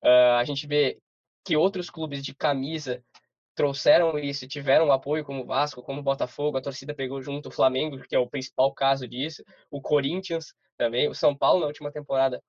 Uh, 0.03 0.37
a 0.38 0.44
gente 0.44 0.66
vê 0.66 0.98
que 1.44 1.57
outros 1.57 1.90
clubes 1.90 2.22
de 2.25 2.35
camisa 2.35 3.03
trouxeram 3.55 4.18
isso, 4.18 4.48
tiveram 4.48 4.90
apoio 4.92 5.25
como 5.25 5.42
o 5.42 5.46
Vasco, 5.46 5.83
como 5.83 6.01
o 6.01 6.03
Botafogo, 6.03 6.57
a 6.57 6.62
torcida 6.62 6.94
pegou 6.94 7.20
junto 7.20 7.48
o 7.48 7.53
Flamengo, 7.53 7.98
que 8.01 8.16
é 8.16 8.18
o 8.18 8.29
principal 8.29 8.72
caso 8.72 9.07
disso, 9.07 9.42
o 9.70 9.81
Corinthians 9.81 10.55
também, 10.77 11.09
o 11.09 11.14
São 11.14 11.37
Paulo 11.37 11.61
na 11.61 11.66
última 11.66 11.92
temporada 11.92 12.42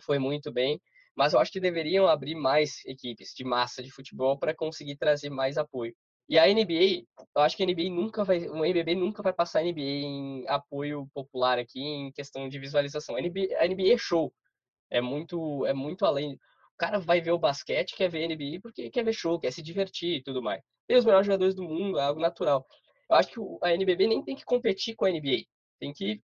foi 0.00 0.18
muito 0.18 0.50
bem, 0.50 0.80
mas 1.14 1.32
eu 1.32 1.38
acho 1.38 1.52
que 1.52 1.60
deveriam 1.60 2.08
abrir 2.08 2.34
mais 2.34 2.84
equipes 2.86 3.32
de 3.34 3.44
massa 3.44 3.82
de 3.82 3.90
futebol 3.90 4.38
para 4.38 4.54
conseguir 4.54 4.96
trazer 4.96 5.30
mais 5.30 5.58
apoio. 5.58 5.94
E 6.32 6.38
a 6.38 6.46
NBA, 6.46 7.04
eu 7.36 7.42
acho 7.42 7.56
que 7.56 7.62
a 7.62 7.66
NBA 7.66 7.90
nunca 7.90 8.24
vai, 8.24 8.48
o 8.48 8.64
NBB 8.64 8.94
nunca 8.94 9.22
vai 9.22 9.34
passar 9.34 9.60
a 9.60 9.62
NBA 9.62 9.80
em 9.80 10.44
apoio 10.48 11.06
popular 11.12 11.58
aqui 11.58 11.80
em 11.80 12.10
questão 12.12 12.48
de 12.48 12.58
visualização. 12.58 13.16
A 13.16 13.20
NBA, 13.20 13.58
a 13.58 13.68
NBA 13.68 13.92
é 13.92 13.98
show, 13.98 14.32
é 14.90 15.00
muito, 15.00 15.66
é 15.66 15.74
muito 15.74 16.06
além 16.06 16.38
cara 16.82 16.98
vai 16.98 17.20
ver 17.20 17.30
o 17.30 17.38
basquete, 17.38 17.94
quer 17.94 18.08
ver 18.10 18.26
NBA 18.26 18.60
porque 18.60 18.90
quer 18.90 19.04
ver 19.04 19.12
show, 19.12 19.38
quer 19.38 19.52
se 19.52 19.62
divertir 19.62 20.16
e 20.16 20.22
tudo 20.22 20.42
mais. 20.42 20.60
Tem 20.88 20.96
os 20.96 21.04
melhores 21.04 21.26
jogadores 21.26 21.54
do 21.54 21.62
mundo, 21.62 21.96
é 21.96 22.02
algo 22.02 22.20
natural. 22.20 22.66
Eu 23.08 23.16
acho 23.16 23.28
que 23.30 23.40
a 23.62 23.72
NBB 23.72 24.08
nem 24.08 24.24
tem 24.24 24.34
que 24.34 24.44
competir 24.44 24.96
com 24.96 25.04
a 25.04 25.10
NBA, 25.10 25.44
tem 25.78 25.92
que 25.92 26.20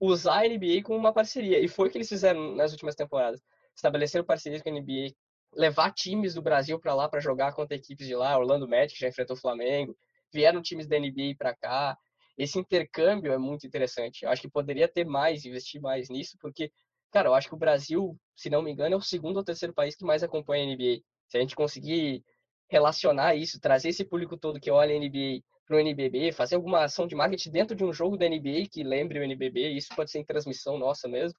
usar 0.00 0.44
a 0.44 0.48
NBA 0.48 0.82
como 0.82 0.98
uma 0.98 1.12
parceria. 1.12 1.60
E 1.60 1.68
foi 1.68 1.88
o 1.88 1.90
que 1.90 1.98
eles 1.98 2.08
fizeram 2.08 2.54
nas 2.54 2.72
últimas 2.72 2.94
temporadas. 2.94 3.42
Estabeleceram 3.76 4.24
parcerias 4.24 4.62
com 4.62 4.70
a 4.70 4.72
NBA, 4.72 5.12
levar 5.54 5.92
times 5.92 6.34
do 6.34 6.42
Brasil 6.42 6.78
para 6.78 6.94
lá 6.94 7.08
para 7.08 7.20
jogar 7.20 7.52
contra 7.52 7.76
equipes 7.76 8.06
de 8.06 8.14
lá. 8.14 8.36
Orlando 8.38 8.68
Magic 8.68 8.98
já 8.98 9.08
enfrentou 9.08 9.36
o 9.36 9.40
Flamengo, 9.40 9.96
vieram 10.32 10.62
times 10.62 10.86
da 10.86 10.98
NBA 10.98 11.34
para 11.38 11.54
cá. 11.54 11.96
Esse 12.36 12.58
intercâmbio 12.58 13.32
é 13.32 13.38
muito 13.38 13.66
interessante. 13.66 14.24
Eu 14.24 14.30
acho 14.30 14.42
que 14.42 14.50
poderia 14.50 14.88
ter 14.88 15.04
mais, 15.04 15.44
investir 15.44 15.80
mais 15.80 16.08
nisso, 16.08 16.36
porque 16.40 16.72
Cara, 17.12 17.28
eu 17.28 17.34
acho 17.34 17.48
que 17.48 17.54
o 17.54 17.58
Brasil, 17.58 18.18
se 18.34 18.48
não 18.48 18.62
me 18.62 18.72
engano, 18.72 18.94
é 18.94 18.96
o 18.96 19.02
segundo 19.02 19.36
ou 19.36 19.44
terceiro 19.44 19.74
país 19.74 19.94
que 19.94 20.04
mais 20.04 20.22
acompanha 20.22 20.64
a 20.64 20.66
NBA. 20.66 21.02
Se 21.28 21.36
a 21.36 21.40
gente 21.40 21.54
conseguir 21.54 22.24
relacionar 22.70 23.34
isso, 23.34 23.60
trazer 23.60 23.90
esse 23.90 24.02
público 24.02 24.36
todo 24.36 24.58
que 24.58 24.70
olha 24.70 24.96
a 24.96 24.98
NBA 24.98 25.42
para 25.66 25.76
o 25.76 25.78
NBB, 25.78 26.32
fazer 26.32 26.56
alguma 26.56 26.84
ação 26.84 27.06
de 27.06 27.14
marketing 27.14 27.50
dentro 27.50 27.76
de 27.76 27.84
um 27.84 27.92
jogo 27.92 28.16
da 28.16 28.26
NBA 28.26 28.66
que 28.70 28.82
lembre 28.82 29.18
o 29.18 29.22
NBB, 29.22 29.72
isso 29.72 29.94
pode 29.94 30.10
ser 30.10 30.20
em 30.20 30.24
transmissão 30.24 30.78
nossa 30.78 31.06
mesmo, 31.06 31.38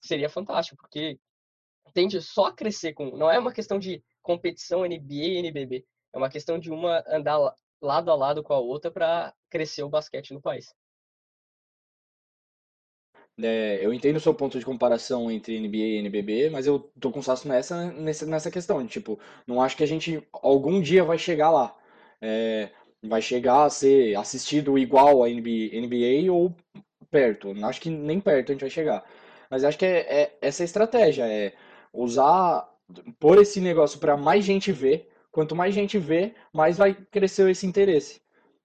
seria 0.00 0.28
fantástico, 0.30 0.78
porque 0.80 1.18
tende 1.94 2.20
só 2.20 2.46
a 2.46 2.52
crescer 2.52 2.92
com. 2.92 3.16
Não 3.16 3.30
é 3.30 3.38
uma 3.38 3.52
questão 3.52 3.78
de 3.78 4.02
competição 4.22 4.82
NBA 4.82 5.14
e 5.14 5.36
NBB, 5.38 5.86
é 6.12 6.18
uma 6.18 6.28
questão 6.28 6.58
de 6.58 6.70
uma 6.70 7.02
andar 7.08 7.54
lado 7.80 8.10
a 8.10 8.14
lado 8.14 8.42
com 8.42 8.52
a 8.52 8.58
outra 8.58 8.90
para 8.90 9.32
crescer 9.48 9.82
o 9.82 9.88
basquete 9.88 10.34
no 10.34 10.42
país. 10.42 10.74
É, 13.42 13.80
eu 13.84 13.92
entendo 13.92 14.16
o 14.16 14.20
seu 14.20 14.32
ponto 14.32 14.58
de 14.58 14.64
comparação 14.64 15.30
entre 15.30 15.58
NBA 15.58 15.76
e 15.76 15.96
NBB, 15.98 16.50
mas 16.50 16.66
eu 16.66 16.78
tô 17.00 17.10
com 17.10 17.18
o 17.18 17.22
Sasso 17.22 17.48
nessa, 17.48 17.90
nessa, 17.92 18.26
nessa 18.26 18.50
questão. 18.50 18.82
De, 18.82 18.88
tipo, 18.88 19.18
não 19.46 19.60
acho 19.60 19.76
que 19.76 19.82
a 19.82 19.86
gente 19.86 20.22
algum 20.32 20.80
dia 20.80 21.02
vai 21.02 21.18
chegar 21.18 21.50
lá. 21.50 21.76
É, 22.20 22.70
vai 23.02 23.20
chegar 23.20 23.64
a 23.64 23.70
ser 23.70 24.16
assistido 24.16 24.78
igual 24.78 25.24
a 25.24 25.28
NBA, 25.28 25.80
NBA 25.80 26.32
ou 26.32 26.54
perto. 27.10 27.52
Acho 27.64 27.80
que 27.80 27.90
nem 27.90 28.20
perto 28.20 28.50
a 28.50 28.52
gente 28.52 28.62
vai 28.62 28.70
chegar. 28.70 29.04
Mas 29.50 29.64
acho 29.64 29.78
que 29.78 29.84
é, 29.84 30.22
é 30.22 30.38
essa 30.40 30.64
estratégia, 30.64 31.26
é 31.26 31.52
usar, 31.94 32.68
pôr 33.18 33.38
esse 33.38 33.60
negócio 33.60 33.98
para 33.98 34.16
mais 34.16 34.44
gente 34.44 34.72
ver. 34.72 35.08
Quanto 35.30 35.56
mais 35.56 35.74
gente 35.74 35.98
vê, 35.98 36.34
mais 36.52 36.76
vai 36.78 36.94
crescer 36.94 37.48
esse 37.50 37.66
interesse. 37.66 38.20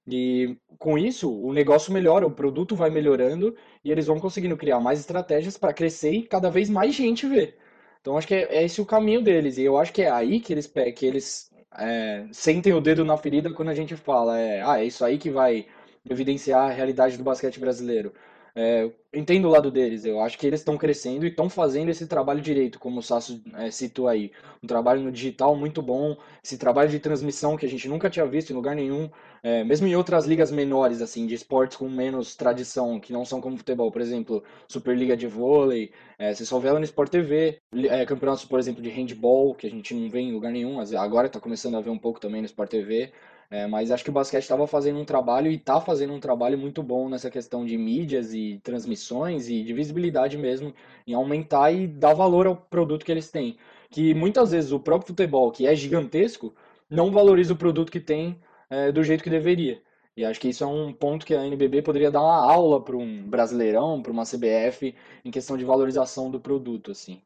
E 0.07 0.57
com 0.77 0.97
isso, 0.97 1.31
o 1.31 1.53
negócio 1.53 1.93
melhora, 1.93 2.25
o 2.25 2.31
produto 2.31 2.75
vai 2.75 2.89
melhorando 2.89 3.55
e 3.83 3.91
eles 3.91 4.07
vão 4.07 4.19
conseguindo 4.19 4.57
criar 4.57 4.79
mais 4.79 4.99
estratégias 4.99 5.57
para 5.57 5.73
crescer 5.73 6.11
e 6.11 6.23
cada 6.23 6.49
vez 6.49 6.69
mais 6.69 6.95
gente 6.95 7.27
ver. 7.27 7.57
Então 8.01 8.17
acho 8.17 8.27
que 8.27 8.35
é, 8.35 8.55
é, 8.55 8.63
esse 8.63 8.81
o 8.81 8.85
caminho 8.85 9.21
deles. 9.21 9.57
E 9.57 9.63
eu 9.63 9.77
acho 9.77 9.93
que 9.93 10.01
é 10.01 10.09
aí 10.11 10.39
que 10.39 10.53
eles, 10.53 10.71
que 10.95 11.05
eles 11.05 11.51
é, 11.77 12.25
sentem 12.31 12.73
o 12.73 12.81
dedo 12.81 13.03
na 13.05 13.17
ferida 13.17 13.53
quando 13.53 13.69
a 13.69 13.75
gente 13.75 13.95
fala, 13.95 14.37
é, 14.39 14.61
ah, 14.61 14.79
é 14.79 14.85
isso 14.85 15.03
aí 15.03 15.17
que 15.17 15.29
vai 15.29 15.65
evidenciar 16.09 16.69
a 16.69 16.73
realidade 16.73 17.17
do 17.17 17.23
basquete 17.23 17.59
brasileiro. 17.59 18.13
É, 18.55 18.89
entendo 19.13 19.45
o 19.47 19.51
lado 19.51 19.71
deles, 19.71 20.05
eu 20.05 20.19
acho 20.19 20.37
que 20.37 20.45
eles 20.45 20.59
estão 20.59 20.77
crescendo 20.77 21.25
e 21.25 21.29
estão 21.29 21.49
fazendo 21.49 21.89
esse 21.89 22.07
trabalho 22.07 22.41
direito, 22.41 22.79
como 22.79 22.99
o 22.99 23.03
Sasso 23.03 23.41
é, 23.55 23.71
citou 23.71 24.07
aí. 24.07 24.31
Um 24.63 24.67
trabalho 24.67 25.01
no 25.01 25.11
digital 25.11 25.55
muito 25.55 25.81
bom, 25.81 26.17
esse 26.43 26.57
trabalho 26.57 26.89
de 26.89 26.99
transmissão 26.99 27.55
que 27.57 27.65
a 27.65 27.69
gente 27.69 27.87
nunca 27.87 28.09
tinha 28.09 28.25
visto 28.25 28.51
em 28.51 28.55
lugar 28.55 28.75
nenhum, 28.75 29.09
é, 29.41 29.63
mesmo 29.63 29.87
em 29.87 29.95
outras 29.95 30.25
ligas 30.25 30.51
menores, 30.51 31.01
assim, 31.01 31.25
de 31.25 31.33
esportes 31.35 31.77
com 31.77 31.89
menos 31.89 32.35
tradição, 32.35 32.99
que 32.99 33.13
não 33.13 33.23
são 33.25 33.39
como 33.41 33.57
futebol, 33.57 33.91
por 33.91 34.01
exemplo, 34.01 34.43
Superliga 34.67 35.15
de 35.15 35.27
vôlei, 35.27 35.91
é, 36.17 36.33
você 36.33 36.45
só 36.45 36.59
vê 36.59 36.67
ela 36.69 36.79
no 36.79 36.85
Sport 36.85 37.09
TV, 37.11 37.59
é, 37.89 38.05
campeonatos, 38.05 38.45
por 38.45 38.59
exemplo, 38.59 38.81
de 38.81 38.89
handball, 38.89 39.55
que 39.55 39.67
a 39.67 39.69
gente 39.69 39.93
não 39.93 40.09
vê 40.09 40.19
em 40.19 40.33
lugar 40.33 40.51
nenhum, 40.51 40.79
agora 40.97 41.27
está 41.27 41.39
começando 41.39 41.75
a 41.77 41.81
ver 41.81 41.89
um 41.89 41.97
pouco 41.97 42.19
também 42.19 42.41
no 42.41 42.45
Sport 42.45 42.69
TV. 42.69 43.11
É, 43.51 43.65
mas 43.65 43.89
acho 43.89 44.03
que 44.03 44.11
o 44.11 44.13
basquete 44.13 44.43
estava 44.43 44.67
fazendo 44.67 44.99
um 44.99 45.05
trabalho 45.05 45.49
e 45.51 45.55
está 45.55 45.81
fazendo 45.81 46.13
um 46.13 46.19
trabalho 46.19 46.57
muito 46.57 46.83
bom 46.83 47.09
nessa 47.09 47.31
questão 47.31 47.65
de 47.65 47.77
mídias 47.77 48.31
e 48.33 48.59
transmissões 48.63 49.49
e 49.49 49.63
de 49.63 49.73
visibilidade 49.73 50.37
mesmo, 50.37 50.73
em 51.07 51.13
aumentar 51.15 51.71
e 51.71 51.87
dar 51.87 52.13
valor 52.13 52.45
ao 52.45 52.55
produto 52.55 53.03
que 53.03 53.11
eles 53.11 53.31
têm. 53.31 53.57
Que 53.89 54.13
muitas 54.13 54.51
vezes 54.51 54.71
o 54.71 54.79
próprio 54.79 55.07
futebol, 55.07 55.51
que 55.51 55.65
é 55.65 55.75
gigantesco, 55.75 56.53
não 56.89 57.11
valoriza 57.11 57.53
o 57.53 57.57
produto 57.57 57.91
que 57.91 57.99
tem 57.99 58.39
é, 58.69 58.91
do 58.91 59.03
jeito 59.03 59.23
que 59.23 59.29
deveria. 59.31 59.81
E 60.15 60.23
acho 60.25 60.39
que 60.39 60.49
isso 60.49 60.63
é 60.63 60.67
um 60.67 60.93
ponto 60.93 61.25
que 61.25 61.33
a 61.33 61.45
NBB 61.45 61.81
poderia 61.81 62.11
dar 62.11 62.21
uma 62.21 62.43
aula 62.51 62.83
para 62.83 62.95
um 62.97 63.23
brasileirão, 63.27 64.01
para 64.01 64.11
uma 64.11 64.25
CBF, 64.25 64.93
em 65.25 65.31
questão 65.31 65.57
de 65.57 65.65
valorização 65.65 66.29
do 66.29 66.39
produto, 66.39 66.91
assim. 66.91 67.21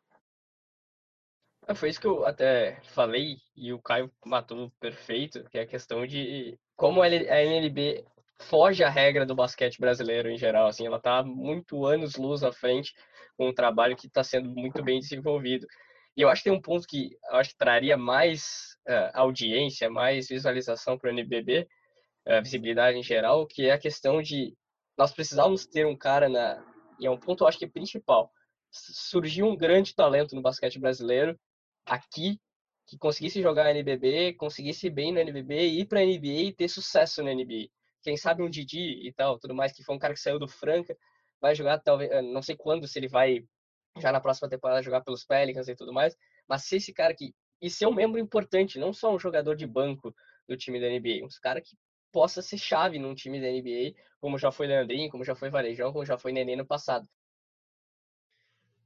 É, 1.68 1.74
foi 1.74 1.90
isso 1.90 2.02
que 2.02 2.08
eu 2.08 2.26
até 2.26 2.80
falei 2.94 3.38
e 3.56 3.72
o 3.72 3.82
Caio 3.82 4.12
matou 4.26 4.72
perfeito, 4.80 5.44
que 5.50 5.58
é 5.58 5.62
a 5.62 5.68
questão 5.68 6.06
de 6.06 6.58
como 6.76 7.02
a 7.02 7.08
NLB 7.08 8.06
foge 8.40 8.84
à 8.84 8.90
regra 8.90 9.26
do 9.26 9.36
basquete 9.36 9.80
brasileiro 9.80 10.30
em 10.30 10.38
geral, 10.38 10.68
assim, 10.68 10.86
ela 10.86 10.98
está 10.98 11.24
muito 11.24 11.86
anos 11.86 12.16
luz 12.16 12.44
à 12.44 12.52
frente 12.52 12.94
com 13.38 13.50
um 13.50 13.54
trabalho 13.54 13.96
que 13.96 14.08
está 14.08 14.24
sendo 14.24 14.50
muito 14.50 14.84
bem 14.84 15.00
desenvolvido. 15.00 15.66
E 16.16 16.22
eu 16.22 16.30
acho 16.30 16.44
que 16.44 16.50
tem 16.50 16.58
um 16.58 16.62
ponto 16.62 16.86
que 16.88 17.18
acho 17.32 17.52
que 17.52 17.58
traria 17.58 17.98
mais 17.98 18.78
uh, 18.88 19.12
audiência, 19.14 19.90
mais 19.90 20.28
visualização 20.28 20.98
para 20.98 21.10
o 21.10 21.14
NBB, 21.14 21.68
uh, 22.28 22.42
visibilidade 22.44 22.98
em 22.98 23.04
geral, 23.04 23.48
que 23.48 23.68
é 23.68 23.72
a 23.72 23.80
questão 23.80 24.22
de 24.22 24.54
nós 24.98 25.12
precisávamos 25.12 25.66
ter 25.66 25.86
um 25.86 25.98
cara 25.98 26.30
na 26.30 26.64
e 27.00 27.08
é 27.08 27.12
um 27.12 27.18
ponto 27.18 27.44
eu 27.44 27.48
acho 27.48 27.58
que 27.58 27.66
é 27.66 27.70
principal. 27.70 28.32
Surgiu 28.72 29.48
um 29.48 29.56
grande 29.56 29.96
talento 29.96 30.36
no 30.36 30.42
basquete 30.42 30.80
brasileiro 30.80 31.40
aqui 31.86 32.40
que 32.86 32.98
conseguisse 32.98 33.42
jogar 33.42 33.70
NBB, 33.72 34.34
conseguisse 34.34 34.90
bem 34.90 35.12
no 35.12 35.20
NBB, 35.20 35.68
ir 35.68 35.86
para 35.86 36.06
NBA 36.06 36.50
e 36.50 36.54
ter 36.54 36.68
sucesso 36.68 37.24
na 37.24 37.34
NBA. 37.34 37.70
Quem 38.02 38.18
sabe 38.18 38.44
um 38.44 38.50
Didi 38.50 39.08
e 39.08 39.14
tal, 39.14 39.40
tudo 39.40 39.56
mais, 39.56 39.72
que 39.72 39.84
foi 39.84 39.96
um 39.96 40.00
cara 40.00 40.14
que 40.14 40.20
saiu 40.20 40.38
do 40.38 40.48
Franca, 40.48 40.96
vai 41.40 41.56
jogar 41.56 41.80
talvez, 41.80 42.12
eh, 42.12 42.22
não 42.22 42.42
sei 42.42 42.56
quando, 42.56 42.88
se 42.88 43.00
ele 43.00 43.08
vai 43.08 43.46
já 44.00 44.12
na 44.12 44.20
próxima 44.20 44.50
temporada 44.50 44.82
jogar 44.82 45.02
pelos 45.02 45.24
Pelicans 45.24 45.68
e 45.68 45.76
tudo 45.76 45.94
mais, 45.94 46.16
mas 46.48 46.66
ser 46.66 46.78
esse 46.78 46.94
cara 46.94 47.14
que 47.14 47.34
e 47.62 47.70
ser 47.70 47.86
um 47.86 47.94
membro 47.94 48.20
importante, 48.20 48.78
não 48.78 48.92
só 48.92 49.14
um 49.14 49.20
jogador 49.20 49.56
de 49.56 49.66
banco 49.66 50.14
do 50.48 50.58
time 50.58 50.82
da 50.82 50.88
NBA, 50.88 51.26
um 51.26 51.30
cara 51.42 51.62
que 51.62 51.78
possa 52.12 52.42
ser 52.42 52.58
chave 52.58 53.00
num 53.00 53.16
time 53.16 53.40
da 53.40 53.48
NBA, 53.48 53.98
como 54.20 54.38
já 54.38 54.52
foi 54.52 54.68
Leandrinho, 54.68 55.10
como 55.10 55.24
já 55.24 55.34
foi 55.34 55.50
Varejão, 55.50 55.94
como 55.94 56.06
já 56.06 56.18
foi 56.18 56.34
Nenê 56.34 56.58
no 56.58 56.66
passado. 56.66 57.08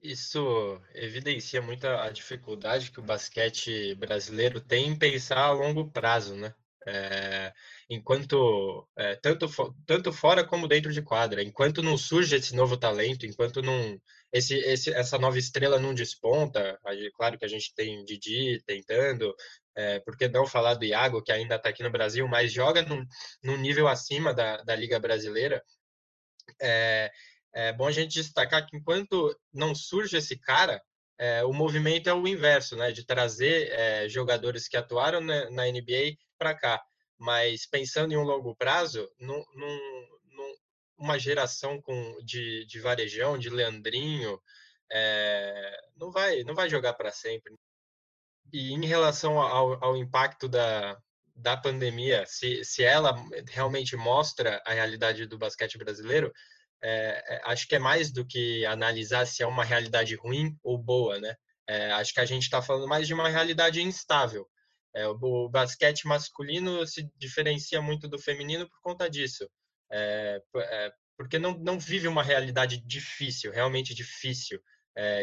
Isso 0.02 0.80
evidencia 0.94 1.62
muito 1.62 1.88
a 1.88 2.10
dificuldade 2.10 2.92
que 2.92 3.00
o 3.00 3.04
basquete 3.04 3.96
brasileiro 3.96 4.62
tem 4.62 4.88
em 4.88 4.98
pensar 4.98 5.40
a 5.40 5.52
longo 5.52 5.90
prazo, 5.92 6.36
né? 6.36 6.54
É, 6.90 7.54
enquanto 7.90 8.88
é, 8.98 9.16
tanto, 9.16 9.48
tanto 9.86 10.14
fora 10.14 10.46
como 10.46 10.70
dentro 10.70 10.94
de 10.94 11.02
quadra, 11.02 11.44
enquanto 11.44 11.84
não 11.84 11.98
surge 11.98 12.36
esse 12.38 12.56
novo 12.56 12.78
talento, 12.78 13.26
enquanto 13.26 13.62
não 13.62 14.00
esse, 14.32 14.56
esse, 14.56 14.94
essa 14.94 15.18
nova 15.18 15.38
estrela 15.38 15.80
não 15.80 15.94
desponta, 15.94 16.80
aí, 16.86 17.12
claro 17.12 17.38
que 17.38 17.46
a 17.46 17.48
gente 17.48 17.74
tem 17.74 18.04
Didi 18.06 18.62
tentando, 18.66 19.36
é, 19.76 20.02
não 20.32 20.46
falar 20.46 20.76
do 20.76 20.86
Iago, 20.86 21.22
que 21.22 21.32
ainda 21.32 21.56
está 21.56 21.70
aqui 21.70 21.84
no 21.84 21.92
Brasil, 21.92 22.28
mas 22.28 22.52
joga 22.52 22.82
num, 22.84 23.06
num 23.44 23.58
nível 23.58 23.88
acima 23.88 24.34
da, 24.34 24.58
da 24.64 24.76
Liga 24.76 25.00
Brasileira, 25.00 25.64
é, 26.62 27.12
é 27.54 27.74
bom 27.74 27.88
a 27.88 27.92
gente 27.92 28.14
destacar 28.14 28.66
que 28.66 28.78
enquanto 28.78 29.36
não 29.54 29.74
surge 29.74 30.18
esse 30.18 30.38
cara, 30.38 30.82
é, 31.18 31.44
o 31.44 31.52
movimento 31.52 32.10
é 32.10 32.14
o 32.14 32.28
inverso, 32.28 32.76
né? 32.76 32.92
De 32.92 33.04
trazer 33.06 33.72
é, 33.72 34.08
jogadores 34.08 34.68
que 34.68 34.78
atuaram 34.78 35.22
na, 35.22 35.50
na 35.50 35.66
NBA 35.66 36.18
para 36.38 36.54
cá. 36.54 36.84
Mas 37.18 37.66
pensando 37.66 38.14
em 38.14 38.18
um 38.18 38.24
longo 38.24 38.56
prazo, 38.56 39.10
num, 39.20 39.44
num, 39.56 40.08
uma 40.98 41.18
geração 41.18 41.82
com, 41.82 42.18
de, 42.24 42.66
de 42.66 42.80
varejão, 42.80 43.38
de 43.38 43.50
Leandrinho, 43.50 44.40
é, 44.92 45.80
não 45.96 46.12
vai 46.12 46.44
não 46.44 46.56
vai 46.56 46.70
jogar 46.70 46.94
para 46.94 47.12
sempre. 47.12 47.56
E 48.52 48.74
em 48.74 48.86
relação 48.86 49.40
ao, 49.40 49.84
ao 49.84 49.98
impacto 49.98 50.48
da, 50.48 50.98
da 51.36 51.58
pandemia, 51.58 52.26
se, 52.26 52.64
se 52.64 52.84
ela 52.84 53.16
realmente 53.50 53.96
mostra 53.96 54.62
a 54.66 54.74
realidade 54.74 55.26
do 55.26 55.38
basquete 55.38 55.78
brasileiro, 55.78 56.34
é, 56.84 57.24
é, 57.28 57.42
acho 57.46 57.68
que 57.68 57.76
é 57.76 57.80
mais 57.80 58.12
do 58.12 58.26
que 58.26 58.66
analisar 58.66 59.26
se 59.26 59.44
é 59.44 59.48
uma 59.48 59.64
realidade 59.64 60.16
ruim 60.16 60.56
ou 60.64 60.78
boa, 60.78 61.20
né? 61.20 61.36
É, 61.68 61.92
acho 61.94 62.14
que 62.14 62.20
a 62.20 62.26
gente 62.26 62.44
está 62.44 62.62
falando 62.62 62.88
mais 62.88 63.08
de 63.08 63.14
uma 63.14 63.30
realidade 63.30 63.82
instável. 63.82 64.48
É, 64.96 65.08
o, 65.08 65.18
o, 65.22 65.50
basquete 65.50 66.08
masculino 66.08 66.86
se 66.88 67.10
diferencia 67.18 67.82
muito 67.82 68.08
do 68.08 68.18
feminino 68.18 68.70
por 68.70 68.80
conta 68.82 69.10
disso, 69.10 69.50
é, 69.92 70.42
é, 70.56 70.92
porque 71.18 71.38
não, 71.38 71.58
não 71.58 71.80
vive 71.80 72.08
uma 72.08 72.24
realidade 72.24 72.78
difícil, 72.78 73.52
realmente 73.52 73.94
difícil, 73.94 74.60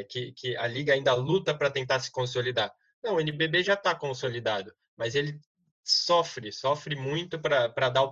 que, 0.09 0.32
que 0.36 0.57
a 0.57 0.68
liga 0.68 0.92
ainda 0.92 1.12
luta 1.14 1.52
para 1.52 1.68
tentar 1.68 1.98
se 1.98 2.09
consolidar. 2.09 2.72
Não, 3.02 3.16
o 3.16 3.20
NBB 3.20 3.64
já 3.64 3.74
está 3.74 3.92
consolidado, 3.92 4.72
mas 4.96 5.16
ele 5.16 5.40
sofre, 5.85 6.51
sofre 6.51 6.97
muito 6.97 7.39
para 7.39 7.68
dar, 7.91 8.11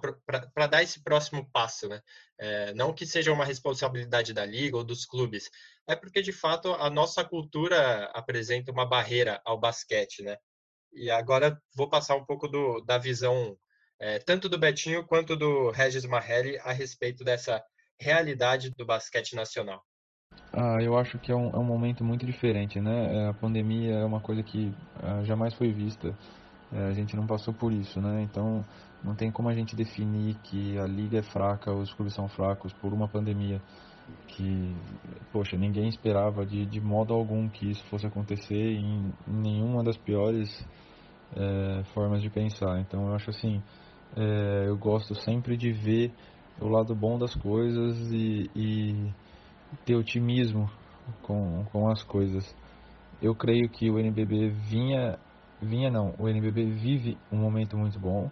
dar 0.69 0.83
esse 0.83 1.03
próximo 1.03 1.49
passo, 1.51 1.89
né? 1.89 2.01
É, 2.39 2.75
não 2.75 2.93
que 2.93 3.07
seja 3.07 3.33
uma 3.33 3.45
responsabilidade 3.45 4.35
da 4.35 4.45
liga 4.45 4.77
ou 4.77 4.85
dos 4.85 5.07
clubes, 5.07 5.51
é 5.87 5.97
porque 5.97 6.21
de 6.21 6.33
fato 6.33 6.75
a 6.75 6.91
nossa 6.91 7.25
cultura 7.25 8.05
apresenta 8.13 8.71
uma 8.71 8.85
barreira 8.85 9.41
ao 9.45 9.59
basquete, 9.59 10.23
né? 10.23 10.37
E 10.93 11.11
agora 11.11 11.59
vou 11.75 11.89
passar 11.89 12.17
um 12.17 12.25
pouco 12.25 12.47
do, 12.47 12.83
da 12.83 12.99
visão 12.99 13.57
é, 13.99 14.19
tanto 14.19 14.49
do 14.49 14.59
Betinho 14.59 15.07
quanto 15.07 15.37
do 15.37 15.71
Regis 15.71 16.05
Marrelli 16.05 16.59
a 16.59 16.73
respeito 16.73 17.25
dessa 17.25 17.65
realidade 17.99 18.71
do 18.77 18.85
basquete 18.85 19.35
nacional. 19.35 19.83
Ah, 20.53 20.83
eu 20.83 20.99
acho 20.99 21.19
que 21.19 21.31
é 21.31 21.37
um, 21.37 21.51
é 21.51 21.59
um 21.59 21.65
momento 21.65 22.05
muito 22.05 22.27
diferente, 22.27 22.81
né? 22.81 23.17
É, 23.17 23.29
a 23.29 23.35
pandemia 23.35 23.95
é 23.95 24.05
uma 24.05 24.21
coisa 24.21 24.43
que 24.43 24.75
ah, 25.03 25.23
jamais 25.25 25.55
foi 25.55 25.73
vista 25.73 26.19
a 26.73 26.93
gente 26.93 27.15
não 27.15 27.27
passou 27.27 27.53
por 27.53 27.73
isso, 27.73 28.01
né? 28.01 28.23
Então 28.23 28.65
não 29.05 29.15
tem 29.15 29.31
como 29.31 29.49
a 29.49 29.53
gente 29.53 29.77
definir 29.77 30.37
que 30.45 30.79
a 30.79 30.87
liga 30.87 31.19
é 31.19 31.23
fraca, 31.23 31.73
os 31.73 31.93
clubes 31.93 32.15
são 32.15 32.29
fracos 32.29 32.73
por 32.75 32.93
uma 32.93 33.09
pandemia 33.09 33.61
que, 34.29 34.75
poxa, 35.33 35.57
ninguém 35.57 35.89
esperava 35.89 36.45
de, 36.45 36.67
de 36.67 36.81
modo 36.81 37.15
algum 37.15 37.49
que 37.49 37.71
isso 37.71 37.85
fosse 37.87 38.07
acontecer 38.07 38.55
em, 38.55 39.13
em 39.29 39.33
nenhuma 39.33 39.83
das 39.83 39.97
piores 39.97 40.49
é, 41.37 41.83
formas 41.95 42.23
de 42.23 42.31
pensar. 42.31 42.81
Então 42.81 43.09
eu 43.09 43.15
acho 43.15 43.31
assim, 43.31 43.63
é, 44.17 44.65
eu 44.69 44.77
gosto 44.77 45.15
sempre 45.15 45.57
de 45.57 45.73
ver 45.73 46.13
o 46.61 46.69
lado 46.69 46.95
bom 46.95 47.19
das 47.19 47.35
coisas 47.35 48.11
e, 48.13 48.51
e 48.55 49.13
ter 49.85 49.97
otimismo 49.97 50.71
com, 51.23 51.65
com 51.73 51.89
as 51.89 52.03
coisas. 52.03 52.55
Eu 53.21 53.35
creio 53.35 53.69
que 53.69 53.91
o 53.91 53.99
NBB 53.99 54.51
vinha 54.51 55.19
vinha 55.63 55.91
não, 55.91 56.15
o 56.19 56.29
NBB 56.29 56.71
vive 56.73 57.19
um 57.31 57.37
momento 57.37 57.77
muito 57.77 57.99
bom, 57.99 58.31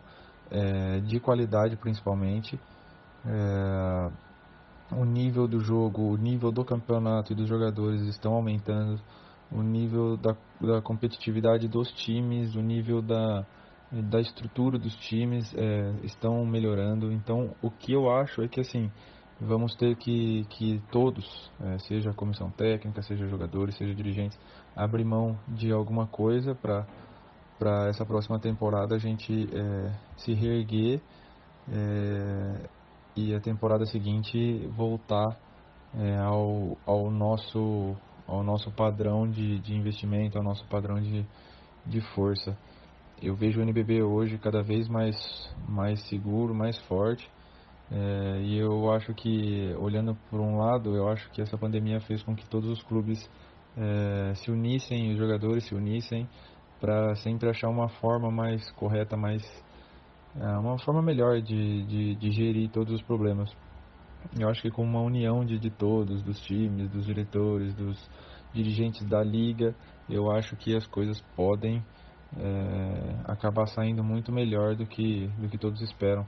é, 0.50 1.00
de 1.00 1.20
qualidade 1.20 1.76
principalmente. 1.76 2.58
É, 3.24 4.10
o 4.92 5.04
nível 5.04 5.46
do 5.46 5.60
jogo, 5.60 6.02
o 6.02 6.16
nível 6.16 6.50
do 6.50 6.64
campeonato 6.64 7.32
e 7.32 7.36
dos 7.36 7.48
jogadores 7.48 8.02
estão 8.02 8.34
aumentando, 8.34 9.00
o 9.50 9.62
nível 9.62 10.16
da, 10.16 10.36
da 10.60 10.82
competitividade 10.82 11.68
dos 11.68 11.90
times, 11.92 12.54
o 12.54 12.60
nível 12.60 13.00
da, 13.00 13.46
da 13.92 14.20
estrutura 14.20 14.78
dos 14.78 14.94
times 14.96 15.52
é, 15.54 15.94
estão 16.02 16.44
melhorando. 16.44 17.12
Então, 17.12 17.54
o 17.62 17.70
que 17.70 17.92
eu 17.92 18.10
acho 18.10 18.42
é 18.42 18.48
que 18.48 18.60
assim 18.60 18.90
vamos 19.40 19.74
ter 19.74 19.96
que, 19.96 20.44
que 20.50 20.82
todos, 20.92 21.50
é, 21.60 21.78
seja 21.78 22.10
a 22.10 22.14
comissão 22.14 22.50
técnica, 22.50 23.00
seja 23.02 23.26
jogadores, 23.26 23.76
seja 23.76 23.94
dirigentes, 23.94 24.38
abrir 24.76 25.04
mão 25.04 25.38
de 25.48 25.72
alguma 25.72 26.06
coisa 26.06 26.54
para 26.54 26.86
para 27.60 27.88
essa 27.90 28.06
próxima 28.06 28.38
temporada 28.38 28.94
a 28.94 28.98
gente 28.98 29.46
é, 29.52 29.92
se 30.16 30.32
reerguer 30.32 30.98
é, 31.70 32.70
e 33.14 33.34
a 33.34 33.40
temporada 33.40 33.84
seguinte 33.84 34.66
voltar 34.74 35.38
é, 35.94 36.16
ao, 36.16 36.78
ao, 36.86 37.10
nosso, 37.10 37.94
ao 38.26 38.42
nosso 38.42 38.70
padrão 38.70 39.28
de, 39.28 39.58
de 39.58 39.74
investimento, 39.74 40.38
ao 40.38 40.42
nosso 40.42 40.64
padrão 40.68 40.98
de, 41.02 41.26
de 41.84 42.00
força. 42.14 42.56
Eu 43.22 43.34
vejo 43.34 43.60
o 43.60 43.62
NBB 43.62 44.02
hoje 44.02 44.38
cada 44.38 44.62
vez 44.62 44.88
mais, 44.88 45.14
mais 45.68 46.00
seguro, 46.08 46.54
mais 46.54 46.78
forte. 46.86 47.30
É, 47.92 48.40
e 48.40 48.56
eu 48.56 48.90
acho 48.90 49.12
que, 49.12 49.74
olhando 49.78 50.16
por 50.30 50.40
um 50.40 50.56
lado, 50.56 50.96
eu 50.96 51.08
acho 51.10 51.30
que 51.32 51.42
essa 51.42 51.58
pandemia 51.58 52.00
fez 52.00 52.22
com 52.22 52.34
que 52.34 52.48
todos 52.48 52.70
os 52.70 52.82
clubes 52.84 53.28
é, 53.76 54.34
se 54.36 54.50
unissem, 54.50 55.12
os 55.12 55.18
jogadores 55.18 55.64
se 55.64 55.74
unissem, 55.74 56.26
para 56.80 57.14
sempre 57.16 57.48
achar 57.48 57.68
uma 57.68 57.88
forma 57.88 58.30
mais 58.30 58.70
correta, 58.72 59.16
mais 59.16 59.42
é, 60.36 60.46
uma 60.58 60.78
forma 60.78 61.02
melhor 61.02 61.40
de, 61.40 61.82
de, 61.84 62.14
de, 62.14 62.30
gerir 62.30 62.70
todos 62.70 62.94
os 62.94 63.02
problemas. 63.02 63.50
Eu 64.38 64.48
acho 64.48 64.62
que 64.62 64.70
com 64.70 64.82
uma 64.82 65.00
união 65.00 65.44
de, 65.44 65.58
de 65.58 65.70
todos, 65.70 66.22
dos 66.22 66.40
times, 66.40 66.88
dos 66.90 67.06
diretores, 67.06 67.74
dos 67.74 67.98
dirigentes 68.52 69.04
da 69.06 69.22
liga, 69.22 69.74
eu 70.08 70.30
acho 70.30 70.56
que 70.56 70.74
as 70.74 70.86
coisas 70.86 71.20
podem 71.36 71.84
é, 72.36 73.30
acabar 73.30 73.66
saindo 73.66 74.04
muito 74.04 74.32
melhor 74.32 74.74
do 74.74 74.86
que, 74.86 75.26
do 75.38 75.48
que 75.48 75.58
todos 75.58 75.80
esperam. 75.80 76.26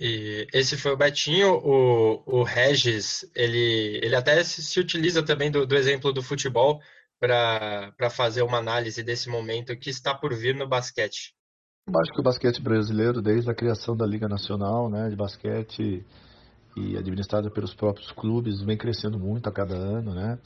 E 0.00 0.48
esse 0.52 0.76
foi 0.76 0.92
o 0.92 0.96
Betinho, 0.96 1.54
o, 1.54 2.22
o 2.26 2.42
Regis, 2.42 3.30
ele, 3.36 4.00
ele 4.02 4.16
até 4.16 4.42
se, 4.42 4.62
se 4.62 4.80
utiliza 4.80 5.22
também 5.22 5.50
do, 5.50 5.64
do 5.64 5.76
exemplo 5.76 6.12
do 6.12 6.22
futebol 6.22 6.80
para 7.22 8.10
fazer 8.10 8.42
uma 8.42 8.58
análise 8.58 9.00
desse 9.04 9.28
momento 9.28 9.76
que 9.76 9.90
está 9.90 10.12
por 10.12 10.34
vir 10.34 10.56
no 10.56 10.68
basquete. 10.68 11.32
Eu 11.86 12.00
acho 12.00 12.12
que 12.12 12.20
o 12.20 12.24
basquete 12.24 12.60
brasileiro, 12.60 13.22
desde 13.22 13.48
a 13.48 13.54
criação 13.54 13.96
da 13.96 14.04
Liga 14.04 14.28
Nacional 14.28 14.90
né, 14.90 15.08
de 15.08 15.14
Basquete 15.14 16.04
e 16.76 16.96
administrada 16.96 17.48
pelos 17.48 17.74
próprios 17.74 18.10
clubes, 18.10 18.60
vem 18.62 18.76
crescendo 18.76 19.20
muito 19.20 19.48
a 19.48 19.52
cada 19.52 19.74
ano. 19.74 20.12
Né? 20.12 20.36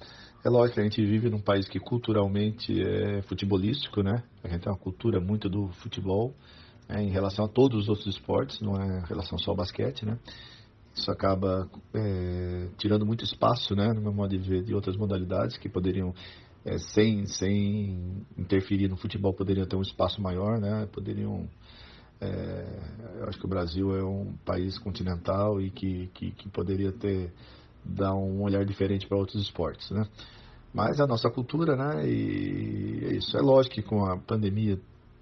É 0.44 0.50
lógico 0.50 0.74
que 0.74 0.80
a 0.80 0.82
gente 0.82 1.02
vive 1.02 1.30
num 1.30 1.40
país 1.40 1.66
que 1.66 1.80
culturalmente 1.80 2.78
é 2.82 3.22
futebolístico, 3.22 4.02
né? 4.02 4.22
a 4.44 4.48
gente 4.48 4.62
tem 4.62 4.70
uma 4.70 4.78
cultura 4.78 5.18
muito 5.18 5.48
do 5.48 5.68
futebol 5.80 6.34
né, 6.86 7.02
em 7.02 7.10
relação 7.10 7.46
a 7.46 7.48
todos 7.48 7.84
os 7.84 7.88
outros 7.88 8.06
esportes, 8.06 8.60
não 8.60 8.74
é 8.76 8.98
em 8.98 9.06
relação 9.06 9.38
só 9.38 9.52
ao 9.52 9.56
basquete. 9.56 10.04
Né? 10.04 10.18
Isso 10.94 11.10
acaba 11.10 11.70
é, 11.94 12.68
tirando 12.76 13.06
muito 13.06 13.24
espaço, 13.24 13.74
né, 13.74 13.92
no 13.94 14.00
meu 14.00 14.12
modo 14.12 14.30
de 14.30 14.38
ver, 14.38 14.62
de 14.62 14.74
outras 14.74 14.96
modalidades 14.96 15.56
que 15.58 15.68
poderiam 15.68 16.14
é, 16.66 16.78
sem, 16.78 17.24
sem 17.26 18.26
interferir 18.36 18.88
no 18.88 18.96
futebol, 18.96 19.32
poderiam 19.32 19.66
ter 19.66 19.76
um 19.76 19.82
espaço 19.82 20.20
maior, 20.20 20.58
né? 20.58 20.86
Poderiam. 20.92 21.48
É, 22.20 23.20
eu 23.20 23.28
acho 23.28 23.38
que 23.38 23.46
o 23.46 23.48
Brasil 23.48 23.96
é 23.96 24.02
um 24.02 24.34
país 24.44 24.76
continental 24.78 25.60
e 25.60 25.70
que, 25.70 26.08
que, 26.08 26.32
que 26.32 26.48
poderia 26.48 26.90
ter 26.90 27.32
dar 27.84 28.14
um 28.14 28.42
olhar 28.42 28.64
diferente 28.64 29.06
para 29.06 29.16
outros 29.16 29.40
esportes, 29.40 29.90
né? 29.92 30.08
Mas 30.74 31.00
a 31.00 31.06
nossa 31.06 31.30
cultura, 31.30 31.76
né? 31.76 32.08
E 32.08 33.04
é 33.04 33.12
isso 33.12 33.36
é 33.36 33.40
lógico 33.40 33.76
que 33.76 33.82
com 33.82 34.04
a 34.04 34.18
pandemia, 34.18 34.76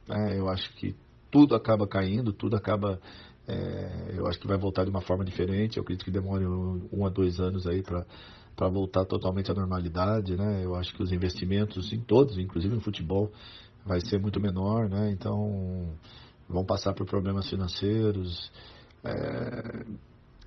né, 0.08 0.38
eu 0.38 0.48
acho 0.48 0.72
que 0.76 0.96
tudo 1.30 1.54
acaba 1.54 1.86
caindo, 1.86 2.32
tudo 2.32 2.56
acaba 2.56 2.98
é, 3.46 4.14
eu 4.16 4.26
acho 4.26 4.40
que 4.40 4.46
vai 4.46 4.56
voltar 4.56 4.84
de 4.84 4.90
uma 4.90 5.02
forma 5.02 5.26
diferente. 5.26 5.76
Eu 5.76 5.82
acredito 5.82 6.06
que 6.06 6.10
demore 6.10 6.46
um, 6.46 6.88
um 6.90 7.04
a 7.04 7.10
dois 7.10 7.38
anos 7.38 7.66
aí 7.66 7.82
para 7.82 8.06
para 8.56 8.68
voltar 8.68 9.04
totalmente 9.04 9.50
à 9.50 9.54
normalidade, 9.54 10.36
né? 10.36 10.64
Eu 10.64 10.74
acho 10.74 10.94
que 10.94 11.02
os 11.02 11.12
investimentos 11.12 11.92
em 11.92 12.00
todos, 12.00 12.38
inclusive 12.38 12.74
no 12.74 12.80
futebol, 12.80 13.30
vai 13.84 14.00
ser 14.00 14.18
muito 14.18 14.40
menor, 14.40 14.88
né? 14.88 15.10
Então 15.10 15.88
vão 16.48 16.64
passar 16.64 16.94
por 16.94 17.06
problemas 17.06 17.48
financeiros. 17.48 18.50
É, 19.04 19.84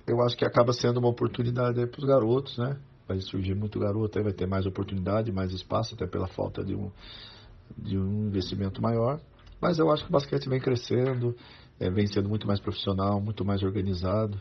eu 0.06 0.22
acho 0.22 0.36
que 0.36 0.44
acaba 0.44 0.72
sendo 0.72 0.98
uma 0.98 1.08
oportunidade 1.08 1.86
para 1.86 2.00
os 2.00 2.06
garotos, 2.06 2.56
né? 2.58 2.78
Vai 3.06 3.20
surgir 3.20 3.54
muito 3.54 3.78
garoto, 3.78 4.18
aí 4.18 4.24
vai 4.24 4.32
ter 4.32 4.46
mais 4.46 4.66
oportunidade, 4.66 5.32
mais 5.32 5.52
espaço, 5.52 5.94
até 5.94 6.06
pela 6.06 6.26
falta 6.28 6.64
de 6.64 6.74
um, 6.74 6.90
de 7.76 7.98
um 7.98 8.26
investimento 8.26 8.82
maior. 8.82 9.20
Mas 9.60 9.78
eu 9.78 9.90
acho 9.90 10.04
que 10.04 10.10
o 10.10 10.12
basquete 10.12 10.48
vem 10.48 10.60
crescendo, 10.60 11.34
é, 11.80 11.90
vem 11.90 12.06
sendo 12.06 12.28
muito 12.28 12.46
mais 12.46 12.60
profissional, 12.60 13.20
muito 13.20 13.44
mais 13.44 13.62
organizado. 13.62 14.40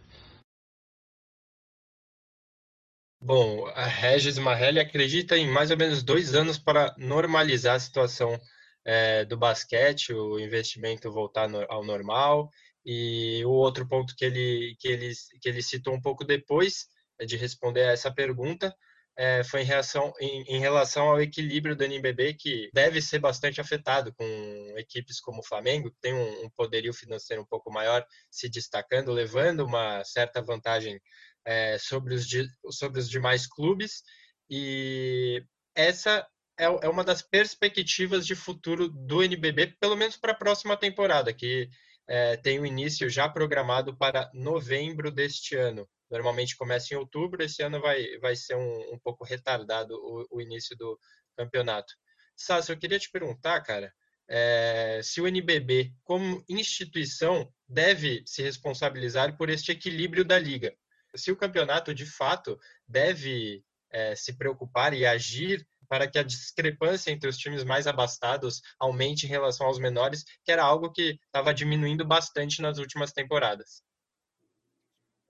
Bom, 3.20 3.68
a 3.68 3.86
Regis 3.86 4.38
Marrelli 4.38 4.80
acredita 4.80 5.38
em 5.38 5.48
mais 5.48 5.72
ou 5.72 5.78
menos 5.78 6.04
dois 6.04 6.36
anos 6.36 6.58
para 6.58 6.94
normalizar 6.98 7.76
a 7.76 7.80
situação 7.80 8.40
é, 8.86 9.26
do 9.26 9.36
basquete, 9.36 10.14
o 10.14 10.40
investimento 10.40 11.12
voltar 11.12 11.50
no, 11.50 11.66
ao 11.70 11.84
normal. 11.84 12.50
E 12.86 13.44
o 13.46 13.50
outro 13.50 13.88
ponto 13.88 14.16
que 14.16 14.24
ele, 14.24 14.76
que, 14.80 14.88
ele, 14.88 15.12
que 15.42 15.50
ele 15.50 15.62
citou 15.62 15.94
um 15.94 16.02
pouco 16.02 16.24
depois 16.24 16.88
de 17.26 17.36
responder 17.36 17.84
a 17.84 17.92
essa 17.92 18.14
pergunta 18.14 18.74
é, 19.18 19.44
foi 19.44 19.62
em, 19.62 19.66
reação, 19.66 20.14
em, 20.22 20.44
em, 20.44 20.60
relação 20.60 21.10
ao 21.10 21.20
equilíbrio 21.20 21.76
do 21.76 21.84
NBB, 21.84 22.36
que 22.36 22.70
deve 22.72 23.02
ser 23.02 23.18
bastante 23.18 23.60
afetado, 23.60 24.14
com 24.14 24.74
equipes 24.78 25.20
como 25.20 25.40
o 25.40 25.44
Flamengo, 25.44 25.90
que 25.90 26.00
tem 26.00 26.14
um, 26.14 26.46
um 26.46 26.50
poderio 26.52 26.94
financeiro 26.94 27.42
um 27.42 27.46
pouco 27.46 27.72
maior, 27.72 28.06
se 28.30 28.48
destacando, 28.48 29.12
levando 29.12 29.66
uma 29.66 30.04
certa 30.04 30.40
vantagem 30.40 31.02
é, 31.48 31.78
sobre, 31.78 32.14
os, 32.14 32.28
sobre 32.72 33.00
os 33.00 33.10
demais 33.10 33.48
clubes. 33.48 34.04
E 34.50 35.42
essa 35.74 36.28
é, 36.60 36.66
é 36.66 36.90
uma 36.90 37.06
das 37.06 37.22
perspectivas 37.22 38.28
de 38.28 38.36
futuro 38.36 38.90
do 38.90 39.24
NBB, 39.24 39.78
pelo 39.80 39.96
menos 39.96 40.18
para 40.18 40.34
a 40.34 40.38
próxima 40.38 40.76
temporada, 40.76 41.34
que 41.34 41.70
é, 42.06 42.36
tem 42.36 42.60
o 42.60 42.64
um 42.64 42.66
início 42.66 43.10
já 43.10 43.30
programado 43.30 43.96
para 43.96 44.30
novembro 44.34 45.10
deste 45.10 45.56
ano. 45.56 45.90
Normalmente 46.12 46.58
começa 46.58 46.94
em 46.94 46.98
outubro, 46.98 47.42
esse 47.42 47.64
ano 47.64 47.80
vai, 47.80 48.18
vai 48.20 48.36
ser 48.36 48.56
um, 48.56 48.94
um 48.94 49.00
pouco 49.00 49.24
retardado 49.24 49.94
o, 49.96 50.26
o, 50.32 50.42
início 50.42 50.76
do 50.78 51.00
campeonato. 51.38 51.94
Sassi, 52.36 52.72
eu 52.72 52.78
queria 52.78 53.00
te 53.00 53.10
perguntar, 53.10 53.62
cara, 53.62 53.94
é, 54.30 55.00
se 55.04 55.22
o 55.22 55.28
NBB, 55.28 55.94
como 56.04 56.44
instituição, 56.50 57.50
deve 57.68 58.24
se 58.26 58.42
responsabilizar 58.42 59.38
por 59.38 59.50
este 59.50 59.72
equilíbrio 59.72 60.26
da 60.26 60.38
liga 60.38 60.74
se 61.16 61.32
o 61.32 61.38
campeonato 61.38 61.94
de 61.94 62.06
fato 62.06 62.60
deve 62.88 63.64
é, 63.90 64.16
se 64.16 64.38
preocupar 64.38 64.94
e 64.94 65.06
agir 65.06 65.66
para 65.88 66.10
que 66.10 66.20
a 66.20 66.24
discrepância 66.24 67.12
entre 67.12 67.30
os 67.30 67.38
times 67.38 67.64
mais 67.64 67.88
abastados 67.88 68.62
aumente 68.80 69.26
em 69.26 69.30
relação 69.30 69.68
aos 69.68 69.80
menores, 69.80 70.24
que 70.44 70.52
era 70.52 70.64
algo 70.64 70.92
que 70.92 71.20
estava 71.26 71.54
diminuindo 71.54 72.06
bastante 72.06 72.62
nas 72.62 72.78
últimas 72.78 73.12
temporadas. 73.14 73.82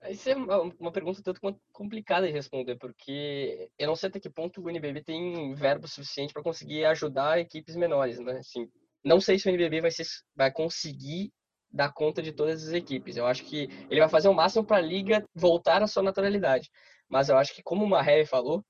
Isso 0.08 0.30
é 0.30 0.36
uma, 0.36 0.92
pergunta 0.92 1.22
tanto 1.22 1.40
complicada 1.72 2.26
de 2.26 2.32
responder, 2.32 2.76
porque 2.76 3.68
eu 3.76 3.88
não 3.88 3.96
sei 3.96 4.08
até 4.08 4.20
que 4.20 4.30
ponto 4.30 4.62
o 4.62 4.70
NBB 4.70 5.02
tem 5.02 5.54
verbo 5.54 5.88
suficiente 5.88 6.32
para 6.32 6.42
conseguir 6.42 6.84
ajudar 6.84 7.40
equipes 7.40 7.74
menores, 7.74 8.18
né? 8.20 8.38
Assim, 8.38 8.70
não 9.04 9.20
sei 9.20 9.38
se 9.38 9.48
o 9.48 9.50
NBB 9.50 9.80
vai, 9.80 9.90
ser, 9.90 10.06
vai 10.36 10.52
conseguir 10.52 11.32
dar 11.70 11.92
conta 11.92 12.22
de 12.22 12.32
todas 12.32 12.66
as 12.66 12.72
equipes. 12.72 13.16
Eu 13.16 13.26
acho 13.26 13.44
que 13.44 13.68
ele 13.90 14.00
vai 14.00 14.08
fazer 14.08 14.28
o 14.28 14.34
máximo 14.34 14.64
para 14.64 14.78
a 14.78 14.80
liga 14.80 15.24
voltar 15.34 15.82
à 15.82 15.86
sua 15.86 16.02
naturalidade. 16.02 16.70
Mas 17.08 17.28
eu 17.28 17.36
acho 17.36 17.54
que, 17.54 17.62
como 17.62 17.84
o 17.84 17.88
Marré 17.88 18.24
falou, 18.24 18.64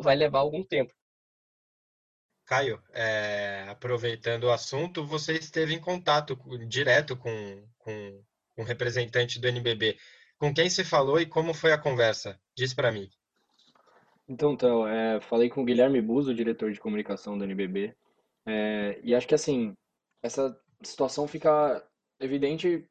vai 0.00 0.16
levar 0.16 0.40
algum 0.40 0.62
tempo. 0.62 0.92
Caio, 2.46 2.80
é, 2.92 3.66
aproveitando 3.68 4.44
o 4.44 4.52
assunto, 4.52 5.04
você 5.04 5.32
esteve 5.32 5.74
em 5.74 5.80
contato 5.80 6.38
direto 6.68 7.16
com, 7.16 7.66
com 7.78 8.22
um 8.56 8.62
representante 8.62 9.40
do 9.40 9.48
NBB. 9.48 9.96
Com 10.38 10.54
quem 10.54 10.70
se 10.70 10.84
falou 10.84 11.18
e 11.18 11.26
como 11.26 11.52
foi 11.52 11.72
a 11.72 11.78
conversa? 11.78 12.38
Diz 12.56 12.72
para 12.72 12.92
mim. 12.92 13.08
Então, 14.28 14.56
Théo, 14.56 14.86
é, 14.86 15.20
falei 15.20 15.48
com 15.48 15.62
o 15.62 15.64
Guilherme 15.64 16.00
Buzo, 16.00 16.34
diretor 16.34 16.72
de 16.72 16.80
comunicação 16.80 17.38
do 17.38 17.44
NBB, 17.44 17.96
é, 18.46 19.00
e 19.02 19.14
acho 19.14 19.26
que 19.26 19.34
assim, 19.34 19.72
essa 20.22 20.56
situação 20.82 21.26
fica 21.26 21.84
evidente 22.20 22.84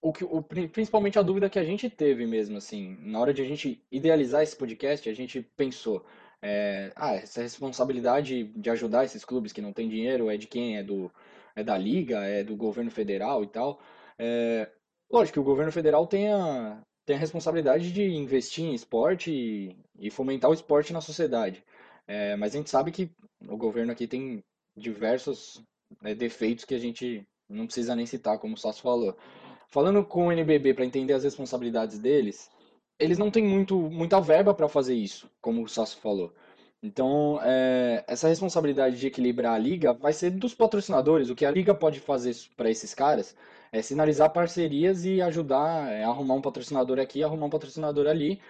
o 0.00 0.12
que, 0.12 0.24
o, 0.24 0.42
principalmente 0.42 1.18
a 1.18 1.22
dúvida 1.22 1.50
que 1.50 1.58
a 1.58 1.64
gente 1.64 1.90
teve 1.90 2.26
mesmo, 2.26 2.56
assim, 2.56 2.96
na 3.00 3.18
hora 3.18 3.34
de 3.34 3.42
a 3.42 3.44
gente 3.44 3.82
idealizar 3.90 4.42
esse 4.42 4.56
podcast, 4.56 5.08
a 5.08 5.14
gente 5.14 5.42
pensou, 5.56 6.04
é, 6.40 6.92
ah, 6.94 7.14
essa 7.14 7.42
responsabilidade 7.42 8.44
de 8.44 8.70
ajudar 8.70 9.04
esses 9.04 9.24
clubes 9.24 9.52
que 9.52 9.62
não 9.62 9.72
têm 9.72 9.88
dinheiro 9.88 10.30
é 10.30 10.36
de 10.36 10.46
quem? 10.46 10.76
É 10.78 10.82
do 10.82 11.10
é 11.56 11.64
da 11.64 11.76
liga, 11.76 12.20
é 12.24 12.44
do 12.44 12.56
governo 12.56 12.90
federal 12.90 13.42
e 13.42 13.48
tal. 13.48 13.80
É, 14.18 14.70
lógico 15.10 15.34
que 15.34 15.40
o 15.40 15.44
governo 15.44 15.72
federal 15.72 16.06
tem 16.06 16.32
a, 16.32 16.80
tem 17.04 17.16
a 17.16 17.18
responsabilidade 17.18 17.92
de 17.92 18.04
investir 18.04 18.64
em 18.64 18.74
esporte 18.74 19.30
e, 19.32 19.76
e 19.98 20.10
fomentar 20.10 20.50
o 20.50 20.54
esporte 20.54 20.92
na 20.92 21.00
sociedade. 21.00 21.64
É, 22.06 22.36
mas 22.36 22.54
a 22.54 22.58
gente 22.58 22.70
sabe 22.70 22.92
que 22.92 23.10
o 23.48 23.56
governo 23.56 23.92
aqui 23.92 24.06
tem 24.06 24.42
diversos 24.76 25.62
né, 26.00 26.14
defeitos 26.14 26.64
que 26.64 26.74
a 26.74 26.78
gente 26.78 27.26
não 27.48 27.66
precisa 27.66 27.94
nem 27.96 28.06
citar, 28.06 28.38
como 28.38 28.54
o 28.54 28.58
Sasso 28.58 28.82
falou. 28.82 29.16
Falando 29.68 30.04
com 30.04 30.28
o 30.28 30.32
NBB 30.32 30.74
para 30.74 30.84
entender 30.84 31.12
as 31.12 31.24
responsabilidades 31.24 31.98
deles, 31.98 32.50
eles 32.98 33.18
não 33.18 33.30
têm 33.30 33.44
muito, 33.44 33.76
muita 33.76 34.20
verba 34.20 34.54
para 34.54 34.68
fazer 34.68 34.94
isso, 34.94 35.30
como 35.40 35.62
o 35.62 35.68
Sasso 35.68 35.98
falou. 36.00 36.32
Então, 36.82 37.40
é, 37.42 38.04
essa 38.06 38.28
responsabilidade 38.28 38.98
de 38.98 39.06
equilibrar 39.08 39.54
a 39.54 39.58
liga 39.58 39.92
vai 39.92 40.12
ser 40.12 40.30
dos 40.30 40.54
patrocinadores. 40.54 41.28
O 41.28 41.34
que 41.34 41.44
a 41.44 41.50
liga 41.50 41.74
pode 41.74 42.00
fazer 42.00 42.34
para 42.56 42.70
esses 42.70 42.94
caras 42.94 43.36
é 43.72 43.82
sinalizar 43.82 44.32
parcerias 44.32 45.04
e 45.04 45.20
ajudar 45.20 45.90
é, 45.92 46.04
arrumar 46.04 46.34
um 46.34 46.40
patrocinador 46.42 46.98
aqui, 47.00 47.22
arrumar 47.22 47.46
um 47.46 47.50
patrocinador 47.50 48.06
ali, 48.06 48.40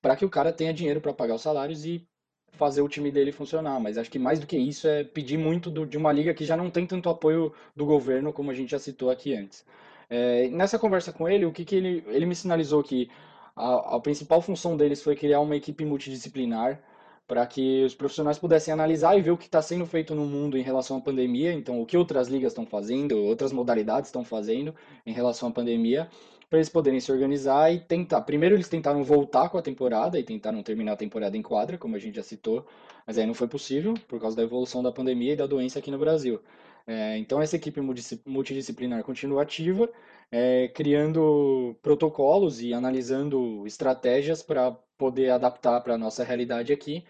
para 0.00 0.16
que 0.16 0.24
o 0.24 0.30
cara 0.30 0.52
tenha 0.52 0.72
dinheiro 0.74 1.00
para 1.00 1.12
pagar 1.12 1.34
os 1.34 1.42
salários 1.42 1.84
e 1.84 2.06
fazer 2.52 2.82
o 2.82 2.88
time 2.88 3.10
dele 3.10 3.32
funcionar. 3.32 3.80
Mas 3.80 3.98
acho 3.98 4.10
que 4.10 4.18
mais 4.18 4.38
do 4.38 4.46
que 4.46 4.56
isso 4.56 4.86
é 4.86 5.04
pedir 5.04 5.38
muito 5.38 5.70
do, 5.70 5.86
de 5.86 5.96
uma 5.96 6.12
liga 6.12 6.34
que 6.34 6.44
já 6.44 6.56
não 6.56 6.70
tem 6.70 6.86
tanto 6.86 7.08
apoio 7.08 7.52
do 7.74 7.84
governo, 7.84 8.32
como 8.32 8.50
a 8.50 8.54
gente 8.54 8.70
já 8.70 8.78
citou 8.78 9.10
aqui 9.10 9.34
antes. 9.34 9.64
É, 10.08 10.48
nessa 10.48 10.78
conversa 10.78 11.12
com 11.12 11.28
ele, 11.28 11.46
o 11.46 11.52
que, 11.52 11.64
que 11.64 11.74
ele, 11.74 12.04
ele 12.08 12.26
me 12.26 12.34
sinalizou 12.34 12.82
que 12.82 13.10
a, 13.56 13.96
a 13.96 14.00
principal 14.00 14.40
função 14.40 14.76
deles 14.76 15.02
foi 15.02 15.16
criar 15.16 15.40
uma 15.40 15.56
equipe 15.56 15.84
multidisciplinar 15.84 16.80
para 17.26 17.46
que 17.46 17.84
os 17.84 17.94
profissionais 17.94 18.38
pudessem 18.38 18.74
analisar 18.74 19.16
e 19.16 19.22
ver 19.22 19.30
o 19.30 19.38
que 19.38 19.46
está 19.46 19.62
sendo 19.62 19.86
feito 19.86 20.14
no 20.14 20.26
mundo 20.26 20.58
em 20.58 20.62
relação 20.62 20.98
à 20.98 21.00
pandemia, 21.00 21.52
então 21.52 21.80
o 21.80 21.86
que 21.86 21.96
outras 21.96 22.28
ligas 22.28 22.52
estão 22.52 22.66
fazendo, 22.66 23.16
outras 23.16 23.52
modalidades 23.52 24.08
estão 24.08 24.24
fazendo 24.24 24.74
em 25.06 25.12
relação 25.12 25.48
à 25.48 25.52
pandemia, 25.52 26.10
para 26.52 26.58
eles 26.58 26.68
poderem 26.68 27.00
se 27.00 27.10
organizar 27.10 27.72
e 27.72 27.80
tentar. 27.80 28.20
Primeiro 28.20 28.54
eles 28.54 28.68
tentaram 28.68 29.02
voltar 29.02 29.48
com 29.48 29.56
a 29.56 29.62
temporada 29.62 30.18
e 30.18 30.22
tentaram 30.22 30.62
terminar 30.62 30.92
a 30.92 30.96
temporada 30.96 31.34
em 31.34 31.40
quadra, 31.40 31.78
como 31.78 31.96
a 31.96 31.98
gente 31.98 32.16
já 32.16 32.22
citou, 32.22 32.66
mas 33.06 33.16
aí 33.16 33.24
não 33.24 33.32
foi 33.32 33.48
possível 33.48 33.94
por 34.06 34.20
causa 34.20 34.36
da 34.36 34.42
evolução 34.42 34.82
da 34.82 34.92
pandemia 34.92 35.32
e 35.32 35.36
da 35.36 35.46
doença 35.46 35.78
aqui 35.78 35.90
no 35.90 35.96
Brasil. 35.98 36.42
É, 36.86 37.16
então 37.16 37.40
essa 37.40 37.56
equipe 37.56 37.80
multidisciplinar 38.26 39.02
continua 39.02 39.40
ativa, 39.44 39.90
é, 40.30 40.68
criando 40.68 41.74
protocolos 41.80 42.60
e 42.60 42.74
analisando 42.74 43.66
estratégias 43.66 44.42
para 44.42 44.72
poder 44.98 45.30
adaptar 45.30 45.80
para 45.80 45.94
a 45.94 45.98
nossa 45.98 46.22
realidade 46.22 46.70
aqui, 46.70 47.02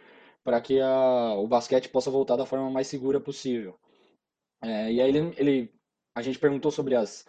para 0.45 0.61
que 0.61 0.80
a, 0.80 1.34
o 1.34 1.49
basquete 1.49 1.88
possa 1.88 2.12
voltar 2.12 2.36
da 2.36 2.47
forma 2.47 2.70
mais 2.70 2.86
segura 2.86 3.18
possível. 3.18 3.74
É, 4.62 4.93
e 4.93 5.01
aí 5.01 5.09
ele, 5.09 5.34
ele, 5.36 5.72
a 6.14 6.22
gente 6.22 6.38
perguntou 6.38 6.70
sobre 6.70 6.95
as 6.95 7.26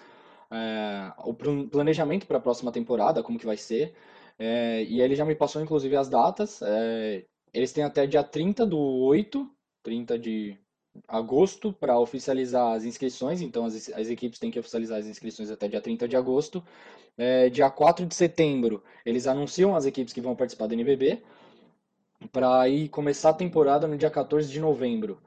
é, 0.54 1.12
o 1.18 1.34
planejamento 1.34 2.28
para 2.28 2.38
a 2.38 2.42
próxima 2.42 2.72
temporada, 2.72 3.24
como 3.24 3.40
que 3.40 3.46
vai 3.46 3.58
ser. 3.58 3.94
É, 4.38 4.84
e 4.84 5.02
ele 5.02 5.16
já 5.16 5.26
me 5.26 5.36
passou, 5.36 5.62
inclusive, 5.62 5.96
as 5.96 6.08
datas. 6.08 6.62
É, 6.62 7.26
eles 7.54 7.72
têm 7.72 7.84
até 7.84 8.06
dia 8.06 8.24
30 8.24 8.66
do 8.66 8.80
8, 8.80 9.50
30 9.82 10.20
de 10.20 10.58
agosto, 11.08 11.74
para 11.74 12.00
oficializar 12.00 12.74
as 12.74 12.86
inscrições. 12.86 13.42
Então, 13.42 13.66
as, 13.66 13.90
as, 13.90 14.10
equipes 14.10 14.40
têm 14.40 14.52
que 14.52 14.60
oficializar 14.60 15.00
as 15.00 15.08
inscrições 15.08 15.50
até 15.50 15.68
dia 15.68 15.82
30 15.82 16.08
de 16.08 16.16
agosto. 16.16 16.64
É, 17.18 17.50
dia 17.50 17.70
4 17.70 18.06
de 18.06 18.16
setembro, 18.16 18.84
eles 19.06 19.28
anunciam 19.28 19.76
as 19.76 19.86
equipes 19.86 20.14
que 20.14 20.22
vão 20.22 20.36
participar 20.36 20.68
do 20.68 20.74
NBB, 20.74 21.22
para 22.32 22.68
ir 22.70 22.90
começar 22.90 23.32
a 23.32 23.34
temporada 23.34 23.88
no 23.88 23.98
dia 23.98 24.10
14 24.10 24.50
de 24.50 24.60
novembro. 24.60 25.20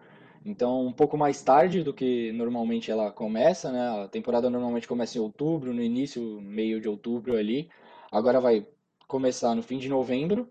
Então, 0.46 0.86
um 0.86 0.92
pouco 0.92 1.18
mais 1.18 1.42
tarde 1.42 1.82
do 1.82 1.92
que 1.92 2.30
normalmente 2.32 2.90
ela 2.90 3.10
começa, 3.10 3.72
né? 3.72 4.04
A 4.04 4.08
temporada 4.08 4.48
normalmente 4.48 4.86
começa 4.86 5.18
em 5.18 5.20
outubro, 5.20 5.74
no 5.74 5.82
início, 5.82 6.40
meio 6.40 6.80
de 6.80 6.88
outubro 6.88 7.36
ali. 7.36 7.68
Agora 8.12 8.40
vai 8.40 8.64
começar 9.08 9.54
no 9.56 9.62
fim 9.62 9.78
de 9.78 9.88
novembro. 9.88 10.48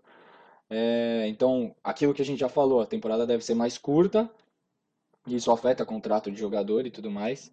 É, 0.70 1.26
então, 1.28 1.74
aquilo 1.82 2.12
que 2.14 2.22
a 2.22 2.24
gente 2.24 2.40
já 2.40 2.48
falou, 2.48 2.80
a 2.80 2.86
temporada 2.86 3.26
deve 3.26 3.42
ser 3.44 3.54
mais 3.54 3.78
curta. 3.78 4.30
Isso 5.26 5.50
afeta 5.50 5.86
contrato 5.86 6.30
de 6.30 6.38
jogador 6.38 6.86
e 6.86 6.90
tudo 6.90 7.10
mais. 7.10 7.52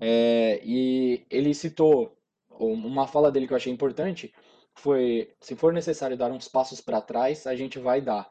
É, 0.00 0.60
e 0.64 1.24
ele 1.30 1.54
citou 1.54 2.16
uma 2.50 3.06
fala 3.06 3.30
dele 3.30 3.46
que 3.46 3.52
eu 3.52 3.56
achei 3.56 3.72
importante 3.72 4.32
foi 4.74 5.30
se 5.40 5.54
for 5.54 5.72
necessário 5.72 6.16
dar 6.16 6.30
uns 6.32 6.48
passos 6.48 6.80
para 6.80 7.00
trás, 7.00 7.46
a 7.46 7.54
gente 7.54 7.78
vai 7.78 8.00
dar. 8.00 8.30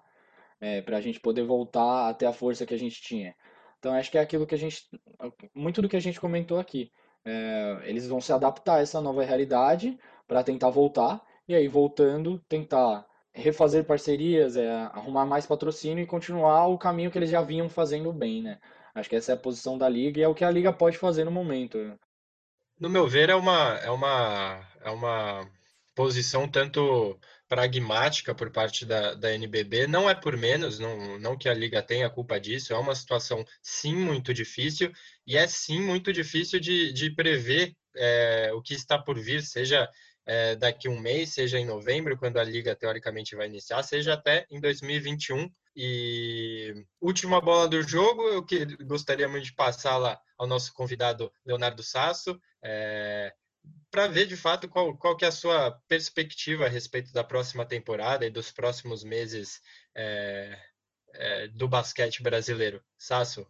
É, 0.59 0.81
para 0.81 0.97
a 0.97 1.01
gente 1.01 1.19
poder 1.19 1.43
voltar 1.43 2.09
até 2.09 2.27
a 2.27 2.33
força 2.33 2.65
que 2.65 2.73
a 2.73 2.77
gente 2.77 3.01
tinha. 3.01 3.35
Então 3.81 3.95
acho 3.95 4.11
que 4.11 4.17
é 4.19 4.21
aquilo 4.21 4.45
que 4.45 4.53
a 4.53 4.57
gente, 4.57 4.87
muito 5.55 5.81
do 5.81 5.89
que 5.89 5.97
a 5.97 5.99
gente 5.99 6.21
comentou 6.21 6.59
aqui. 6.59 6.91
É, 7.25 7.81
eles 7.85 8.07
vão 8.07 8.21
se 8.21 8.31
adaptar 8.31 8.75
a 8.75 8.81
essa 8.81 9.01
nova 9.01 9.23
realidade 9.23 9.97
para 10.27 10.43
tentar 10.43 10.69
voltar 10.69 11.19
e 11.47 11.55
aí 11.55 11.67
voltando 11.67 12.37
tentar 12.47 13.03
refazer 13.33 13.83
parcerias, 13.83 14.55
é, 14.55 14.69
arrumar 14.93 15.25
mais 15.25 15.47
patrocínio 15.47 16.03
e 16.03 16.07
continuar 16.07 16.67
o 16.67 16.77
caminho 16.77 17.09
que 17.09 17.17
eles 17.17 17.31
já 17.31 17.41
vinham 17.41 17.67
fazendo 17.67 18.13
bem, 18.13 18.43
né? 18.43 18.59
Acho 18.93 19.09
que 19.09 19.15
essa 19.15 19.31
é 19.31 19.35
a 19.35 19.37
posição 19.37 19.79
da 19.79 19.89
liga 19.89 20.19
e 20.19 20.23
é 20.23 20.27
o 20.27 20.35
que 20.35 20.45
a 20.45 20.51
liga 20.51 20.71
pode 20.71 20.99
fazer 20.99 21.23
no 21.23 21.31
momento. 21.31 21.77
No 22.79 22.87
meu 22.89 23.07
ver 23.07 23.29
é 23.31 23.35
uma 23.35 23.77
é 23.77 23.89
uma 23.89 24.67
é 24.81 24.91
uma 24.91 25.49
posição 25.95 26.47
tanto 26.47 27.17
pragmática 27.51 28.33
por 28.33 28.49
parte 28.49 28.85
da, 28.85 29.13
da 29.13 29.33
NBB, 29.33 29.85
não 29.85 30.09
é 30.09 30.15
por 30.15 30.37
menos, 30.37 30.79
não, 30.79 31.19
não 31.19 31.37
que 31.37 31.49
a 31.49 31.53
Liga 31.53 31.81
tenha 31.81 32.09
culpa 32.09 32.39
disso, 32.39 32.71
é 32.71 32.77
uma 32.77 32.95
situação 32.95 33.43
sim 33.61 33.93
muito 33.93 34.33
difícil 34.33 34.89
e 35.27 35.35
é 35.35 35.45
sim 35.45 35.81
muito 35.81 36.13
difícil 36.13 36.61
de, 36.61 36.93
de 36.93 37.13
prever 37.13 37.75
é, 37.97 38.51
o 38.53 38.61
que 38.61 38.73
está 38.73 38.97
por 38.97 39.19
vir, 39.19 39.43
seja 39.43 39.89
é, 40.25 40.55
daqui 40.55 40.87
um 40.87 40.97
mês, 40.97 41.33
seja 41.33 41.59
em 41.59 41.65
novembro, 41.65 42.17
quando 42.17 42.37
a 42.37 42.43
Liga 42.45 42.73
teoricamente 42.73 43.35
vai 43.35 43.47
iniciar, 43.47 43.83
seja 43.83 44.13
até 44.13 44.45
em 44.49 44.61
2021. 44.61 45.51
E 45.75 46.85
última 47.01 47.41
bola 47.41 47.67
do 47.67 47.81
jogo, 47.83 48.23
eu 48.29 48.45
que, 48.45 48.65
gostaria 48.85 49.27
muito 49.27 49.43
de 49.43 49.53
passar 49.53 49.97
lá 49.97 50.17
ao 50.37 50.47
nosso 50.47 50.73
convidado 50.73 51.29
Leonardo 51.45 51.83
Sasso. 51.83 52.39
É, 52.63 53.33
para 53.91 54.07
ver 54.07 54.25
de 54.25 54.37
fato 54.37 54.69
qual, 54.69 54.97
qual 54.97 55.17
que 55.17 55.25
é 55.25 55.27
a 55.27 55.33
sua 55.33 55.71
perspectiva 55.87 56.65
a 56.65 56.69
respeito 56.69 57.11
da 57.11 57.23
próxima 57.23 57.65
temporada 57.65 58.25
e 58.25 58.29
dos 58.31 58.49
próximos 58.49 59.03
meses 59.03 59.61
é, 59.93 60.57
é, 61.13 61.47
do 61.49 61.67
basquete 61.67 62.23
brasileiro. 62.23 62.81
Sasso, 62.97 63.45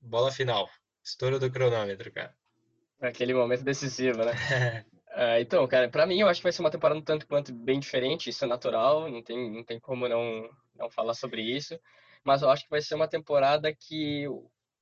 bola 0.00 0.30
final. 0.30 0.70
Estouro 1.02 1.40
do 1.40 1.50
cronômetro, 1.50 2.10
cara. 2.12 2.34
Aquele 3.00 3.34
momento 3.34 3.64
decisivo, 3.64 4.24
né? 4.24 4.32
uh, 5.10 5.36
então, 5.42 5.66
cara, 5.66 5.88
para 5.88 6.06
mim 6.06 6.20
eu 6.20 6.28
acho 6.28 6.40
que 6.40 6.44
vai 6.44 6.52
ser 6.52 6.62
uma 6.62 6.70
temporada 6.70 6.98
um 6.98 7.02
tanto 7.02 7.26
quanto 7.26 7.52
bem 7.52 7.78
diferente, 7.78 8.30
isso 8.30 8.44
é 8.44 8.48
natural, 8.48 9.10
não 9.10 9.22
tem, 9.22 9.50
não 9.50 9.64
tem 9.64 9.78
como 9.78 10.08
não, 10.08 10.48
não 10.74 10.88
falar 10.88 11.14
sobre 11.14 11.42
isso. 11.42 11.78
Mas 12.22 12.40
eu 12.40 12.48
acho 12.48 12.64
que 12.64 12.70
vai 12.70 12.80
ser 12.80 12.94
uma 12.94 13.08
temporada 13.08 13.74
que 13.74 14.26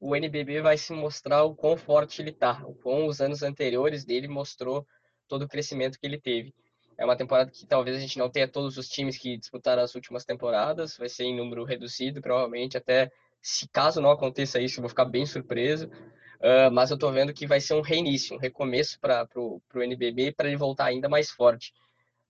o 0.05 0.17
NBB 0.17 0.61
vai 0.61 0.77
se 0.77 0.93
mostrar 0.93 1.45
o 1.45 1.55
quão 1.55 1.77
forte 1.77 2.21
ele 2.21 2.31
está, 2.31 2.61
o 2.67 2.75
quão 2.75 3.07
os 3.07 3.21
anos 3.21 3.41
anteriores 3.45 4.05
dele 4.05 4.27
mostrou 4.27 4.85
todo 5.29 5.43
o 5.43 5.49
crescimento 5.49 5.97
que 5.97 6.05
ele 6.05 6.21
teve. 6.21 6.53
É 6.99 7.05
uma 7.05 7.15
temporada 7.15 7.53
que 7.53 7.65
talvez 7.65 7.97
a 7.97 8.01
gente 8.01 8.19
não 8.19 8.29
tenha 8.29 8.49
todos 8.49 8.77
os 8.77 8.89
times 8.89 9.17
que 9.17 9.37
disputaram 9.37 9.81
as 9.81 9.95
últimas 9.95 10.25
temporadas, 10.25 10.97
vai 10.97 11.09
ser 11.09 11.23
em 11.23 11.37
número 11.37 11.63
reduzido, 11.63 12.21
provavelmente, 12.21 12.77
até 12.77 13.13
se 13.41 13.69
caso 13.69 14.01
não 14.01 14.11
aconteça 14.11 14.61
isso, 14.61 14.81
eu 14.81 14.83
vou 14.83 14.89
ficar 14.89 15.05
bem 15.05 15.25
surpreso. 15.25 15.87
Uh, 15.87 16.69
mas 16.73 16.91
eu 16.91 16.97
estou 16.97 17.13
vendo 17.13 17.33
que 17.33 17.47
vai 17.47 17.61
ser 17.61 17.75
um 17.75 17.81
reinício, 17.81 18.35
um 18.35 18.41
recomeço 18.41 18.99
para 18.99 19.29
o 19.37 19.63
NBB 19.73 20.33
para 20.33 20.49
ele 20.49 20.57
voltar 20.57 20.87
ainda 20.87 21.09
mais 21.09 21.31
forte. 21.31 21.73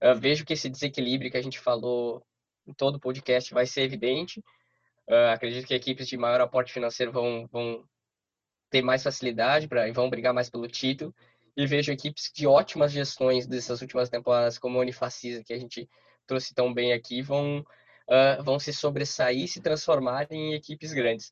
Uh, 0.02 0.14
vejo 0.14 0.44
que 0.44 0.52
esse 0.52 0.68
desequilíbrio 0.68 1.30
que 1.30 1.38
a 1.38 1.42
gente 1.42 1.58
falou 1.58 2.22
em 2.66 2.74
todo 2.74 2.96
o 2.96 3.00
podcast 3.00 3.54
vai 3.54 3.64
ser 3.64 3.80
evidente, 3.80 4.42
Uh, 5.12 5.28
acredito 5.30 5.66
que 5.66 5.74
equipes 5.74 6.08
de 6.08 6.16
maior 6.16 6.40
aporte 6.40 6.72
financeiro 6.72 7.12
vão, 7.12 7.46
vão 7.52 7.84
ter 8.70 8.80
mais 8.80 9.02
facilidade 9.02 9.68
para 9.68 9.86
e 9.86 9.92
vão 9.92 10.08
brigar 10.08 10.32
mais 10.32 10.48
pelo 10.48 10.66
título. 10.66 11.14
E 11.54 11.66
vejo 11.66 11.92
equipes 11.92 12.32
de 12.34 12.46
ótimas 12.46 12.90
gestões 12.90 13.46
dessas 13.46 13.82
últimas 13.82 14.08
temporadas, 14.08 14.56
como 14.56 14.78
a 14.78 14.80
Unifacisa, 14.80 15.44
que 15.44 15.52
a 15.52 15.58
gente 15.58 15.86
trouxe 16.26 16.54
tão 16.54 16.72
bem 16.72 16.94
aqui, 16.94 17.20
vão, 17.20 17.58
uh, 17.58 18.42
vão 18.42 18.58
se 18.58 18.72
sobressair 18.72 19.46
se 19.48 19.60
transformar 19.60 20.26
em 20.30 20.54
equipes 20.54 20.94
grandes. 20.94 21.30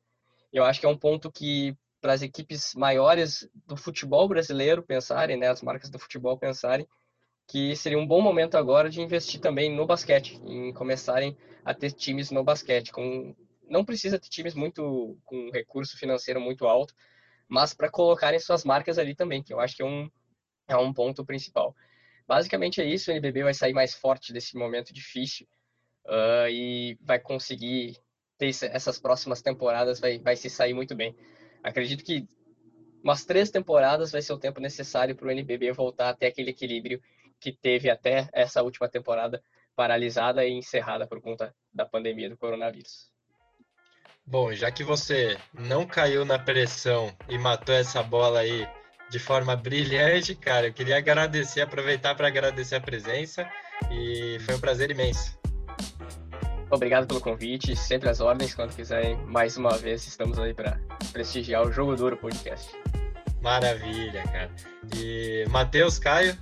Eu 0.52 0.62
acho 0.62 0.78
que 0.78 0.84
é 0.84 0.88
um 0.88 0.98
ponto 0.98 1.32
que, 1.32 1.74
para 2.02 2.12
as 2.12 2.20
equipes 2.20 2.74
maiores 2.74 3.48
do 3.66 3.78
futebol 3.78 4.28
brasileiro 4.28 4.82
pensarem, 4.82 5.38
né, 5.38 5.48
as 5.48 5.62
marcas 5.62 5.88
do 5.88 5.98
futebol 5.98 6.36
pensarem, 6.36 6.86
que 7.48 7.74
seria 7.74 7.98
um 7.98 8.06
bom 8.06 8.20
momento 8.20 8.58
agora 8.58 8.90
de 8.90 9.00
investir 9.00 9.40
também 9.40 9.74
no 9.74 9.86
basquete, 9.86 10.38
em 10.44 10.70
começarem 10.74 11.34
a 11.64 11.72
ter 11.72 11.92
times 11.92 12.30
no 12.30 12.44
basquete, 12.44 12.92
com 12.92 13.34
não 13.70 13.84
precisa 13.84 14.18
ter 14.18 14.28
times 14.28 14.54
muito 14.54 15.16
com 15.24 15.50
recurso 15.50 15.96
financeiro 15.96 16.40
muito 16.40 16.66
alto, 16.66 16.92
mas 17.48 17.72
para 17.72 17.90
colocarem 17.90 18.38
suas 18.40 18.64
marcas 18.64 18.98
ali 18.98 19.14
também, 19.14 19.42
que 19.42 19.54
eu 19.54 19.60
acho 19.60 19.76
que 19.76 19.82
é 19.82 19.84
um, 19.84 20.10
é 20.68 20.76
um 20.76 20.92
ponto 20.92 21.24
principal. 21.24 21.74
Basicamente 22.26 22.80
é 22.80 22.84
isso, 22.84 23.10
o 23.10 23.14
NBB 23.14 23.44
vai 23.44 23.54
sair 23.54 23.72
mais 23.72 23.94
forte 23.94 24.32
desse 24.32 24.56
momento 24.56 24.92
difícil 24.92 25.46
uh, 26.06 26.48
e 26.48 26.98
vai 27.00 27.18
conseguir 27.18 27.96
ter 28.36 28.50
essas 28.72 28.98
próximas 28.98 29.40
temporadas, 29.40 30.00
vai, 30.00 30.18
vai 30.18 30.36
se 30.36 30.50
sair 30.50 30.74
muito 30.74 30.94
bem. 30.94 31.16
Acredito 31.62 32.04
que 32.04 32.28
umas 33.02 33.24
três 33.24 33.50
temporadas 33.50 34.10
vai 34.10 34.22
ser 34.22 34.32
o 34.32 34.38
tempo 34.38 34.60
necessário 34.60 35.14
para 35.14 35.26
o 35.26 35.30
NBB 35.30 35.72
voltar 35.72 36.10
até 36.10 36.26
aquele 36.26 36.50
equilíbrio 36.50 37.00
que 37.38 37.52
teve 37.52 37.88
até 37.88 38.28
essa 38.32 38.62
última 38.62 38.88
temporada 38.88 39.42
paralisada 39.74 40.44
e 40.44 40.52
encerrada 40.52 41.06
por 41.06 41.20
conta 41.20 41.54
da 41.72 41.86
pandemia 41.86 42.28
do 42.28 42.36
coronavírus. 42.36 43.09
Bom, 44.30 44.54
já 44.54 44.70
que 44.70 44.84
você 44.84 45.36
não 45.52 45.84
caiu 45.84 46.24
na 46.24 46.38
pressão 46.38 47.12
e 47.28 47.36
matou 47.36 47.74
essa 47.74 48.00
bola 48.00 48.38
aí 48.38 48.64
de 49.10 49.18
forma 49.18 49.56
brilhante, 49.56 50.36
cara, 50.36 50.68
eu 50.68 50.72
queria 50.72 50.98
agradecer, 50.98 51.60
aproveitar 51.60 52.14
para 52.14 52.28
agradecer 52.28 52.76
a 52.76 52.80
presença 52.80 53.44
e 53.90 54.38
foi 54.46 54.54
um 54.54 54.60
prazer 54.60 54.88
imenso. 54.92 55.36
Obrigado 56.70 57.08
pelo 57.08 57.20
convite, 57.20 57.74
sempre 57.74 58.08
às 58.08 58.20
ordens, 58.20 58.54
quando 58.54 58.72
quiserem. 58.72 59.16
Mais 59.26 59.56
uma 59.56 59.76
vez, 59.76 60.06
estamos 60.06 60.38
aí 60.38 60.54
para 60.54 60.80
prestigiar 61.12 61.66
o 61.66 61.72
Jogo 61.72 61.96
Duro 61.96 62.16
Podcast. 62.16 62.70
Maravilha, 63.42 64.22
cara. 64.28 64.50
E 64.96 65.44
Matheus, 65.50 65.98
Caio, 65.98 66.38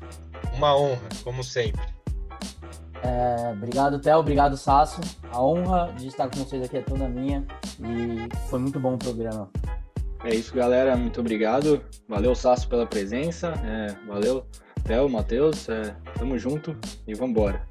uma 0.53 0.77
honra, 0.77 1.09
como 1.25 1.43
sempre. 1.43 1.81
É, 3.03 3.53
obrigado, 3.53 3.99
Theo. 3.99 4.19
Obrigado, 4.19 4.57
Sasso. 4.57 5.01
A 5.31 5.43
honra 5.43 5.93
de 5.97 6.09
estar 6.09 6.29
com 6.29 6.39
vocês 6.39 6.63
aqui 6.63 6.79
é 6.79 6.83
toda 6.83 7.09
minha. 7.09 7.47
E 7.81 8.29
foi 8.49 8.59
muito 8.59 8.79
bom 8.81 8.95
o 8.95 8.99
programa. 8.99 9.51
É 10.25 10.35
isso, 10.35 10.55
galera. 10.55 10.97
Muito 10.97 11.21
obrigado. 11.21 11.83
Valeu, 12.09 12.35
Sasso, 12.35 12.69
pela 12.69 12.87
presença. 12.87 13.55
É, 13.65 13.95
valeu, 14.07 14.45
Theo, 14.85 15.09
Matheus. 15.09 15.69
É, 15.69 15.95
tamo 16.19 16.39
junto 16.39 16.77
e 17.07 17.15
vambora. 17.15 17.67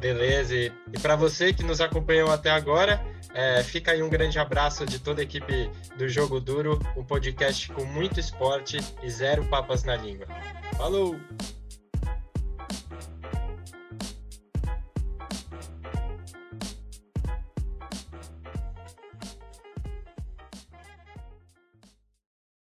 Beleza. 0.00 0.54
E, 0.54 0.72
e 0.92 0.98
para 0.98 1.14
você 1.14 1.52
que 1.52 1.62
nos 1.62 1.80
acompanhou 1.80 2.30
até 2.30 2.50
agora, 2.50 3.00
é, 3.34 3.62
fica 3.62 3.92
aí 3.92 4.02
um 4.02 4.08
grande 4.08 4.38
abraço 4.38 4.84
de 4.86 4.98
toda 4.98 5.20
a 5.20 5.24
equipe 5.24 5.70
do 5.96 6.08
Jogo 6.08 6.40
Duro, 6.40 6.78
um 6.96 7.04
podcast 7.04 7.70
com 7.72 7.84
muito 7.84 8.18
esporte 8.18 8.78
e 9.02 9.10
zero 9.10 9.44
papas 9.44 9.84
na 9.84 9.96
língua. 9.96 10.26
Falou! 10.76 11.16